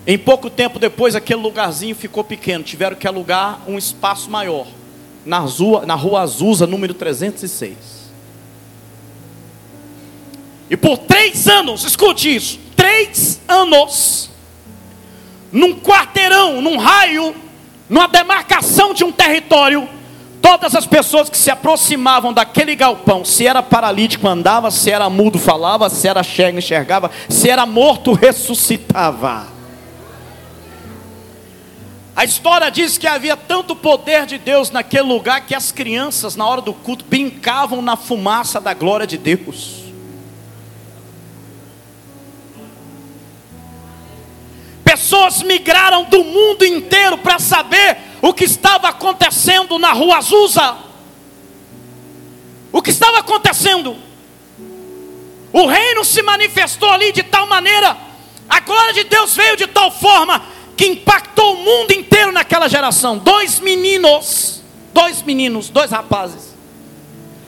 Em 0.07 0.19
pouco 0.19 0.51
tempo 0.51 0.79
depois, 0.79 1.15
aquele 1.15 1.41
lugarzinho 1.41 1.95
ficou 1.95 2.25
pequeno, 2.25 2.65
tiveram 2.65 2.97
que 2.97 3.07
alugar 3.07 3.61
um 3.69 3.79
espaço 3.79 4.29
maior 4.31 4.67
na 5.25 5.39
rua, 5.39 5.87
na 5.87 5.95
rua 5.95 6.23
Azusa, 6.23 6.67
número 6.67 6.93
306. 6.93 8.03
E 10.69 10.77
por 10.77 10.99
três 10.99 11.47
anos, 11.47 11.85
escute 11.85 12.35
isso: 12.35 12.59
três 12.75 13.41
anos, 13.47 14.31
num 15.53 15.79
quarteirão, 15.79 16.61
num 16.61 16.79
raio, 16.79 17.37
numa 17.89 18.09
demarcação 18.09 18.93
de 18.93 19.05
um 19.05 19.13
território, 19.13 19.89
todas 20.41 20.75
as 20.75 20.85
pessoas 20.85 21.31
que 21.31 21.39
se 21.39 21.51
aproximavam 21.51 22.33
daquele 22.33 22.75
galpão, 22.75 23.25
se 23.25 23.47
era 23.47 23.63
paralítico 23.63 24.27
andava, 24.27 24.71
se 24.73 24.91
era 24.91 25.09
mudo 25.09 25.39
falava, 25.39 25.89
se 25.89 26.09
era 26.09 26.25
cego 26.25 26.59
enxergava, 26.59 27.09
se 27.29 27.49
era 27.49 27.65
morto 27.67 28.13
ressuscitava. 28.13 29.62
A 32.15 32.25
história 32.25 32.71
diz 32.71 32.99
que 32.99 33.07
havia 33.07 33.37
tanto 33.37 33.75
poder 33.75 34.27
de 34.27 34.37
Deus 34.37 34.71
naquele 34.71 35.05
lugar 35.05 35.47
que 35.47 35.55
as 35.55 35.73
crianças, 35.73 36.37
na 36.37 36.47
hora 36.47 36.61
do 36.61 36.75
culto, 36.75 37.05
brincavam 37.07 37.81
na 37.81 37.97
fumaça 37.97 38.61
da 38.61 38.75
glória 38.75 39.07
de 39.07 39.17
Deus. 39.17 39.83
Pessoas 44.85 45.43
migraram 45.43 46.05
do 46.05 46.23
mundo 46.23 46.67
inteiro 46.67 47.17
para 47.17 47.39
saber 47.39 47.97
o 48.21 48.35
que 48.35 48.45
estava 48.45 48.89
acontecendo 48.89 49.79
na 49.79 49.93
rua 49.93 50.19
Azusa. 50.19 50.77
O 52.71 52.83
que 52.83 52.91
estava 52.91 53.21
acontecendo? 53.21 53.97
O 55.51 55.67
reino 55.67 56.05
se 56.05 56.23
manifestou 56.23 56.91
ali 56.91 57.11
de 57.11 57.23
tal 57.23 57.47
maneira, 57.47 57.97
a 58.49 58.61
glória 58.61 58.93
de 58.93 59.05
Deus 59.05 59.35
veio 59.35 59.57
de 59.57 59.67
tal 59.67 59.91
forma 59.91 60.43
que 60.77 60.87
impactou 60.87 61.55
o 61.55 61.65
mundo 61.65 61.93
inteiro 61.93 62.33
naquela 62.33 62.69
geração. 62.69 63.19
Dois 63.19 63.61
meninos, 63.61 64.63
dois 64.93 65.23
meninos, 65.23 65.69
dois 65.69 65.91
rapazes, 65.91 66.55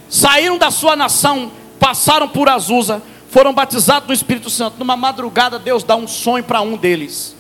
saíram 0.08 0.58
da 0.58 0.70
sua 0.70 0.94
nação, 0.94 1.52
passaram 1.78 2.28
por 2.28 2.48
Azusa, 2.48 3.02
foram 3.30 3.52
batizados 3.52 4.08
no 4.08 4.14
Espírito 4.14 4.50
Santo. 4.50 4.78
Numa 4.78 4.96
madrugada, 4.96 5.58
Deus 5.58 5.82
dá 5.82 5.96
um 5.96 6.06
sonho 6.06 6.44
para 6.44 6.60
um 6.60 6.76
deles. 6.76 7.34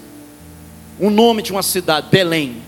O 0.98 1.10
nome 1.10 1.42
de 1.42 1.52
uma 1.52 1.62
cidade, 1.62 2.08
Belém. 2.10 2.62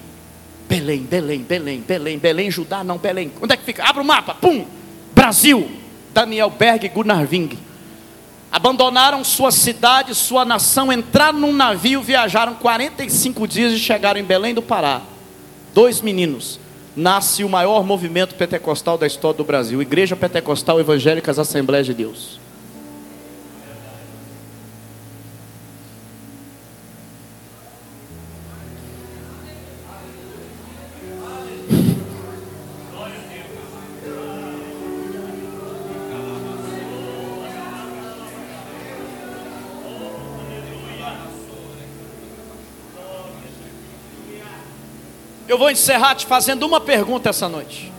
Belém, 0.69 1.03
Belém, 1.03 1.43
Belém, 1.43 1.81
Belém, 1.81 2.19
Belém, 2.19 2.51
Judá, 2.51 2.83
não, 2.83 2.99
Belém. 2.99 3.33
Onde 3.41 3.55
é 3.55 3.57
que 3.57 3.65
fica? 3.65 3.85
Abre 3.85 4.03
o 4.03 4.05
mapa, 4.05 4.35
pum! 4.35 4.65
Brasil. 5.15 5.71
Daniel 6.13 6.49
Berg 6.49 6.89
Gunarving 6.89 7.59
abandonaram 8.57 9.23
sua 9.23 9.51
cidade, 9.51 10.15
sua 10.15 10.43
nação, 10.43 10.91
entraram 10.91 11.39
num 11.39 11.53
navio, 11.53 12.01
viajaram 12.01 12.55
45 12.55 13.47
dias 13.47 13.75
e 13.75 13.79
chegaram 13.79 14.19
em 14.19 14.25
Belém 14.25 14.55
do 14.55 14.63
Pará. 14.63 15.03
Dois 15.75 16.01
meninos. 16.01 16.59
Nasce 16.97 17.45
o 17.45 17.51
maior 17.51 17.85
movimento 17.85 18.35
pentecostal 18.35 18.97
da 18.97 19.07
história 19.07 19.37
do 19.37 19.45
Brasil, 19.45 19.83
Igreja 19.83 20.17
Pentecostal 20.17 20.81
Evangélicas 20.81 21.39
Assembleias 21.39 21.85
de 21.85 21.93
Deus. 21.93 22.41
Eu 45.49 45.57
vou 45.57 45.71
encerrar 45.71 46.15
te 46.17 46.27
fazendo 46.27 46.67
uma 46.67 46.81
pergunta 46.81 47.31
essa 47.31 47.49
noite. 47.49 47.93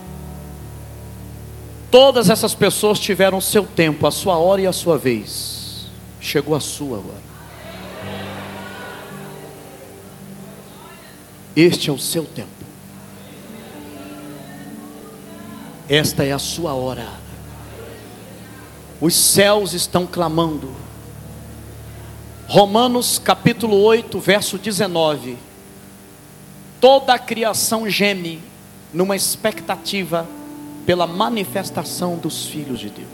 Todas 1.90 2.28
essas 2.28 2.54
pessoas 2.54 2.98
tiveram 2.98 3.40
seu 3.40 3.64
tempo, 3.64 4.06
a 4.06 4.10
sua 4.10 4.36
hora 4.36 4.60
e 4.60 4.66
a 4.66 4.72
sua 4.72 4.98
vez. 4.98 5.86
Chegou 6.20 6.54
a 6.54 6.60
sua 6.60 6.98
agora. 6.98 7.28
Este 11.56 11.88
é 11.88 11.92
o 11.92 11.98
seu 11.98 12.24
tempo. 12.24 12.48
Esta 15.88 16.24
é 16.24 16.32
a 16.32 16.38
sua 16.38 16.74
hora. 16.74 17.08
Os 19.00 19.14
céus 19.14 19.72
estão 19.72 20.06
clamando. 20.06 20.70
Romanos 22.46 23.18
capítulo 23.18 23.82
8, 23.82 24.20
verso 24.20 24.58
19 24.58 25.47
Toda 26.80 27.14
a 27.14 27.18
criação 27.18 27.88
geme 27.88 28.40
numa 28.92 29.16
expectativa 29.16 30.28
pela 30.86 31.06
manifestação 31.06 32.16
dos 32.16 32.46
filhos 32.46 32.78
de 32.78 32.90
Deus. 32.90 33.08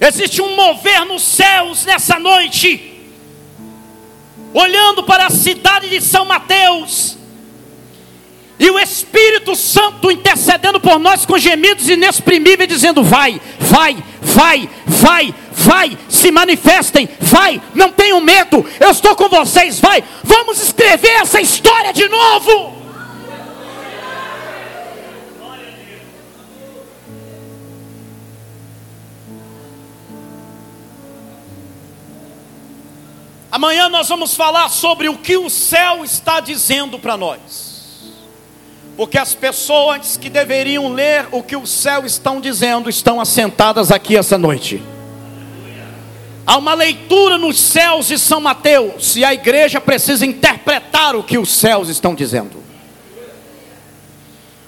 Existe 0.00 0.40
um 0.40 0.56
mover 0.56 1.04
nos 1.04 1.22
céus 1.22 1.84
nessa 1.84 2.18
noite, 2.18 3.02
olhando 4.54 5.04
para 5.04 5.26
a 5.26 5.30
cidade 5.30 5.90
de 5.90 6.00
São 6.00 6.24
Mateus, 6.24 7.17
e 8.58 8.70
o 8.70 8.78
Espírito 8.78 9.54
Santo 9.54 10.10
intercedendo 10.10 10.80
por 10.80 10.98
nós 10.98 11.24
com 11.24 11.38
gemidos 11.38 11.88
inexprimíveis, 11.88 12.68
dizendo: 12.68 13.02
Vai, 13.02 13.40
vai, 13.60 13.96
vai, 14.20 14.68
vai, 14.84 15.34
vai, 15.52 15.98
se 16.08 16.30
manifestem, 16.30 17.08
vai, 17.20 17.62
não 17.74 17.92
tenham 17.92 18.20
medo, 18.20 18.64
eu 18.80 18.90
estou 18.90 19.14
com 19.14 19.28
vocês, 19.28 19.78
vai, 19.78 20.02
vamos 20.24 20.60
escrever 20.60 21.20
essa 21.20 21.40
história 21.40 21.92
de 21.92 22.08
novo. 22.08 22.76
Amanhã 33.50 33.88
nós 33.88 34.08
vamos 34.08 34.34
falar 34.34 34.68
sobre 34.68 35.08
o 35.08 35.16
que 35.16 35.36
o 35.36 35.48
céu 35.48 36.04
está 36.04 36.38
dizendo 36.38 36.98
para 36.98 37.16
nós. 37.16 37.67
Porque 38.98 39.16
as 39.16 39.32
pessoas 39.32 40.16
que 40.16 40.28
deveriam 40.28 40.92
ler 40.92 41.28
o 41.30 41.40
que 41.40 41.54
o 41.54 41.64
céu 41.64 42.04
estão 42.04 42.40
dizendo 42.40 42.90
estão 42.90 43.20
assentadas 43.20 43.92
aqui 43.92 44.16
essa 44.16 44.36
noite. 44.36 44.82
Há 46.44 46.56
uma 46.56 46.74
leitura 46.74 47.38
nos 47.38 47.60
céus 47.60 48.08
de 48.08 48.18
São 48.18 48.40
Mateus 48.40 49.14
e 49.14 49.24
a 49.24 49.32
igreja 49.32 49.80
precisa 49.80 50.26
interpretar 50.26 51.14
o 51.14 51.22
que 51.22 51.38
os 51.38 51.48
céus 51.48 51.88
estão 51.88 52.12
dizendo. 52.12 52.60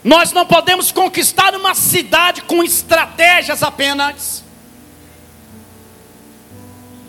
Nós 0.04 0.30
não 0.30 0.46
podemos 0.46 0.92
conquistar 0.92 1.52
uma 1.56 1.74
cidade 1.74 2.42
com 2.42 2.62
estratégias 2.62 3.64
apenas. 3.64 4.44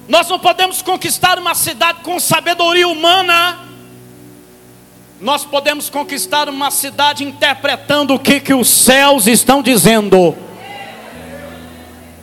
Nós 0.08 0.28
não 0.28 0.40
podemos 0.40 0.82
conquistar 0.82 1.38
uma 1.38 1.54
cidade 1.54 2.00
com 2.02 2.20
sabedoria 2.20 2.88
humana. 2.88 3.71
Nós 5.22 5.46
podemos 5.46 5.88
conquistar 5.88 6.50
uma 6.50 6.72
cidade 6.72 7.24
interpretando 7.24 8.16
o 8.16 8.20
que, 8.20 8.40
que 8.40 8.56
os 8.56 8.68
céus 8.68 9.28
estão 9.28 9.62
dizendo. 9.62 10.36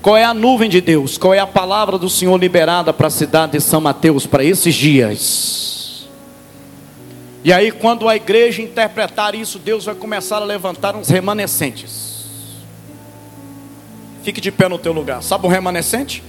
Qual 0.02 0.16
é 0.16 0.24
a 0.24 0.34
nuvem 0.34 0.68
de 0.68 0.80
Deus? 0.80 1.16
Qual 1.16 1.32
é 1.32 1.38
a 1.38 1.46
palavra 1.46 1.96
do 1.96 2.10
Senhor 2.10 2.36
liberada 2.36 2.92
para 2.92 3.06
a 3.06 3.10
cidade 3.10 3.52
de 3.52 3.60
São 3.60 3.80
Mateus 3.80 4.26
para 4.26 4.42
esses 4.42 4.74
dias? 4.74 6.08
E 7.44 7.52
aí, 7.52 7.70
quando 7.70 8.08
a 8.08 8.16
igreja 8.16 8.62
interpretar 8.62 9.32
isso, 9.32 9.60
Deus 9.60 9.84
vai 9.84 9.94
começar 9.94 10.38
a 10.38 10.44
levantar 10.44 10.96
uns 10.96 11.08
remanescentes. 11.08 12.58
Fique 14.24 14.40
de 14.40 14.50
pé 14.50 14.68
no 14.68 14.76
teu 14.76 14.92
lugar. 14.92 15.22
Sabe 15.22 15.46
um 15.46 15.48
remanescente? 15.48 16.22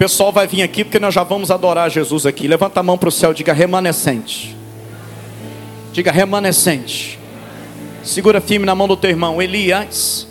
Pessoal 0.00 0.32
vai 0.32 0.46
vir 0.46 0.62
aqui 0.62 0.82
porque 0.82 0.98
nós 0.98 1.12
já 1.12 1.22
vamos 1.22 1.50
adorar 1.50 1.90
Jesus 1.90 2.24
aqui. 2.24 2.48
Levanta 2.48 2.80
a 2.80 2.82
mão 2.82 2.96
para 2.96 3.10
o 3.10 3.12
céu, 3.12 3.34
diga 3.34 3.52
remanescente. 3.52 4.56
Diga 5.92 6.10
remanescente. 6.10 7.18
Segura 8.02 8.40
firme 8.40 8.64
na 8.64 8.74
mão 8.74 8.88
do 8.88 8.96
teu 8.96 9.10
irmão, 9.10 9.42
Elias. 9.42 10.26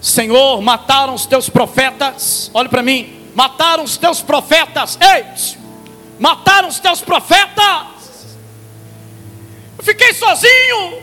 Senhor, 0.00 0.62
mataram 0.62 1.12
os 1.12 1.26
teus 1.26 1.50
profetas. 1.50 2.50
Olhe 2.54 2.70
para 2.70 2.82
mim. 2.82 3.14
Mataram 3.34 3.84
os 3.84 3.98
teus 3.98 4.22
profetas. 4.22 4.98
Ei! 4.98 5.58
Mataram 6.18 6.68
os 6.68 6.80
teus 6.80 7.02
profetas. 7.02 8.38
Eu 9.76 9.84
fiquei 9.84 10.14
sozinho. 10.14 11.02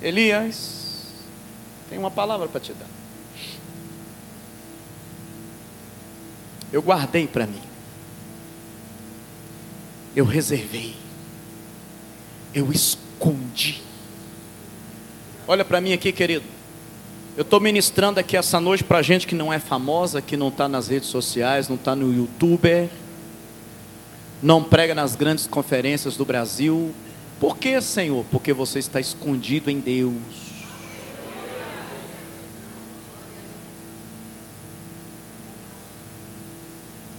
Elias, 0.00 1.08
tem 1.90 1.98
uma 1.98 2.12
palavra 2.12 2.46
para 2.46 2.60
te 2.60 2.72
dar. 2.74 2.97
Eu 6.72 6.82
guardei 6.82 7.26
para 7.26 7.46
mim. 7.46 7.62
Eu 10.14 10.24
reservei 10.24 10.96
eu 12.54 12.70
escondi. 12.72 13.82
Olha 15.46 15.64
para 15.64 15.80
mim 15.80 15.92
aqui, 15.92 16.12
querido. 16.12 16.44
Eu 17.36 17.42
estou 17.42 17.60
ministrando 17.60 18.18
aqui 18.18 18.36
essa 18.36 18.60
noite 18.60 18.82
para 18.82 19.00
gente 19.00 19.26
que 19.26 19.34
não 19.34 19.52
é 19.52 19.58
famosa, 19.58 20.20
que 20.20 20.36
não 20.36 20.48
está 20.48 20.68
nas 20.68 20.88
redes 20.88 21.08
sociais, 21.08 21.68
não 21.68 21.76
está 21.76 21.94
no 21.94 22.12
YouTube, 22.12 22.90
não 24.42 24.62
prega 24.62 24.94
nas 24.94 25.14
grandes 25.14 25.46
conferências 25.46 26.16
do 26.16 26.24
Brasil. 26.24 26.92
Por 27.38 27.56
que, 27.56 27.80
Senhor? 27.80 28.24
Porque 28.30 28.52
você 28.52 28.80
está 28.80 28.98
escondido 28.98 29.70
em 29.70 29.78
Deus. 29.78 30.47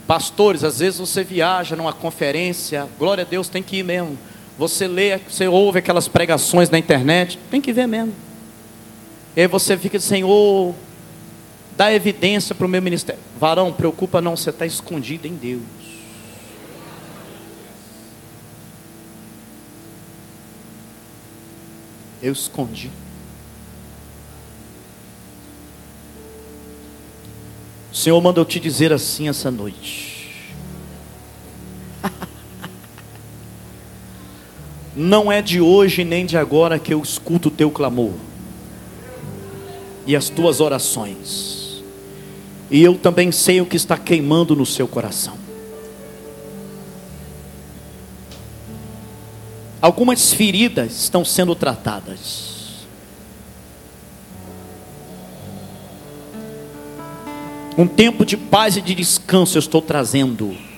Pastores, 0.10 0.64
às 0.64 0.80
vezes 0.80 1.00
você 1.00 1.24
viaja 1.24 1.76
numa 1.76 1.94
conferência, 1.94 2.90
glória 2.98 3.24
a 3.24 3.28
Deus, 3.28 3.48
tem 3.48 3.62
que 3.62 3.78
ir 3.78 3.84
mesmo. 3.84 4.18
Você 4.58 4.88
lê, 4.88 5.20
você 5.20 5.48
ouve 5.48 5.78
aquelas 5.78 6.08
pregações 6.08 6.68
na 6.68 6.80
internet, 6.80 7.38
tem 7.52 7.62
que 7.62 7.72
ver 7.72 7.86
mesmo. 7.86 8.16
E 9.36 9.42
aí 9.42 9.48
você 9.48 9.78
fica, 9.78 10.00
Senhor, 10.00 10.74
dá 11.78 11.94
evidência 11.94 12.56
para 12.56 12.66
o 12.66 12.68
meu 12.70 12.82
ministério. 12.82 13.22
Varão, 13.40 13.72
preocupa 13.72 14.20
não, 14.20 14.36
você 14.36 14.50
está 14.50 14.66
escondido 14.66 15.28
em 15.28 15.36
Deus. 15.36 15.62
Eu 22.20 22.34
escondi. 22.34 22.90
Senhor 28.00 28.22
manda 28.22 28.40
eu 28.40 28.46
te 28.46 28.62
dizer 28.62 28.94
assim 28.94 29.28
essa 29.28 29.52
noite. 29.52 30.34
Não 34.96 35.30
é 35.30 35.42
de 35.42 35.60
hoje 35.60 36.06
nem 36.06 36.26
de 36.26 36.38
agora 36.38 36.80
que 36.80 36.94
eu 36.94 37.02
escuto 37.02 37.50
o 37.50 37.52
teu 37.52 37.70
clamor 37.70 38.14
e 40.08 40.16
as 40.16 40.30
tuas 40.30 40.62
orações, 40.62 41.84
e 42.72 42.82
eu 42.82 42.98
também 42.98 43.34
sei 43.34 43.60
o 43.60 43.66
que 43.66 43.76
está 43.76 43.98
queimando 43.98 44.56
no 44.56 44.66
seu 44.66 44.88
coração. 44.88 45.38
Algumas 49.82 50.32
feridas 50.32 50.94
estão 51.02 51.26
sendo 51.26 51.54
tratadas. 51.54 52.59
Um 57.78 57.88
tempo 57.88 58.26
de 58.26 58.36
paz 58.36 58.76
e 58.76 58.82
de 58.82 58.94
descanso 58.94 59.58
eu 59.58 59.60
estou 59.60 59.82
trazendo. 59.82 60.54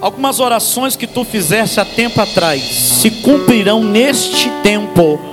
Algumas 0.00 0.40
orações 0.40 0.96
que 0.96 1.06
tu 1.06 1.24
fizeste 1.24 1.78
há 1.78 1.84
tempo 1.84 2.20
atrás 2.20 2.60
se 2.62 3.08
cumprirão 3.08 3.84
neste 3.84 4.50
tempo. 4.60 5.31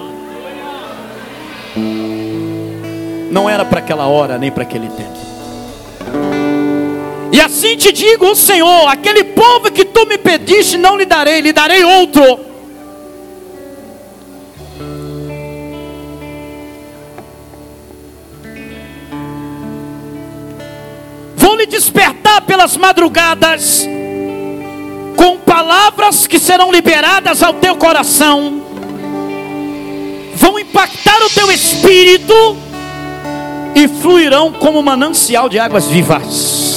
Não 3.40 3.50
era 3.50 3.64
para 3.64 3.80
aquela 3.80 4.06
hora 4.06 4.38
nem 4.38 4.52
para 4.52 4.64
aquele 4.64 4.90
tempo. 4.90 5.18
E 7.32 7.40
assim 7.40 7.78
te 7.78 7.90
digo, 7.90 8.36
Senhor, 8.36 8.86
aquele 8.90 9.24
povo 9.24 9.72
que 9.72 9.86
tu 9.86 10.06
me 10.06 10.18
pediste, 10.18 10.78
não 10.78 10.98
lhe 10.98 11.06
darei, 11.06 11.40
lhe 11.40 11.54
darei 11.54 11.82
outro. 11.86 12.22
Vou 21.38 21.56
lhe 21.56 21.66
despertar 21.66 22.42
pelas 22.42 22.76
madrugadas 22.76 23.88
com 25.16 25.38
palavras 25.38 26.28
que 26.28 26.38
serão 26.38 26.74
liberadas 26.74 27.42
ao 27.42 27.54
teu 27.54 27.78
coração, 27.78 28.62
vão 30.36 30.60
impactar 30.60 31.24
o 31.24 31.30
teu 31.30 31.50
espírito 31.50 32.68
e 33.76 33.88
fluirão 33.88 34.52
como 34.54 34.82
manancial 34.82 35.48
de 35.50 35.60
águas 35.60 35.86
vivas. 35.86 36.70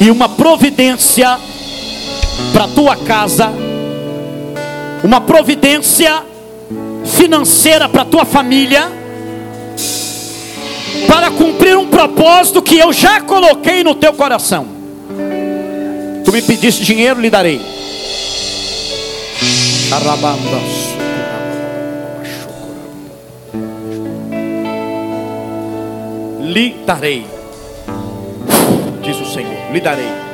E 0.00 0.10
uma 0.10 0.28
providência 0.28 1.38
para 2.52 2.66
tua 2.68 2.96
casa, 2.96 3.52
uma 5.04 5.20
providência 5.20 6.22
financeira 7.04 7.88
para 7.88 8.04
tua 8.04 8.24
família 8.24 8.90
para 11.06 11.30
cumprir 11.30 11.76
um 11.76 11.86
propósito 11.86 12.62
que 12.62 12.78
eu 12.78 12.92
já 12.92 13.20
coloquei 13.20 13.84
no 13.84 13.94
teu 13.94 14.12
coração. 14.12 14.79
Tu 16.30 16.34
me 16.34 16.42
pediste 16.42 16.84
dinheiro, 16.84 17.20
lhe 17.20 17.28
darei. 17.28 17.60
Lhe 26.38 26.74
darei, 26.86 27.26
diz 29.02 29.20
o 29.20 29.24
Senhor, 29.24 29.72
lhe 29.72 29.80
darei. 29.80 30.29